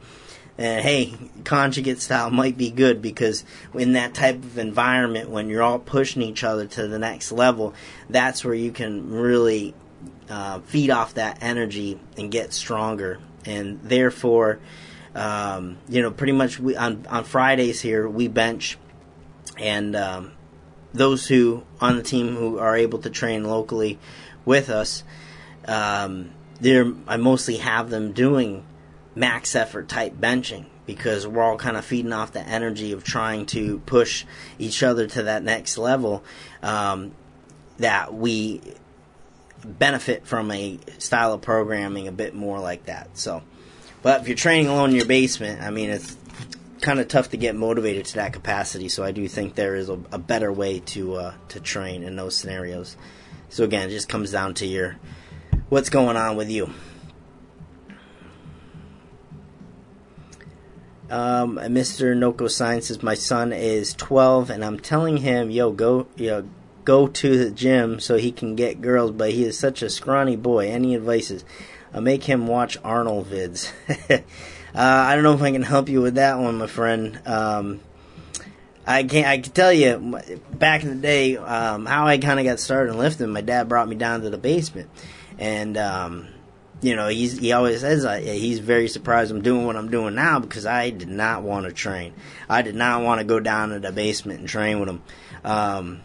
And 0.59 0.85
hey 0.85 1.15
conjugate 1.45 2.01
style 2.01 2.31
might 2.31 2.59
be 2.59 2.71
good 2.71 3.01
because 3.01 3.45
in 3.75 3.95
that 3.95 4.15
type 4.15 4.37
of 4.37 4.59
environment 4.59 5.31
when 5.31 5.49
you're 5.49 5.63
all 5.63 5.79
pushing 5.79 6.21
each 6.23 6.45
other 6.45 6.67
to 6.67 6.87
the 6.87 6.99
next 6.99 7.33
level 7.33 7.73
that's 8.11 8.45
where 8.45 8.55
you 8.55 8.71
can 8.71 9.11
really 9.11 9.75
uh, 10.29 10.61
feed 10.61 10.91
off 10.91 11.15
that 11.15 11.39
energy 11.41 11.99
and 12.17 12.31
get 12.31 12.53
stronger. 12.53 13.19
And 13.45 13.81
therefore 13.83 14.61
um, 15.15 15.79
you 15.89 16.03
know 16.03 16.11
pretty 16.11 16.33
much 16.33 16.59
we 16.59 16.77
on 16.77 17.07
on 17.09 17.25
fridays 17.25 17.81
here 17.81 18.09
we 18.09 18.29
bench 18.29 18.79
and 19.59 19.95
um, 19.97 20.33
those 20.93 21.27
who 21.27 21.63
on 21.81 21.97
the 21.97 22.03
team 22.03 22.37
who 22.37 22.59
are 22.59 22.77
able 22.77 22.99
to 23.01 23.11
train 23.11 23.45
locally 23.45 23.99
with 24.45 24.69
us, 24.69 25.05
um, 25.67 26.31
I 26.65 27.17
mostly 27.17 27.57
have 27.59 27.91
them 27.91 28.13
doing 28.13 28.65
max 29.15 29.55
effort 29.57 29.89
type 29.89 30.15
benching 30.15 30.67
because 30.87 31.27
we're 31.27 31.43
all 31.43 31.57
kind 31.57 31.77
of 31.77 31.85
feeding 31.85 32.13
off 32.13 32.33
the 32.33 32.41
energy 32.41 32.93
of 32.93 33.05
trying 33.05 33.47
to 33.47 33.79
push 33.81 34.25
each 34.59 34.83
other 34.83 35.07
to 35.07 35.25
that 35.25 35.43
next 35.43 35.79
level. 35.79 36.25
Um, 36.63 37.13
that 37.79 38.15
we 38.15 38.61
benefit 39.65 40.27
from 40.27 40.51
a 40.51 40.79
style 40.99 41.33
of 41.33 41.41
programming 41.41 42.07
a 42.07 42.13
bit 42.13 42.35
more 42.35 42.61
like 42.61 42.87
that. 42.87 43.17
So, 43.17 43.43
but 44.03 44.21
if 44.21 44.29
you're 44.29 44.37
training 44.37 44.69
alone 44.69 44.91
in 44.91 44.97
your 44.97 45.07
basement, 45.07 45.63
I 45.63 45.71
mean, 45.71 45.91
it's 45.91 46.17
kind 46.81 46.99
of 46.99 47.09
tough 47.09 47.31
to 47.31 47.37
get 47.37 47.55
motivated 47.55 48.05
to 48.07 48.15
that 48.17 48.33
capacity. 48.33 48.89
So 48.89 49.05
I 49.05 49.13
do 49.13 49.27
think 49.29 49.55
there 49.55 49.77
is 49.77 49.89
a, 49.89 49.99
a 50.11 50.19
better 50.19 50.53
way 50.53 50.81
to 50.81 51.15
uh, 51.15 51.35
to 51.49 51.61
train 51.61 52.03
in 52.03 52.17
those 52.17 52.37
scenarios. 52.37 52.97
So 53.49 53.65
again, 53.65 53.89
it 53.89 53.93
just 53.93 54.09
comes 54.09 54.33
down 54.33 54.55
to 54.55 54.67
your 54.67 54.97
what's 55.69 55.89
going 55.89 56.17
on 56.17 56.37
with 56.37 56.51
you. 56.51 56.73
Um, 61.13 61.57
Mr. 61.57 62.17
Noko 62.17 62.49
Sign 62.49 62.81
says 62.81 63.03
my 63.03 63.15
son 63.15 63.53
is 63.53 63.93
12, 63.93 64.49
and 64.49 64.65
I'm 64.65 64.81
telling 64.81 65.19
him, 65.19 65.51
yo, 65.51 65.71
go, 65.71 66.07
yo, 66.17 66.49
go 66.87 67.07
to 67.07 67.37
the 67.37 67.51
gym 67.51 68.01
so 68.01 68.17
he 68.17 68.33
can 68.33 68.57
get 68.57 68.81
girls, 68.81 69.11
but 69.11 69.33
he 69.33 69.45
is 69.45 69.59
such 69.59 69.83
a 69.83 69.91
scrawny 69.91 70.37
boy. 70.37 70.71
Any 70.71 70.95
advices? 70.95 71.45
Uh, 71.93 72.01
make 72.01 72.25
him 72.25 72.47
watch 72.47 72.79
Arnold 72.83 73.29
vids. 73.29 73.71
Uh, 74.75 74.79
I 74.79 75.15
don't 75.15 75.23
know 75.23 75.35
if 75.35 75.43
I 75.43 75.53
can 75.53 75.63
help 75.63 75.91
you 75.91 76.01
with 76.01 76.15
that 76.15 76.39
one, 76.39 76.57
my 76.57 76.67
friend. 76.67 77.21
Um, 77.27 77.81
I 78.87 79.05
can 79.05 79.25
I 79.27 79.39
can 79.39 79.53
tell 79.53 79.73
you 79.73 80.19
back 80.51 80.83
in 80.83 80.89
the 80.89 80.95
day 80.97 81.37
um, 81.37 81.85
how 81.87 82.07
I 82.07 82.19
kind 82.19 82.41
of 82.41 82.47
got 82.47 82.59
started 82.59 82.93
in 82.93 82.99
lifting. 82.99 83.29
My 83.29 83.43
dad 83.43 83.69
brought 83.69 83.89
me 83.89 83.97
down 83.97 84.23
to 84.23 84.31
the 84.31 84.39
basement, 84.39 84.89
and 85.39 85.77
um, 85.77 86.29
you 86.81 86.97
know 86.97 87.09
he's 87.09 87.39
he 87.39 87.53
always 87.53 87.81
says 87.81 88.05
uh, 88.05 88.17
he's 88.17 88.61
very 88.61 88.89
surprised 88.89 89.31
I'm 89.31 89.43
doing 89.43 89.67
what 89.67 89.77
I'm 89.77 89.91
doing 89.91 90.15
now 90.15 90.41
because 90.41 90.65
I 90.65 90.89
did 90.89 91.09
not 91.09 91.43
want 91.43 91.67
to 91.67 91.73
train. 91.73 92.15
I 92.49 92.63
did 92.63 92.75
not 92.75 93.03
want 93.03 93.21
to 93.21 93.25
go 93.25 93.41
down 93.41 93.69
to 93.71 93.79
the 93.79 93.93
basement 93.93 94.41
and 94.41 94.49
train 94.49 94.81
with 94.81 94.89
him. 94.89 95.03
Um, 95.45 96.03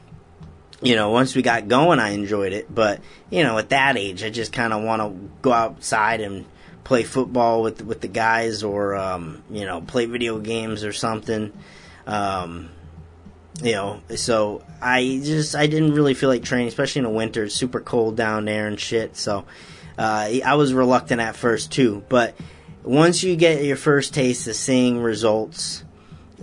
you 0.82 0.96
know, 0.96 1.10
once 1.10 1.36
we 1.36 1.42
got 1.42 1.68
going, 1.68 2.00
I 2.00 2.10
enjoyed 2.10 2.54
it, 2.54 2.74
but 2.74 3.02
you 3.30 3.44
know, 3.44 3.58
at 3.58 3.70
that 3.70 3.98
age, 3.98 4.24
I 4.24 4.30
just 4.30 4.54
kind 4.54 4.74
of 4.74 4.84
want 4.84 5.02
to 5.02 5.30
go 5.42 5.52
outside 5.52 6.22
and 6.22 6.46
play 6.84 7.04
football 7.04 7.64
with 7.64 7.84
with 7.84 8.02
the 8.02 8.08
guys 8.08 8.64
or 8.64 8.96
um, 8.96 9.44
you 9.50 9.66
know 9.66 9.82
play 9.82 10.06
video 10.06 10.40
games 10.40 10.84
or 10.84 10.94
something. 10.94 11.52
Um, 12.06 12.70
you 13.62 13.72
know, 13.72 14.02
so 14.16 14.64
I 14.82 15.20
just 15.24 15.56
I 15.56 15.68
didn't 15.68 15.94
really 15.94 16.14
feel 16.14 16.30
like 16.30 16.44
training, 16.44 16.68
especially 16.68 17.00
in 17.00 17.06
the 17.06 17.10
winter. 17.10 17.46
It's 17.46 17.56
super 17.56 17.80
cold 17.80 18.16
down 18.16 18.46
there 18.46 18.68
and 18.68 18.80
shit. 18.80 19.18
So 19.18 19.46
uh, 19.98 20.30
I 20.46 20.56
was 20.56 20.74
reluctant 20.74 21.22
at 21.22 21.36
first 21.36 21.72
too, 21.72 22.04
but 22.08 22.36
once 22.84 23.24
you 23.24 23.36
get 23.36 23.64
your 23.64 23.76
first 23.76 24.14
taste 24.14 24.48
of 24.48 24.56
seeing 24.56 25.00
results 25.00 25.84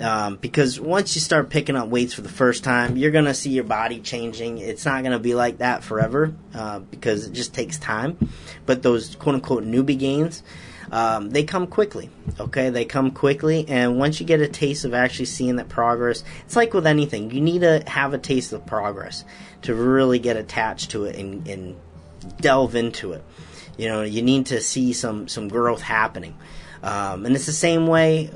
um, 0.00 0.36
because 0.36 0.80
once 0.80 1.14
you 1.14 1.20
start 1.20 1.50
picking 1.50 1.76
up 1.76 1.88
weights 1.88 2.14
for 2.14 2.22
the 2.22 2.28
first 2.28 2.64
time, 2.64 2.96
you're 2.96 3.12
going 3.12 3.26
to 3.26 3.34
see 3.34 3.50
your 3.50 3.64
body 3.64 4.00
changing. 4.00 4.58
It's 4.58 4.84
not 4.84 5.02
going 5.02 5.12
to 5.12 5.20
be 5.20 5.34
like 5.34 5.58
that 5.58 5.84
forever 5.84 6.34
uh, 6.52 6.80
because 6.80 7.26
it 7.26 7.32
just 7.32 7.54
takes 7.54 7.78
time. 7.78 8.16
But 8.66 8.82
those 8.82 9.14
quote 9.14 9.36
unquote 9.36 9.64
newbie 9.64 9.98
gains, 9.98 10.42
um, 10.90 11.30
they 11.30 11.44
come 11.44 11.68
quickly. 11.68 12.10
Okay, 12.40 12.70
they 12.70 12.84
come 12.84 13.12
quickly, 13.12 13.66
and 13.68 13.98
once 13.98 14.18
you 14.18 14.26
get 14.26 14.40
a 14.40 14.48
taste 14.48 14.84
of 14.84 14.94
actually 14.94 15.26
seeing 15.26 15.56
that 15.56 15.68
progress, 15.68 16.24
it's 16.44 16.56
like 16.56 16.74
with 16.74 16.86
anything. 16.86 17.30
You 17.30 17.40
need 17.40 17.60
to 17.60 17.84
have 17.86 18.14
a 18.14 18.18
taste 18.18 18.52
of 18.52 18.66
progress 18.66 19.24
to 19.62 19.74
really 19.74 20.18
get 20.18 20.36
attached 20.36 20.90
to 20.90 21.04
it 21.04 21.16
and, 21.16 21.46
and 21.46 21.76
delve 22.40 22.74
into 22.74 23.12
it. 23.12 23.24
You 23.76 23.88
know, 23.88 24.02
you 24.02 24.22
need 24.22 24.46
to 24.46 24.60
see 24.60 24.92
some 24.92 25.28
some 25.28 25.48
growth 25.48 25.82
happening. 25.82 26.36
Um, 26.82 27.24
and 27.24 27.34
it's 27.34 27.46
the 27.46 27.52
same 27.52 27.86
way 27.86 28.30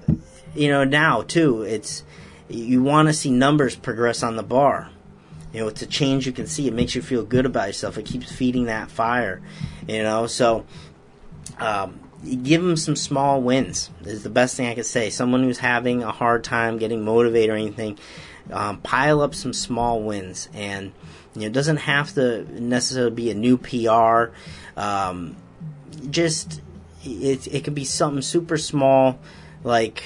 you 0.54 0.68
know, 0.68 0.84
now 0.84 1.22
too, 1.22 1.62
it's 1.62 2.04
you 2.48 2.82
want 2.82 3.08
to 3.08 3.14
see 3.14 3.30
numbers 3.30 3.76
progress 3.76 4.22
on 4.22 4.36
the 4.36 4.42
bar. 4.42 4.90
You 5.52 5.60
know, 5.60 5.68
it's 5.68 5.82
a 5.82 5.86
change 5.86 6.26
you 6.26 6.32
can 6.32 6.46
see. 6.46 6.68
It 6.68 6.74
makes 6.74 6.94
you 6.94 7.02
feel 7.02 7.24
good 7.24 7.46
about 7.46 7.68
yourself. 7.68 7.96
It 7.98 8.04
keeps 8.04 8.30
feeding 8.30 8.66
that 8.66 8.90
fire. 8.90 9.40
You 9.86 10.02
know, 10.02 10.26
so 10.26 10.66
um, 11.58 12.00
give 12.42 12.62
them 12.62 12.76
some 12.76 12.96
small 12.96 13.40
wins. 13.40 13.90
Is 14.02 14.22
the 14.22 14.30
best 14.30 14.56
thing 14.56 14.66
I 14.66 14.74
could 14.74 14.86
say. 14.86 15.10
Someone 15.10 15.42
who's 15.42 15.58
having 15.58 16.02
a 16.02 16.12
hard 16.12 16.44
time 16.44 16.78
getting 16.78 17.04
motivated 17.04 17.50
or 17.50 17.56
anything, 17.56 17.98
um, 18.52 18.78
pile 18.78 19.20
up 19.20 19.34
some 19.34 19.52
small 19.52 20.02
wins, 20.02 20.48
and 20.52 20.92
you 21.34 21.42
know, 21.42 21.46
it 21.46 21.52
doesn't 21.52 21.78
have 21.78 22.14
to 22.14 22.44
necessarily 22.60 23.14
be 23.14 23.30
a 23.30 23.34
new 23.34 23.56
PR. 23.56 24.32
Um, 24.76 25.36
just 26.10 26.60
it 27.04 27.46
it 27.46 27.64
could 27.64 27.74
be 27.74 27.84
something 27.84 28.22
super 28.22 28.58
small, 28.58 29.18
like 29.64 30.02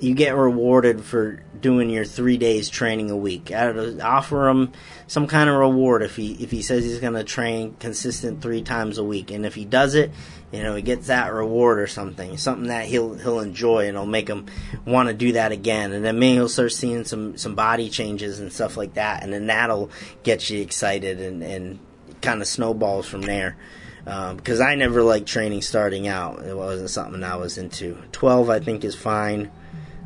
you 0.00 0.14
get 0.14 0.36
rewarded 0.36 1.02
for 1.02 1.42
doing 1.60 1.88
your 1.90 2.04
three 2.04 2.36
days 2.36 2.68
training 2.68 3.10
a 3.10 3.16
week. 3.16 3.50
offer 3.52 4.48
him 4.48 4.72
some 5.06 5.26
kind 5.26 5.48
of 5.48 5.56
reward 5.56 6.02
if 6.02 6.16
he 6.16 6.32
if 6.34 6.50
he 6.50 6.62
says 6.62 6.84
he's 6.84 7.00
going 7.00 7.14
to 7.14 7.24
train 7.24 7.76
consistent 7.78 8.42
three 8.42 8.62
times 8.62 8.98
a 8.98 9.04
week, 9.04 9.30
and 9.30 9.46
if 9.46 9.54
he 9.54 9.64
does 9.64 9.94
it, 9.94 10.10
you 10.52 10.62
know 10.62 10.74
he 10.74 10.82
gets 10.82 11.06
that 11.06 11.32
reward 11.32 11.78
or 11.78 11.86
something, 11.86 12.36
something 12.36 12.68
that 12.68 12.86
he'll 12.86 13.14
he'll 13.14 13.40
enjoy 13.40 13.86
and 13.86 13.96
it'll 13.96 14.06
make 14.06 14.28
him 14.28 14.46
want 14.84 15.08
to 15.08 15.14
do 15.14 15.32
that 15.32 15.52
again, 15.52 15.92
and 15.92 16.04
then 16.04 16.18
maybe 16.18 16.34
he'll 16.34 16.48
start 16.48 16.72
seeing 16.72 17.04
some 17.04 17.36
some 17.38 17.54
body 17.54 17.88
changes 17.88 18.40
and 18.40 18.52
stuff 18.52 18.76
like 18.76 18.94
that, 18.94 19.22
and 19.22 19.32
then 19.32 19.46
that'll 19.46 19.90
get 20.22 20.48
you 20.50 20.60
excited 20.60 21.20
and 21.20 21.42
and 21.42 21.78
kind 22.20 22.42
of 22.42 22.48
snowballs 22.48 23.06
from 23.06 23.22
there. 23.22 23.56
Because 24.04 24.60
um, 24.60 24.66
I 24.66 24.76
never 24.76 25.02
liked 25.02 25.26
training 25.26 25.62
starting 25.62 26.06
out; 26.06 26.44
it 26.44 26.56
wasn't 26.56 26.90
something 26.90 27.24
I 27.24 27.36
was 27.36 27.58
into. 27.58 27.98
Twelve, 28.12 28.50
I 28.50 28.60
think, 28.60 28.84
is 28.84 28.94
fine. 28.94 29.50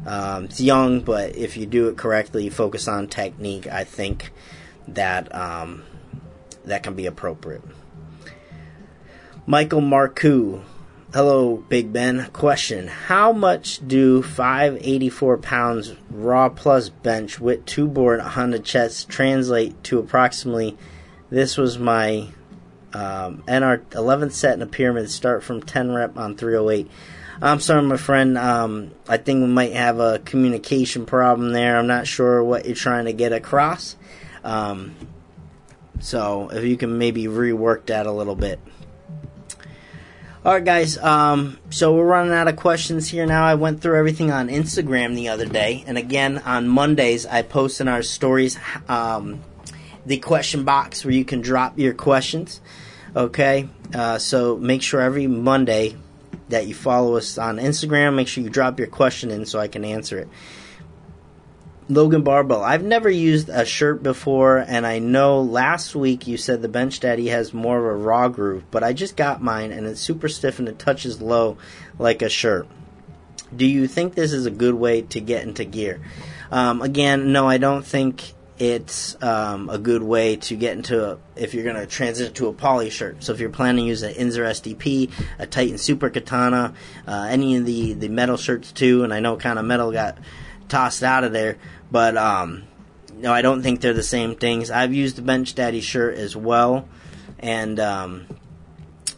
Um, 0.06 0.44
it's 0.44 0.60
young, 0.60 1.00
but 1.00 1.36
if 1.36 1.56
you 1.56 1.66
do 1.66 1.88
it 1.88 1.96
correctly, 1.96 2.48
focus 2.48 2.88
on 2.88 3.08
technique, 3.08 3.66
I 3.66 3.84
think 3.84 4.32
that 4.88 5.34
um, 5.34 5.84
that 6.64 6.82
can 6.82 6.94
be 6.94 7.06
appropriate. 7.06 7.62
Michael 9.46 9.80
Marcoux. 9.80 10.62
Hello, 11.12 11.56
Big 11.56 11.92
Ben. 11.92 12.28
Question 12.32 12.86
How 12.86 13.32
much 13.32 13.86
do 13.86 14.22
584 14.22 15.38
pounds 15.38 15.94
raw 16.08 16.48
plus 16.48 16.88
bench 16.88 17.40
with 17.40 17.66
two 17.66 17.88
board 17.88 18.20
100 18.20 18.64
chest 18.64 19.08
translate 19.08 19.82
to 19.84 19.98
approximately? 19.98 20.78
This 21.28 21.56
was 21.56 21.78
my 21.78 22.28
um, 22.92 23.42
NR 23.48 23.84
11th 23.90 24.32
set 24.32 24.54
in 24.54 24.62
a 24.62 24.66
pyramid 24.66 25.10
start 25.10 25.42
from 25.42 25.62
10 25.62 25.92
rep 25.92 26.16
on 26.16 26.36
308. 26.36 26.88
I'm 27.42 27.60
sorry, 27.60 27.82
my 27.82 27.96
friend. 27.96 28.36
Um, 28.36 28.90
I 29.08 29.16
think 29.16 29.40
we 29.40 29.46
might 29.46 29.72
have 29.72 29.98
a 29.98 30.18
communication 30.18 31.06
problem 31.06 31.52
there. 31.52 31.78
I'm 31.78 31.86
not 31.86 32.06
sure 32.06 32.44
what 32.44 32.66
you're 32.66 32.74
trying 32.74 33.06
to 33.06 33.14
get 33.14 33.32
across. 33.32 33.96
Um, 34.44 34.94
so 36.00 36.50
if 36.50 36.64
you 36.64 36.76
can 36.76 36.98
maybe 36.98 37.24
rework 37.24 37.86
that 37.86 38.06
a 38.06 38.12
little 38.12 38.34
bit. 38.34 38.60
All 40.44 40.52
right, 40.52 40.64
guys. 40.64 40.98
Um, 40.98 41.58
so 41.70 41.94
we're 41.94 42.06
running 42.06 42.32
out 42.32 42.48
of 42.48 42.56
questions 42.56 43.08
here 43.08 43.24
now. 43.24 43.44
I 43.44 43.54
went 43.54 43.80
through 43.80 43.98
everything 43.98 44.30
on 44.30 44.48
Instagram 44.48 45.14
the 45.14 45.28
other 45.28 45.46
day, 45.46 45.84
and 45.86 45.96
again 45.96 46.38
on 46.38 46.68
Mondays 46.68 47.26
I 47.26 47.42
post 47.42 47.80
in 47.80 47.88
our 47.88 48.02
stories 48.02 48.58
um, 48.88 49.40
the 50.06 50.16
question 50.18 50.64
box 50.64 51.04
where 51.04 51.12
you 51.12 51.26
can 51.26 51.42
drop 51.42 51.78
your 51.78 51.92
questions. 51.92 52.60
Okay, 53.14 53.68
uh, 53.94 54.18
so 54.18 54.56
make 54.56 54.80
sure 54.82 55.02
every 55.02 55.26
Monday 55.26 55.96
that 56.48 56.66
you 56.66 56.74
follow 56.74 57.16
us 57.16 57.38
on 57.38 57.56
Instagram. 57.58 58.14
Make 58.14 58.28
sure 58.28 58.44
you 58.44 58.50
drop 58.50 58.78
your 58.78 58.88
question 58.88 59.30
in 59.30 59.46
so 59.46 59.58
I 59.58 59.68
can 59.68 59.84
answer 59.84 60.18
it. 60.18 60.28
Logan 61.90 62.22
Barbell. 62.22 62.62
I've 62.62 62.84
never 62.84 63.10
used 63.10 63.48
a 63.48 63.64
shirt 63.64 64.00
before, 64.00 64.58
and 64.58 64.86
I 64.86 65.00
know 65.00 65.42
last 65.42 65.96
week 65.96 66.28
you 66.28 66.36
said 66.36 66.62
the 66.62 66.68
Bench 66.68 67.00
Daddy 67.00 67.28
has 67.28 67.52
more 67.52 67.78
of 67.78 67.84
a 67.84 68.04
raw 68.04 68.28
groove, 68.28 68.64
but 68.70 68.84
I 68.84 68.92
just 68.92 69.16
got 69.16 69.42
mine 69.42 69.72
and 69.72 69.88
it's 69.88 70.00
super 70.00 70.28
stiff 70.28 70.60
and 70.60 70.68
it 70.68 70.78
touches 70.78 71.20
low 71.20 71.58
like 71.98 72.22
a 72.22 72.28
shirt. 72.28 72.68
Do 73.54 73.66
you 73.66 73.88
think 73.88 74.14
this 74.14 74.32
is 74.32 74.46
a 74.46 74.52
good 74.52 74.74
way 74.74 75.02
to 75.02 75.20
get 75.20 75.42
into 75.42 75.64
gear? 75.64 76.00
Um, 76.52 76.80
again, 76.80 77.32
no, 77.32 77.48
I 77.48 77.58
don't 77.58 77.84
think 77.84 78.34
it's 78.60 79.20
um, 79.22 79.70
a 79.70 79.78
good 79.78 80.02
way 80.02 80.36
to 80.36 80.54
get 80.54 80.76
into 80.76 81.12
a, 81.12 81.18
if 81.34 81.54
you're 81.54 81.64
going 81.64 81.76
to 81.76 81.86
transition 81.86 82.34
to 82.34 82.48
a 82.48 82.52
poly 82.52 82.90
shirt. 82.90 83.24
So 83.24 83.32
if 83.32 83.40
you're 83.40 83.48
planning 83.48 83.86
to 83.86 83.88
use 83.88 84.02
an 84.02 84.12
Inzer 84.12 84.44
SDP, 84.44 85.10
a 85.38 85.46
Titan 85.46 85.78
Super 85.78 86.10
Katana, 86.10 86.74
uh, 87.08 87.26
any 87.30 87.56
of 87.56 87.64
the, 87.64 87.94
the 87.94 88.10
metal 88.10 88.36
shirts 88.36 88.70
too, 88.70 89.02
and 89.02 89.14
I 89.14 89.20
know 89.20 89.38
kind 89.38 89.58
of 89.58 89.64
metal 89.64 89.90
got 89.92 90.18
tossed 90.68 91.02
out 91.02 91.24
of 91.24 91.32
there, 91.32 91.56
but 91.90 92.18
um, 92.18 92.64
no, 93.16 93.32
I 93.32 93.40
don't 93.40 93.62
think 93.62 93.80
they're 93.80 93.94
the 93.94 94.02
same 94.02 94.36
things. 94.36 94.70
I've 94.70 94.92
used 94.92 95.16
the 95.16 95.22
Bench 95.22 95.54
Daddy 95.54 95.80
shirt 95.80 96.18
as 96.18 96.36
well, 96.36 96.86
and 97.38 97.80
um, 97.80 98.26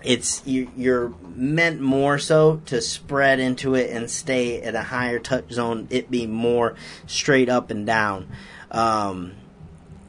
it's 0.05 0.43
you're 0.45 1.15
meant 1.35 1.81
more 1.81 2.19
so 2.19 2.61
to 2.67 2.81
spread 2.81 3.41
into 3.41 3.75
it 3.75 3.91
and 3.91 4.11
stay 4.11 4.63
at 4.63 4.75
a 4.75 4.83
higher 4.83 5.19
touch 5.19 5.53
zone. 5.53 5.87
It 5.91 6.11
be 6.11 6.27
more 6.27 6.75
straight 7.07 7.49
up 7.49 7.71
and 7.71 7.87
down. 7.87 8.29
Um, 8.71 9.33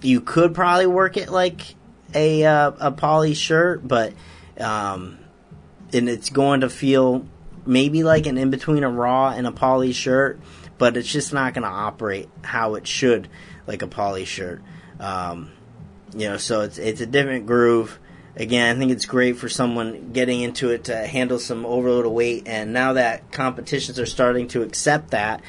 you 0.02 0.22
could 0.22 0.54
probably 0.54 0.88
work 0.88 1.18
it 1.18 1.30
like 1.30 1.76
a 2.14 2.46
uh, 2.46 2.72
a 2.80 2.92
poly 2.92 3.34
shirt, 3.34 3.88
but 3.88 4.14
um, 4.60 5.20
and 5.92 6.10
it's 6.10 6.30
going 6.30 6.62
to 6.62 6.70
feel 6.70 7.26
maybe 7.66 8.04
like 8.04 8.26
an 8.26 8.38
in 8.38 8.50
between 8.50 8.84
a 8.84 8.90
raw 8.90 9.30
and 9.30 9.48
a 9.48 9.52
poly 9.52 9.94
shirt, 9.94 10.40
but 10.78 10.98
it's 10.98 11.12
just 11.12 11.34
not 11.34 11.54
going 11.54 11.64
to 11.64 11.70
operate 11.70 12.30
how 12.42 12.76
it 12.76 12.88
should 12.88 13.30
like 13.68 13.82
a 13.82 13.88
poly 13.88 14.26
shirt. 14.26 14.62
Um, 15.00 15.52
you 16.16 16.30
know, 16.30 16.38
so 16.38 16.62
it's 16.62 16.78
it's 16.78 17.02
a 17.02 17.06
different 17.06 17.46
groove 17.46 18.00
again, 18.36 18.76
I 18.76 18.80
think 18.80 18.92
it's 18.92 19.06
great 19.06 19.38
for 19.38 19.50
someone 19.50 20.12
getting 20.12 20.42
into 20.42 20.72
it 20.72 20.86
to 20.86 21.08
handle 21.08 21.40
some 21.40 21.66
overload 21.66 22.06
of 22.06 22.12
weight. 22.12 22.44
And 22.48 22.74
now 22.74 22.94
that 22.94 23.32
competitions 23.32 24.00
are 24.00 24.06
starting 24.06 24.48
to 24.50 24.62
accept 24.62 25.12
that, 25.12 25.42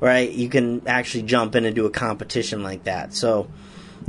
right, 0.00 0.30
you 0.30 0.48
can 0.48 0.86
actually 0.86 1.24
jump 1.24 1.54
in 1.54 1.64
and 1.64 1.74
do 1.74 1.86
a 1.86 1.90
competition 1.90 2.62
like 2.62 2.84
that. 2.84 3.14
So 3.14 3.48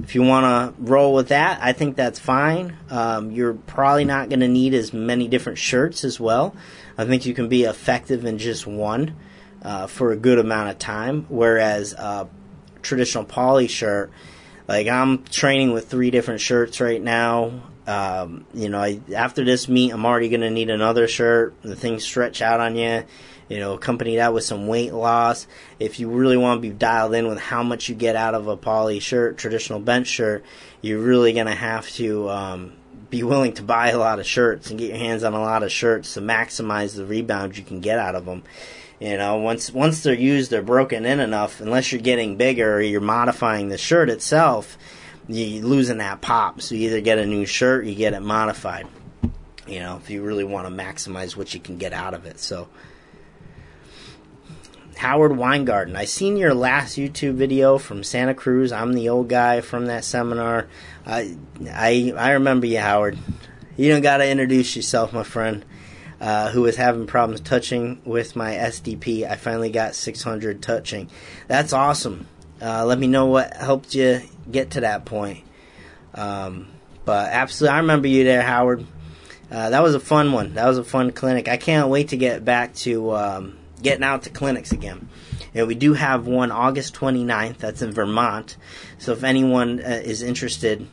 if 0.01 0.15
you 0.15 0.23
want 0.23 0.45
to 0.75 0.81
roll 0.81 1.13
with 1.13 1.29
that, 1.29 1.59
I 1.61 1.73
think 1.73 1.95
that's 1.95 2.19
fine. 2.19 2.77
Um, 2.89 3.31
you're 3.31 3.53
probably 3.53 4.05
not 4.05 4.29
going 4.29 4.39
to 4.39 4.47
need 4.47 4.73
as 4.73 4.93
many 4.93 5.27
different 5.27 5.57
shirts 5.57 6.03
as 6.03 6.19
well. 6.19 6.55
I 6.97 7.05
think 7.05 7.25
you 7.25 7.33
can 7.33 7.49
be 7.49 7.63
effective 7.63 8.25
in 8.25 8.37
just 8.37 8.65
one 8.65 9.15
uh, 9.61 9.87
for 9.87 10.11
a 10.11 10.15
good 10.15 10.39
amount 10.39 10.69
of 10.69 10.79
time, 10.79 11.25
whereas 11.29 11.93
a 11.93 12.27
traditional 12.81 13.25
poly 13.25 13.67
shirt, 13.67 14.11
like 14.67 14.87
I'm 14.87 15.23
training 15.25 15.73
with 15.73 15.89
three 15.89 16.11
different 16.11 16.41
shirts 16.41 16.79
right 16.79 17.01
now. 17.01 17.61
Um, 17.87 18.45
you 18.53 18.69
know, 18.69 18.79
I, 18.79 19.01
after 19.15 19.43
this 19.43 19.67
meet, 19.67 19.91
I'm 19.91 20.05
already 20.05 20.29
going 20.29 20.41
to 20.41 20.49
need 20.49 20.69
another 20.69 21.07
shirt. 21.07 21.55
The 21.61 21.75
things 21.75 22.03
stretch 22.03 22.41
out 22.41 22.59
on 22.59 22.75
you. 22.75 23.03
You 23.49 23.59
know, 23.59 23.73
accompany 23.73 24.15
that 24.15 24.33
with 24.33 24.45
some 24.45 24.67
weight 24.67 24.93
loss. 24.93 25.45
If 25.77 25.99
you 25.99 26.09
really 26.09 26.37
want 26.37 26.59
to 26.59 26.61
be 26.61 26.73
dialed 26.73 27.13
in 27.13 27.27
with 27.27 27.39
how 27.39 27.63
much 27.63 27.89
you 27.89 27.95
get 27.95 28.15
out 28.15 28.33
of 28.33 28.47
a 28.47 28.55
poly 28.55 28.99
shirt, 28.99 29.37
traditional 29.37 29.79
bench 29.79 30.07
shirt, 30.07 30.45
you're 30.81 31.01
really 31.01 31.33
going 31.33 31.47
to 31.47 31.55
have 31.55 31.89
to 31.91 32.29
um, 32.29 32.73
be 33.09 33.23
willing 33.23 33.51
to 33.53 33.63
buy 33.63 33.89
a 33.89 33.97
lot 33.97 34.19
of 34.19 34.25
shirts 34.25 34.69
and 34.69 34.79
get 34.79 34.89
your 34.89 34.97
hands 34.97 35.23
on 35.23 35.33
a 35.33 35.41
lot 35.41 35.63
of 35.63 35.71
shirts 35.71 36.13
to 36.13 36.21
maximize 36.21 36.95
the 36.95 37.05
rebounds 37.05 37.57
you 37.57 37.65
can 37.65 37.81
get 37.81 37.99
out 37.99 38.15
of 38.15 38.25
them. 38.25 38.43
You 39.01 39.17
know, 39.17 39.37
once 39.37 39.71
once 39.71 40.03
they're 40.03 40.13
used, 40.13 40.51
they're 40.51 40.61
broken 40.61 41.05
in 41.05 41.19
enough. 41.19 41.59
Unless 41.59 41.91
you're 41.91 42.01
getting 42.01 42.37
bigger 42.37 42.75
or 42.75 42.81
you're 42.81 43.01
modifying 43.01 43.67
the 43.67 43.77
shirt 43.77 44.09
itself, 44.09 44.77
you're 45.33 45.63
losing 45.63 45.97
that 45.97 46.21
pop. 46.21 46.61
So 46.61 46.75
you 46.75 46.89
either 46.89 47.01
get 47.01 47.17
a 47.17 47.25
new 47.25 47.45
shirt, 47.45 47.85
you 47.85 47.95
get 47.95 48.13
it 48.13 48.21
modified. 48.21 48.87
You 49.67 49.79
know, 49.79 49.97
if 49.97 50.09
you 50.09 50.23
really 50.23 50.43
want 50.43 50.67
to 50.67 50.73
maximize 50.73 51.35
what 51.35 51.53
you 51.53 51.59
can 51.59 51.77
get 51.77 51.93
out 51.93 52.13
of 52.13 52.25
it. 52.25 52.39
So, 52.39 52.67
Howard 54.97 55.37
Weingarten, 55.37 55.95
I 55.95 56.05
seen 56.05 56.35
your 56.35 56.53
last 56.53 56.97
YouTube 56.97 57.35
video 57.35 57.77
from 57.77 58.03
Santa 58.03 58.33
Cruz. 58.33 58.71
I'm 58.71 58.93
the 58.93 59.09
old 59.09 59.29
guy 59.29 59.61
from 59.61 59.85
that 59.85 60.03
seminar. 60.03 60.67
I 61.05 61.35
I 61.69 62.13
I 62.17 62.31
remember 62.31 62.65
you, 62.65 62.79
Howard. 62.79 63.17
You 63.77 63.89
don't 63.89 64.01
got 64.01 64.17
to 64.17 64.29
introduce 64.29 64.75
yourself, 64.75 65.13
my 65.13 65.23
friend. 65.23 65.65
Uh, 66.19 66.51
who 66.51 66.61
was 66.61 66.75
having 66.75 67.07
problems 67.07 67.41
touching 67.41 67.99
with 68.05 68.35
my 68.35 68.53
SDP. 68.53 69.27
I 69.27 69.37
finally 69.37 69.71
got 69.71 69.95
600 69.95 70.61
touching. 70.61 71.09
That's 71.47 71.73
awesome. 71.73 72.27
Uh, 72.61 72.85
let 72.85 72.99
me 72.99 73.07
know 73.07 73.25
what 73.25 73.57
helped 73.57 73.95
you 73.95 74.21
get 74.49 74.71
to 74.71 74.81
that 74.81 75.05
point. 75.05 75.43
Um, 76.13 76.67
but 77.05 77.31
absolutely, 77.31 77.75
I 77.75 77.79
remember 77.79 78.07
you 78.07 78.23
there, 78.23 78.41
Howard. 78.41 78.85
Uh, 79.49 79.69
that 79.69 79.83
was 79.83 79.95
a 79.95 79.99
fun 79.99 80.31
one. 80.31 80.53
That 80.53 80.67
was 80.67 80.77
a 80.77 80.83
fun 80.83 81.11
clinic. 81.11 81.47
I 81.49 81.57
can't 81.57 81.89
wait 81.89 82.09
to 82.09 82.17
get 82.17 82.45
back 82.45 82.73
to 82.75 83.11
um, 83.11 83.57
getting 83.81 84.03
out 84.03 84.23
to 84.23 84.29
clinics 84.29 84.71
again. 84.71 85.09
And 85.53 85.67
we 85.67 85.75
do 85.75 85.93
have 85.93 86.27
one 86.27 86.51
August 86.51 86.95
29th. 86.95 87.57
That's 87.57 87.81
in 87.81 87.91
Vermont. 87.91 88.55
So 88.97 89.11
if 89.11 89.23
anyone 89.23 89.81
uh, 89.81 90.01
is 90.03 90.21
interested, 90.21 90.87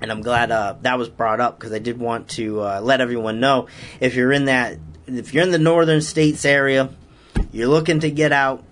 and 0.00 0.10
I'm 0.10 0.22
glad 0.22 0.50
uh, 0.50 0.74
that 0.82 0.98
was 0.98 1.08
brought 1.08 1.40
up 1.40 1.58
because 1.58 1.72
I 1.72 1.78
did 1.78 1.98
want 1.98 2.30
to 2.30 2.60
uh, 2.60 2.80
let 2.82 3.00
everyone 3.00 3.38
know 3.38 3.68
if 4.00 4.16
you're 4.16 4.32
in 4.32 4.46
that, 4.46 4.78
if 5.06 5.32
you're 5.32 5.44
in 5.44 5.52
the 5.52 5.58
northern 5.58 6.00
states 6.00 6.44
area, 6.44 6.90
you're 7.52 7.68
looking 7.68 8.00
to 8.00 8.10
get 8.10 8.32
out, 8.32 8.64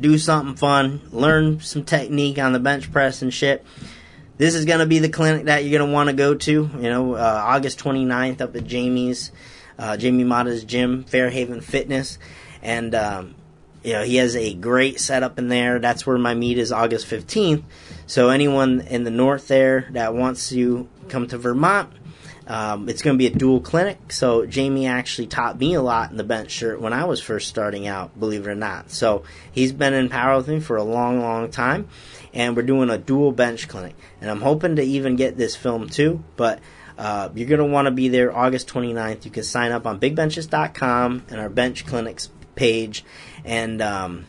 do 0.00 0.18
something 0.18 0.56
fun, 0.56 1.00
learn 1.10 1.60
some 1.60 1.84
technique 1.84 2.38
on 2.38 2.52
the 2.52 2.58
bench 2.58 2.92
press 2.92 3.22
and 3.22 3.32
shit. 3.32 3.64
This 4.38 4.54
is 4.54 4.64
going 4.64 4.80
to 4.80 4.86
be 4.86 4.98
the 4.98 5.08
clinic 5.08 5.46
that 5.46 5.64
you're 5.64 5.78
going 5.78 5.88
to 5.88 5.94
want 5.94 6.10
to 6.10 6.16
go 6.16 6.34
to. 6.34 6.52
You 6.52 6.82
know, 6.82 7.14
uh, 7.14 7.42
August 7.46 7.78
29th 7.78 8.40
up 8.40 8.54
at 8.54 8.64
Jamie's, 8.64 9.32
uh, 9.78 9.96
Jamie 9.96 10.24
Mata's 10.24 10.64
gym, 10.64 11.04
Fairhaven 11.04 11.62
Fitness. 11.62 12.18
And, 12.62 12.94
um, 12.94 13.34
you 13.82 13.94
know, 13.94 14.02
he 14.02 14.16
has 14.16 14.36
a 14.36 14.52
great 14.52 15.00
setup 15.00 15.38
in 15.38 15.48
there. 15.48 15.78
That's 15.78 16.06
where 16.06 16.18
my 16.18 16.34
meet 16.34 16.58
is 16.58 16.70
August 16.70 17.06
15th. 17.06 17.62
So 18.06 18.28
anyone 18.28 18.82
in 18.82 19.04
the 19.04 19.10
north 19.10 19.48
there 19.48 19.88
that 19.92 20.14
wants 20.14 20.50
to 20.50 20.86
come 21.08 21.26
to 21.28 21.38
Vermont, 21.38 21.90
um, 22.46 22.88
it's 22.88 23.02
going 23.02 23.14
to 23.14 23.18
be 23.18 23.26
a 23.26 23.36
dual 23.36 23.60
clinic. 23.60 24.12
So 24.12 24.46
Jamie 24.46 24.86
actually 24.86 25.26
taught 25.26 25.58
me 25.58 25.74
a 25.74 25.82
lot 25.82 26.10
in 26.10 26.16
the 26.16 26.24
bench 26.24 26.50
shirt 26.50 26.80
when 26.80 26.92
I 26.92 27.04
was 27.04 27.20
first 27.20 27.48
starting 27.48 27.86
out, 27.86 28.18
believe 28.18 28.46
it 28.46 28.50
or 28.50 28.54
not. 28.54 28.90
So 28.90 29.24
he's 29.50 29.72
been 29.72 29.94
in 29.94 30.08
powerlifting 30.08 30.62
for 30.62 30.76
a 30.76 30.84
long, 30.84 31.20
long 31.20 31.50
time, 31.50 31.88
and 32.32 32.56
we're 32.56 32.62
doing 32.62 32.90
a 32.90 32.98
dual 32.98 33.32
bench 33.32 33.68
clinic. 33.68 33.96
And 34.20 34.30
I'm 34.30 34.40
hoping 34.40 34.76
to 34.76 34.82
even 34.82 35.16
get 35.16 35.36
this 35.36 35.56
film 35.56 35.88
too, 35.88 36.22
but. 36.36 36.60
Uh, 36.98 37.28
you're 37.34 37.46
going 37.46 37.58
to 37.58 37.66
want 37.66 37.84
to 37.84 37.90
be 37.90 38.08
there 38.08 38.34
August 38.34 38.68
29th. 38.68 39.26
You 39.26 39.30
can 39.30 39.42
sign 39.42 39.70
up 39.70 39.86
on 39.86 40.00
bigbenches.com 40.00 41.26
and 41.28 41.38
our 41.38 41.50
bench 41.50 41.84
clinics 41.84 42.30
page. 42.54 43.04
And 43.44 43.82
um, 43.82 44.24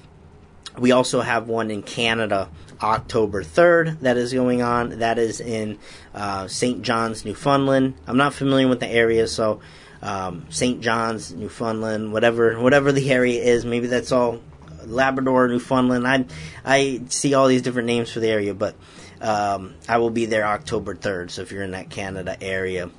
we 0.78 0.91
also 0.91 1.22
have 1.22 1.47
one 1.47 1.72
in 1.72 1.82
Canada 1.82 2.49
October 2.82 3.43
3rd 3.43 3.99
that 4.01 4.17
is 4.17 4.34
going 4.34 4.61
on. 4.61 4.99
That 4.99 5.17
is 5.19 5.39
in 5.39 5.80
uh, 6.13 6.47
St. 6.47 6.82
John's, 6.82 7.25
Newfoundland. 7.25 7.95
I'm 8.05 8.17
not 8.17 8.34
familiar 8.34 8.67
with 8.67 8.80
the 8.80 8.88
area, 8.88 9.28
so 9.28 9.61
um, 10.01 10.45
St. 10.49 10.82
John's, 10.82 11.34
Newfoundland, 11.34 12.13
whatever 12.13 12.59
whatever 12.59 12.91
the 12.91 13.11
area 13.11 13.41
is, 13.41 13.65
maybe 13.65 13.88
that's 13.88 14.11
all 14.11 14.39
Labrador, 14.86 15.47
Newfoundland. 15.47 16.07
I 16.07 16.25
I 16.63 17.01
see 17.09 17.34
all 17.34 17.47
these 17.47 17.61
different 17.61 17.88
names 17.88 18.11
for 18.11 18.19
the 18.19 18.30
area, 18.30 18.53
but 18.53 18.75
um, 19.21 19.73
I 19.88 19.97
will 19.97 20.11
be 20.11 20.25
there 20.25 20.45
October 20.45 20.95
3rd. 20.95 21.32
So 21.32 21.41
if 21.41 21.51
you're 21.51 21.63
in 21.63 21.71
that 21.71 21.89
Canada 21.89 22.38
area. 22.41 22.89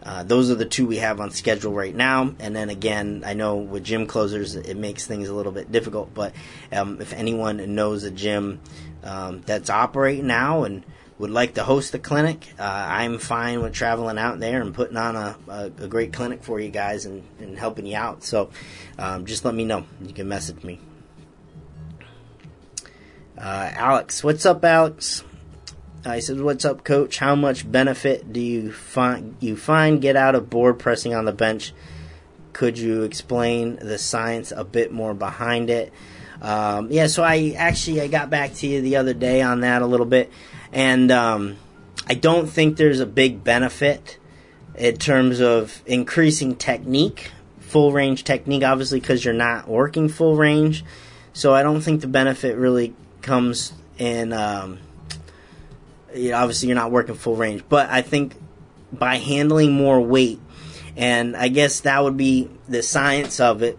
Uh, 0.00 0.22
those 0.22 0.50
are 0.50 0.54
the 0.54 0.64
two 0.64 0.86
we 0.86 0.98
have 0.98 1.20
on 1.20 1.30
schedule 1.30 1.72
right 1.72 1.94
now. 1.94 2.34
And 2.38 2.54
then 2.54 2.70
again, 2.70 3.22
I 3.26 3.34
know 3.34 3.56
with 3.56 3.84
gym 3.84 4.06
closers, 4.06 4.54
it 4.54 4.76
makes 4.76 5.06
things 5.06 5.28
a 5.28 5.34
little 5.34 5.52
bit 5.52 5.72
difficult. 5.72 6.14
But 6.14 6.34
um, 6.70 7.00
if 7.00 7.12
anyone 7.12 7.74
knows 7.74 8.04
a 8.04 8.10
gym 8.10 8.60
um, 9.02 9.42
that's 9.42 9.70
operating 9.70 10.26
now 10.26 10.64
and 10.64 10.84
would 11.18 11.30
like 11.30 11.54
to 11.54 11.62
host 11.62 11.92
the 11.92 11.98
clinic, 12.00 12.52
uh, 12.58 12.62
I'm 12.62 13.18
fine 13.18 13.62
with 13.62 13.72
traveling 13.72 14.18
out 14.18 14.40
there 14.40 14.60
and 14.60 14.74
putting 14.74 14.96
on 14.96 15.14
a, 15.14 15.36
a, 15.48 15.64
a 15.66 15.88
great 15.88 16.12
clinic 16.12 16.42
for 16.42 16.58
you 16.58 16.68
guys 16.68 17.06
and, 17.06 17.22
and 17.38 17.56
helping 17.56 17.86
you 17.86 17.96
out. 17.96 18.24
So 18.24 18.50
um, 18.98 19.24
just 19.24 19.44
let 19.44 19.54
me 19.54 19.64
know. 19.64 19.84
You 20.00 20.12
can 20.12 20.28
message 20.28 20.64
me. 20.64 20.80
Uh, 23.38 23.70
Alex, 23.74 24.24
what's 24.24 24.44
up, 24.46 24.64
Alex? 24.64 25.22
He 26.04 26.20
says, 26.20 26.42
"What's 26.42 26.64
up, 26.64 26.82
Coach? 26.82 27.18
How 27.18 27.36
much 27.36 27.70
benefit 27.70 28.32
do 28.32 28.40
you 28.40 28.72
find 28.72 29.36
you 29.38 29.56
find 29.56 30.02
get 30.02 30.16
out 30.16 30.34
of 30.34 30.50
board 30.50 30.80
pressing 30.80 31.14
on 31.14 31.24
the 31.24 31.32
bench? 31.32 31.72
Could 32.52 32.78
you 32.78 33.04
explain 33.04 33.76
the 33.76 33.98
science 33.98 34.52
a 34.52 34.64
bit 34.64 34.90
more 34.90 35.14
behind 35.14 35.70
it?" 35.70 35.92
Um, 36.42 36.90
yeah, 36.90 37.06
so 37.06 37.22
I 37.22 37.54
actually 37.56 38.00
I 38.00 38.08
got 38.08 38.28
back 38.28 38.54
to 38.54 38.66
you 38.66 38.80
the 38.80 38.96
other 38.96 39.14
day 39.14 39.42
on 39.42 39.60
that 39.60 39.80
a 39.80 39.86
little 39.86 40.06
bit, 40.06 40.30
and 40.72 41.10
um, 41.12 41.56
I 42.08 42.14
don't 42.14 42.48
think 42.48 42.76
there's 42.76 42.98
a 42.98 43.06
big 43.06 43.44
benefit 43.44 44.18
in 44.74 44.96
terms 44.96 45.40
of 45.40 45.80
increasing 45.86 46.56
technique, 46.56 47.30
full 47.60 47.92
range 47.92 48.24
technique, 48.24 48.64
obviously, 48.64 48.98
because 48.98 49.24
you're 49.24 49.32
not 49.32 49.68
working 49.68 50.08
full 50.08 50.34
range. 50.34 50.84
So 51.32 51.54
I 51.54 51.62
don't 51.62 51.80
think 51.80 52.00
the 52.00 52.08
benefit 52.08 52.56
really 52.56 52.92
comes 53.22 53.72
in. 53.96 54.32
Um, 54.32 54.80
you 56.12 56.32
know, 56.32 56.38
obviously, 56.38 56.68
you're 56.68 56.74
not 56.74 56.90
working 56.90 57.14
full 57.14 57.36
range, 57.36 57.62
but 57.68 57.88
I 57.88 58.02
think 58.02 58.34
by 58.92 59.18
handling 59.18 59.74
more 59.74 60.00
weight, 60.00 60.40
and 60.96 61.36
I 61.36 61.46
guess 61.46 61.80
that 61.82 62.02
would 62.02 62.16
be 62.16 62.50
the 62.68 62.82
science 62.82 63.38
of 63.38 63.62
it. 63.62 63.78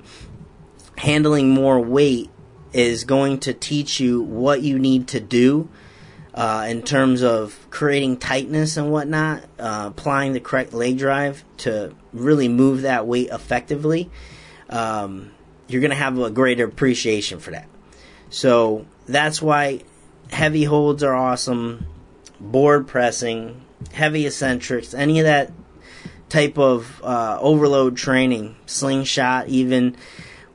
Handling 0.95 1.49
more 1.49 1.81
weight 1.81 2.29
is 2.73 3.03
going 3.03 3.39
to 3.39 3.53
teach 3.53 3.99
you 3.99 4.21
what 4.21 4.61
you 4.61 4.79
need 4.79 5.07
to 5.09 5.19
do 5.19 5.69
uh, 6.33 6.65
in 6.67 6.81
terms 6.81 7.21
of 7.21 7.67
creating 7.69 8.17
tightness 8.17 8.77
and 8.77 8.91
whatnot, 8.91 9.43
uh, 9.59 9.85
applying 9.91 10.33
the 10.33 10.39
correct 10.39 10.73
leg 10.73 10.97
drive 10.97 11.43
to 11.57 11.93
really 12.11 12.47
move 12.47 12.81
that 12.81 13.05
weight 13.05 13.29
effectively. 13.29 14.09
Um, 14.69 15.31
you're 15.67 15.81
going 15.81 15.91
to 15.91 15.95
have 15.95 16.17
a 16.17 16.31
greater 16.31 16.65
appreciation 16.65 17.39
for 17.39 17.51
that. 17.51 17.67
So 18.29 18.87
that's 19.07 19.41
why 19.41 19.81
heavy 20.31 20.63
holds 20.63 21.03
are 21.03 21.13
awesome, 21.13 21.85
board 22.39 22.87
pressing, 22.87 23.61
heavy 23.91 24.25
eccentrics, 24.25 24.93
any 24.93 25.19
of 25.19 25.25
that 25.25 25.51
type 26.29 26.57
of 26.57 27.01
uh, 27.03 27.37
overload 27.39 27.95
training, 27.95 28.55
slingshot, 28.65 29.47
even 29.49 29.95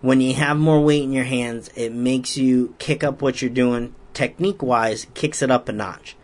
when 0.01 0.21
you 0.21 0.35
have 0.35 0.57
more 0.57 0.81
weight 0.81 1.03
in 1.03 1.13
your 1.13 1.25
hands, 1.25 1.71
it 1.75 1.93
makes 1.93 2.37
you 2.37 2.75
kick 2.79 3.03
up 3.03 3.21
what 3.21 3.43
you're 3.43 3.51
doing 3.51 3.95
technique 4.15 4.63
wise, 4.63 5.07
kicks 5.15 5.43
it 5.43 5.51
up 5.51 5.69
a 5.69 5.73
notch. 5.73 6.17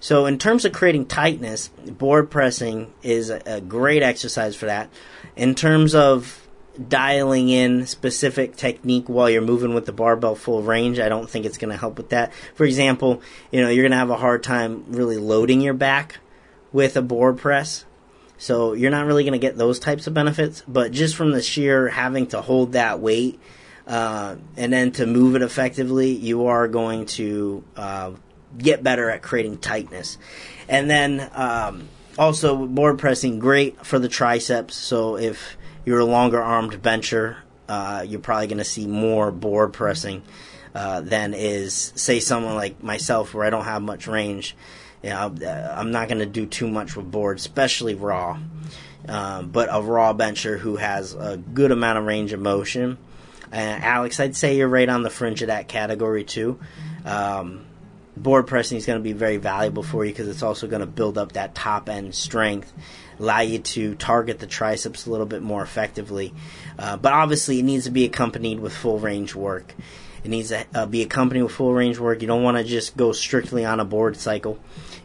So, 0.00 0.26
in 0.26 0.38
terms 0.38 0.66
of 0.66 0.72
creating 0.72 1.06
tightness, 1.06 1.68
board 1.68 2.30
pressing 2.30 2.92
is 3.02 3.30
a, 3.30 3.60
great 3.62 4.02
exercise 4.02 4.54
for 4.54 4.66
that. 4.66 4.90
In 5.34 5.54
terms 5.54 5.94
of 5.94 6.46
dialing 6.88 7.48
in 7.48 7.86
specific 7.86 8.56
technique 8.56 9.08
while 9.08 9.30
you're 9.30 9.40
moving 9.40 9.72
with 9.72 9.86
the 9.86 9.92
barbell 9.92 10.34
full 10.34 10.62
range, 10.62 10.98
I 10.98 11.08
don't 11.08 11.30
think 11.30 11.46
it's 11.46 11.56
going 11.56 11.70
to 11.70 11.78
help 11.78 11.96
with 11.96 12.10
that. 12.10 12.34
For 12.54 12.64
example, 12.64 13.22
you 13.50 13.62
know, 13.62 13.70
you're 13.70 13.84
going 13.84 13.92
to 13.92 13.98
have 13.98 14.10
a 14.10 14.16
hard 14.16 14.42
time 14.42 14.84
really 14.88 15.16
loading 15.16 15.62
your 15.62 15.74
back 15.74 16.18
with 16.72 16.96
a 16.98 17.02
board 17.02 17.38
press. 17.38 17.86
So 18.44 18.74
you're 18.74 18.90
not 18.90 19.06
really 19.06 19.24
going 19.24 19.32
to 19.32 19.38
get 19.38 19.56
those 19.56 19.78
types 19.78 20.06
of 20.06 20.12
benefits, 20.12 20.62
but 20.68 20.92
just 20.92 21.16
from 21.16 21.30
the 21.30 21.40
sheer 21.40 21.88
having 21.88 22.26
to 22.26 22.42
hold 22.42 22.72
that 22.72 23.00
weight 23.00 23.40
uh, 23.86 24.36
and 24.54 24.70
then 24.70 24.92
to 24.92 25.06
move 25.06 25.34
it 25.34 25.40
effectively, 25.40 26.10
you 26.10 26.48
are 26.48 26.68
going 26.68 27.06
to 27.06 27.64
uh, 27.74 28.10
get 28.58 28.82
better 28.82 29.08
at 29.08 29.22
creating 29.22 29.56
tightness. 29.56 30.18
And 30.68 30.90
then 30.90 31.30
um, 31.32 31.88
also 32.18 32.66
board 32.66 32.98
pressing, 32.98 33.38
great 33.38 33.86
for 33.86 33.98
the 33.98 34.10
triceps. 34.10 34.74
So 34.74 35.16
if 35.16 35.56
you're 35.86 36.00
a 36.00 36.04
longer 36.04 36.42
armed 36.42 36.82
bencher, 36.82 37.38
uh, 37.66 38.04
you're 38.06 38.20
probably 38.20 38.48
going 38.48 38.58
to 38.58 38.64
see 38.64 38.86
more 38.86 39.30
board 39.30 39.72
pressing 39.72 40.22
uh, 40.74 41.00
than 41.00 41.32
is 41.32 41.94
say 41.96 42.20
someone 42.20 42.56
like 42.56 42.82
myself 42.82 43.32
where 43.32 43.46
I 43.46 43.48
don't 43.48 43.64
have 43.64 43.80
much 43.80 44.06
range. 44.06 44.54
Uh, 45.04 45.74
I'm 45.76 45.90
not 45.90 46.08
going 46.08 46.20
to 46.20 46.26
do 46.26 46.46
too 46.46 46.68
much 46.68 46.96
with 46.96 47.10
board, 47.10 47.38
especially 47.38 47.94
raw. 47.94 48.38
Um, 49.06 49.50
but 49.50 49.68
a 49.70 49.82
raw 49.82 50.14
bencher 50.14 50.56
who 50.56 50.76
has 50.76 51.12
a 51.14 51.36
good 51.36 51.70
amount 51.70 51.98
of 51.98 52.06
range 52.06 52.32
of 52.32 52.40
motion 52.40 52.96
uh, 53.54 53.78
Alex, 53.82 54.18
I'd 54.18 54.34
say 54.34 54.56
you're 54.56 54.68
right 54.68 54.88
on 54.88 55.02
the 55.02 55.10
fringe 55.10 55.40
of 55.42 55.46
that 55.46 55.68
category 55.68 56.24
too. 56.24 56.58
Um, 57.04 57.64
board 58.16 58.48
pressing 58.48 58.78
is 58.78 58.84
going 58.84 58.98
to 58.98 59.02
be 59.02 59.12
very 59.12 59.36
valuable 59.36 59.84
for 59.84 60.04
you 60.04 60.10
because 60.10 60.26
it's 60.26 60.42
also 60.42 60.66
going 60.66 60.80
to 60.80 60.86
build 60.86 61.16
up 61.16 61.32
that 61.32 61.54
top 61.54 61.88
end 61.88 62.16
strength, 62.16 62.72
allow 63.20 63.40
you 63.40 63.60
to 63.60 63.94
target 63.94 64.40
the 64.40 64.48
triceps 64.48 65.06
a 65.06 65.10
little 65.10 65.26
bit 65.26 65.40
more 65.40 65.62
effectively. 65.62 66.34
Uh, 66.76 66.96
but 66.96 67.12
obviously, 67.12 67.60
it 67.60 67.62
needs 67.62 67.84
to 67.84 67.92
be 67.92 68.04
accompanied 68.04 68.58
with 68.58 68.74
full 68.74 68.98
range 68.98 69.36
work. 69.36 69.72
It 70.24 70.30
needs 70.30 70.48
to 70.48 70.66
uh, 70.74 70.86
be 70.86 71.02
accompanied 71.02 71.42
with 71.42 71.52
full 71.52 71.74
range 71.74 72.00
work. 72.00 72.22
You 72.22 72.26
don't 72.26 72.42
want 72.42 72.56
to 72.56 72.64
just 72.64 72.96
go 72.96 73.12
strictly 73.12 73.64
on 73.64 73.78
a 73.78 73.84
board 73.84 74.16
cycle. 74.16 74.58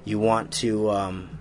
You 0.09 0.19
want 0.19 0.51
to 0.53 0.89
um, 0.89 1.39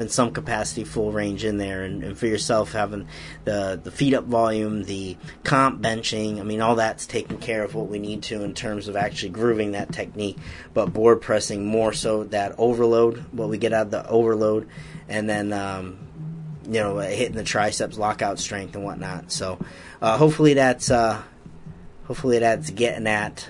in 0.00 0.08
some 0.08 0.30
capacity 0.32 0.84
full 0.84 1.12
range 1.12 1.44
in 1.44 1.58
there 1.58 1.82
and, 1.82 2.02
and, 2.02 2.18
for 2.18 2.26
yourself 2.26 2.72
having 2.72 3.06
the 3.44 3.78
the 3.82 3.90
feet 3.90 4.14
up 4.14 4.24
volume 4.24 4.84
the 4.84 5.16
comp 5.42 5.82
benching 5.82 6.40
i 6.40 6.42
mean 6.42 6.60
all 6.60 6.76
that's 6.76 7.06
taken 7.06 7.38
care 7.38 7.62
of 7.62 7.74
what 7.74 7.88
we 7.88 7.98
need 7.98 8.22
to 8.22 8.42
in 8.44 8.54
terms 8.54 8.88
of 8.88 8.96
actually 8.96 9.30
grooving 9.30 9.72
that 9.72 9.92
technique. 9.92 10.38
But 10.72 10.92
board 10.92 11.20
pressing 11.20 11.66
more 11.66 11.92
so 11.92 12.24
that 12.24 12.54
overload 12.58 13.18
what 13.32 13.48
we 13.48 13.58
get 13.58 13.72
out 13.72 13.86
of 13.86 13.90
the 13.90 14.08
overload 14.08 14.68
and 15.08 15.28
then 15.28 15.52
um, 15.52 15.98
you 16.64 16.80
know 16.80 16.98
hitting 16.98 17.36
the 17.36 17.44
triceps 17.44 17.98
lockout 17.98 18.38
strength 18.38 18.74
and 18.74 18.84
whatnot. 18.84 19.30
So 19.30 19.58
uh, 20.00 20.16
hopefully 20.16 20.54
that's 20.54 20.90
uh, 20.90 21.22
hopefully 22.06 22.38
that's 22.38 22.70
getting 22.70 23.06
at 23.06 23.48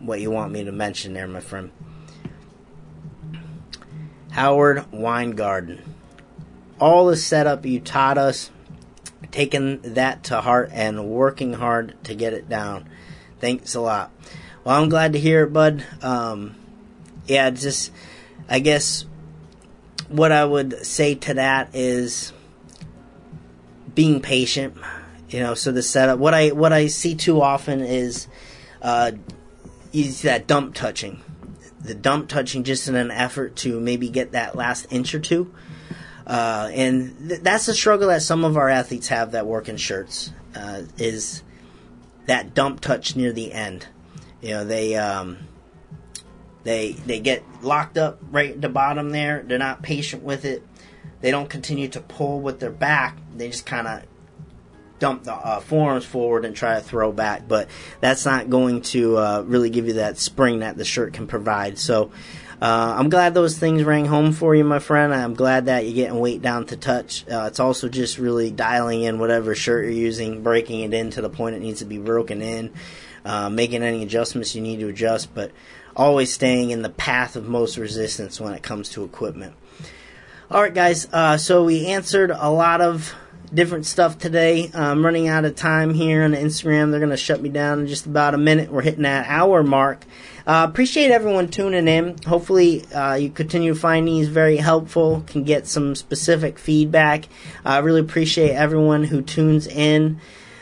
what 0.00 0.20
you 0.20 0.30
want 0.30 0.52
me 0.52 0.64
to 0.64 0.72
mention 0.72 1.14
there 1.14 1.26
my 1.26 1.40
friend 1.40 1.72
Howard 4.38 4.84
Weingarten. 4.92 5.82
All 6.78 7.06
the 7.06 7.16
setup 7.16 7.66
you 7.66 7.80
taught 7.80 8.18
us, 8.18 8.52
taking 9.32 9.80
that 9.94 10.22
to 10.24 10.40
heart 10.40 10.70
and 10.72 11.08
working 11.08 11.54
hard 11.54 11.96
to 12.04 12.14
get 12.14 12.34
it 12.34 12.48
down. 12.48 12.88
Thanks 13.40 13.74
a 13.74 13.80
lot. 13.80 14.12
Well, 14.62 14.80
I'm 14.80 14.90
glad 14.90 15.14
to 15.14 15.18
hear 15.18 15.42
it, 15.42 15.52
bud. 15.52 15.84
Um, 16.02 16.54
yeah, 17.26 17.50
just, 17.50 17.90
I 18.48 18.60
guess 18.60 19.06
what 20.06 20.30
I 20.30 20.44
would 20.44 20.86
say 20.86 21.16
to 21.16 21.34
that 21.34 21.74
is 21.74 22.32
being 23.92 24.20
patient. 24.20 24.76
You 25.30 25.40
know, 25.40 25.54
so 25.54 25.72
the 25.72 25.82
setup. 25.82 26.20
What 26.20 26.32
I 26.32 26.50
what 26.50 26.72
I 26.72 26.86
see 26.86 27.16
too 27.16 27.42
often 27.42 27.80
is 27.80 28.28
uh, 28.82 29.10
is 29.92 30.22
that 30.22 30.46
dump 30.46 30.76
touching 30.76 31.24
the 31.88 31.94
dump 31.94 32.28
touching 32.28 32.62
just 32.62 32.86
in 32.86 32.94
an 32.94 33.10
effort 33.10 33.56
to 33.56 33.80
maybe 33.80 34.08
get 34.08 34.32
that 34.32 34.54
last 34.54 34.86
inch 34.90 35.14
or 35.14 35.18
two. 35.18 35.52
Uh, 36.26 36.70
and 36.72 37.28
th- 37.28 37.40
that's 37.40 37.66
the 37.66 37.74
struggle 37.74 38.08
that 38.08 38.22
some 38.22 38.44
of 38.44 38.56
our 38.56 38.68
athletes 38.68 39.08
have 39.08 39.32
that 39.32 39.46
work 39.46 39.68
in 39.68 39.78
shirts 39.78 40.30
uh, 40.54 40.82
is 40.98 41.42
that 42.26 42.54
dump 42.54 42.80
touch 42.80 43.16
near 43.16 43.32
the 43.32 43.52
end. 43.52 43.86
You 44.42 44.50
know, 44.50 44.64
they 44.64 44.94
um, 44.96 45.38
they 46.64 46.92
they 46.92 47.18
get 47.18 47.42
locked 47.62 47.96
up 47.96 48.18
right 48.30 48.50
at 48.50 48.60
the 48.60 48.68
bottom 48.68 49.10
there. 49.10 49.42
They're 49.42 49.58
not 49.58 49.82
patient 49.82 50.22
with 50.22 50.44
it. 50.44 50.62
They 51.22 51.30
don't 51.30 51.48
continue 51.48 51.88
to 51.88 52.00
pull 52.00 52.40
with 52.40 52.60
their 52.60 52.70
back. 52.70 53.18
They 53.34 53.48
just 53.48 53.66
kind 53.66 53.88
of 53.88 54.02
dump 54.98 55.24
the 55.24 55.34
uh, 55.34 55.60
forearms 55.60 56.04
forward 56.04 56.44
and 56.44 56.54
try 56.54 56.74
to 56.74 56.80
throw 56.80 57.12
back, 57.12 57.46
but 57.46 57.68
that's 58.00 58.24
not 58.24 58.50
going 58.50 58.82
to 58.82 59.16
uh, 59.16 59.42
really 59.46 59.70
give 59.70 59.86
you 59.86 59.94
that 59.94 60.18
spring 60.18 60.60
that 60.60 60.76
the 60.76 60.84
shirt 60.84 61.12
can 61.12 61.26
provide. 61.26 61.78
So 61.78 62.10
uh, 62.60 62.96
I'm 62.98 63.08
glad 63.08 63.34
those 63.34 63.56
things 63.56 63.84
rang 63.84 64.06
home 64.06 64.32
for 64.32 64.54
you, 64.54 64.64
my 64.64 64.80
friend. 64.80 65.14
I'm 65.14 65.34
glad 65.34 65.66
that 65.66 65.84
you're 65.84 65.94
getting 65.94 66.18
weight 66.18 66.42
down 66.42 66.66
to 66.66 66.76
touch. 66.76 67.24
Uh, 67.28 67.44
it's 67.46 67.60
also 67.60 67.88
just 67.88 68.18
really 68.18 68.50
dialing 68.50 69.02
in 69.02 69.20
whatever 69.20 69.54
shirt 69.54 69.84
you're 69.84 69.92
using, 69.92 70.42
breaking 70.42 70.80
it 70.80 70.92
in 70.92 71.10
to 71.10 71.22
the 71.22 71.30
point 71.30 71.54
it 71.54 71.62
needs 71.62 71.78
to 71.78 71.84
be 71.84 71.98
broken 71.98 72.42
in, 72.42 72.72
uh, 73.24 73.48
making 73.48 73.84
any 73.84 74.02
adjustments 74.02 74.56
you 74.56 74.60
need 74.60 74.80
to 74.80 74.88
adjust, 74.88 75.32
but 75.34 75.52
always 75.94 76.32
staying 76.32 76.70
in 76.70 76.82
the 76.82 76.90
path 76.90 77.36
of 77.36 77.46
most 77.46 77.76
resistance 77.76 78.40
when 78.40 78.52
it 78.54 78.62
comes 78.62 78.88
to 78.90 79.04
equipment. 79.04 79.54
All 80.50 80.62
right, 80.62 80.74
guys. 80.74 81.06
Uh, 81.12 81.36
so 81.36 81.64
we 81.64 81.86
answered 81.86 82.30
a 82.30 82.50
lot 82.50 82.80
of 82.80 83.14
different 83.48 83.86
stuff 83.86 84.18
today. 84.18 84.70
I'm 84.74 85.04
running 85.04 85.28
out 85.28 85.44
of 85.44 85.56
time 85.56 85.94
here 85.94 86.22
on 86.22 86.32
Instagram. 86.32 86.90
They're 86.90 87.00
going 87.00 87.10
to 87.10 87.16
shut 87.16 87.40
me 87.40 87.48
down 87.48 87.80
in 87.80 87.86
just 87.86 88.06
about 88.06 88.34
a 88.34 88.38
minute. 88.38 88.70
We're 88.70 88.82
hitting 88.82 89.02
that 89.02 89.26
hour 89.28 89.62
mark. 89.62 90.04
Uh, 90.46 90.66
appreciate 90.68 91.10
everyone 91.10 91.48
tuning 91.48 91.88
in. 91.88 92.16
Hopefully, 92.26 92.84
uh, 92.86 93.14
you 93.14 93.30
continue 93.30 93.74
to 93.74 93.78
find 93.78 94.08
these 94.08 94.28
very 94.28 94.56
helpful, 94.56 95.22
can 95.26 95.44
get 95.44 95.66
some 95.66 95.94
specific 95.94 96.58
feedback. 96.58 97.26
I 97.64 97.78
really 97.78 98.00
appreciate 98.00 98.52
everyone 98.52 99.04
who 99.04 99.20
tunes 99.22 99.66
in. 99.66 100.20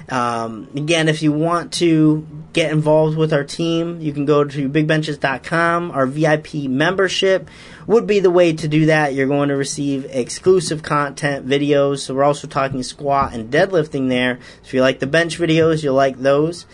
Um, 0.08 0.68
again, 0.76 1.08
if 1.08 1.22
you 1.22 1.32
want 1.32 1.72
to 1.74 2.26
get 2.52 2.70
involved 2.70 3.16
with 3.16 3.32
our 3.32 3.44
team, 3.44 4.00
you 4.00 4.12
can 4.12 4.24
go 4.24 4.44
to 4.44 4.68
bigbenches.com. 4.68 5.90
Our 5.90 6.06
VIP 6.06 6.54
membership 6.54 7.48
would 7.86 8.06
be 8.06 8.20
the 8.20 8.30
way 8.30 8.52
to 8.52 8.68
do 8.68 8.86
that. 8.86 9.14
You're 9.14 9.28
going 9.28 9.48
to 9.48 9.56
receive 9.56 10.06
exclusive 10.10 10.82
content 10.82 11.46
videos. 11.46 12.00
So 12.00 12.14
we're 12.14 12.24
also 12.24 12.48
talking 12.48 12.82
squat 12.82 13.34
and 13.34 13.50
deadlifting 13.50 14.08
there. 14.08 14.38
If 14.64 14.74
you 14.74 14.80
like 14.80 14.98
the 14.98 15.06
bench 15.06 15.38
videos, 15.38 15.82
you'll 15.82 15.94
like 15.94 16.18
those. 16.18 16.66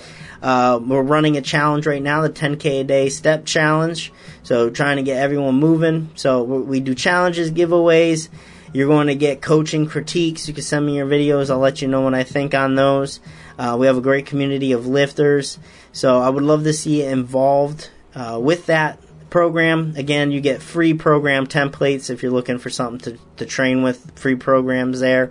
Uh, 0.42 0.80
we're 0.82 1.02
running 1.02 1.36
a 1.36 1.40
challenge 1.40 1.86
right 1.86 2.02
now, 2.02 2.22
the 2.22 2.30
10K 2.30 2.80
a 2.80 2.84
day 2.84 3.08
step 3.08 3.44
challenge. 3.44 4.12
So 4.42 4.70
trying 4.70 4.96
to 4.96 5.02
get 5.02 5.18
everyone 5.18 5.54
moving. 5.56 6.10
So 6.16 6.42
we 6.42 6.80
do 6.80 6.94
challenges, 6.94 7.52
giveaways. 7.52 8.28
You're 8.72 8.88
going 8.88 9.08
to 9.08 9.14
get 9.14 9.42
coaching 9.42 9.86
critiques. 9.86 10.48
You 10.48 10.54
can 10.54 10.62
send 10.62 10.86
me 10.86 10.96
your 10.96 11.06
videos. 11.06 11.50
I'll 11.50 11.58
let 11.58 11.82
you 11.82 11.88
know 11.88 12.00
what 12.00 12.14
I 12.14 12.24
think 12.24 12.54
on 12.54 12.74
those. 12.74 13.20
Uh, 13.58 13.76
we 13.78 13.86
have 13.86 13.98
a 13.98 14.00
great 14.00 14.26
community 14.26 14.72
of 14.72 14.86
lifters. 14.86 15.58
So 15.92 16.20
I 16.20 16.30
would 16.30 16.42
love 16.42 16.64
to 16.64 16.72
see 16.72 17.02
you 17.02 17.08
involved 17.08 17.90
uh, 18.14 18.40
with 18.42 18.66
that 18.66 18.98
program. 19.32 19.94
Again, 19.96 20.30
you 20.30 20.42
get 20.42 20.60
free 20.60 20.92
program 20.92 21.46
templates 21.46 22.10
if 22.10 22.22
you're 22.22 22.30
looking 22.30 22.58
for 22.58 22.68
something 22.68 23.16
to, 23.16 23.22
to 23.38 23.46
train 23.46 23.82
with, 23.82 24.18
free 24.18 24.36
programs 24.36 25.00
there, 25.00 25.30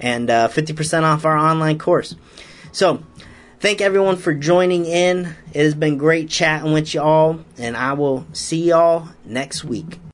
and 0.00 0.30
uh, 0.30 0.48
50% 0.48 1.02
off 1.02 1.26
our 1.26 1.36
online 1.36 1.78
course. 1.78 2.16
So, 2.72 3.04
thank 3.60 3.82
everyone 3.82 4.16
for 4.16 4.32
joining 4.32 4.86
in. 4.86 5.36
It 5.52 5.64
has 5.64 5.74
been 5.74 5.98
great 5.98 6.30
chatting 6.30 6.72
with 6.72 6.94
y'all, 6.94 7.44
and 7.58 7.76
I 7.76 7.92
will 7.92 8.26
see 8.32 8.70
y'all 8.70 9.08
next 9.26 9.64
week. 9.64 9.98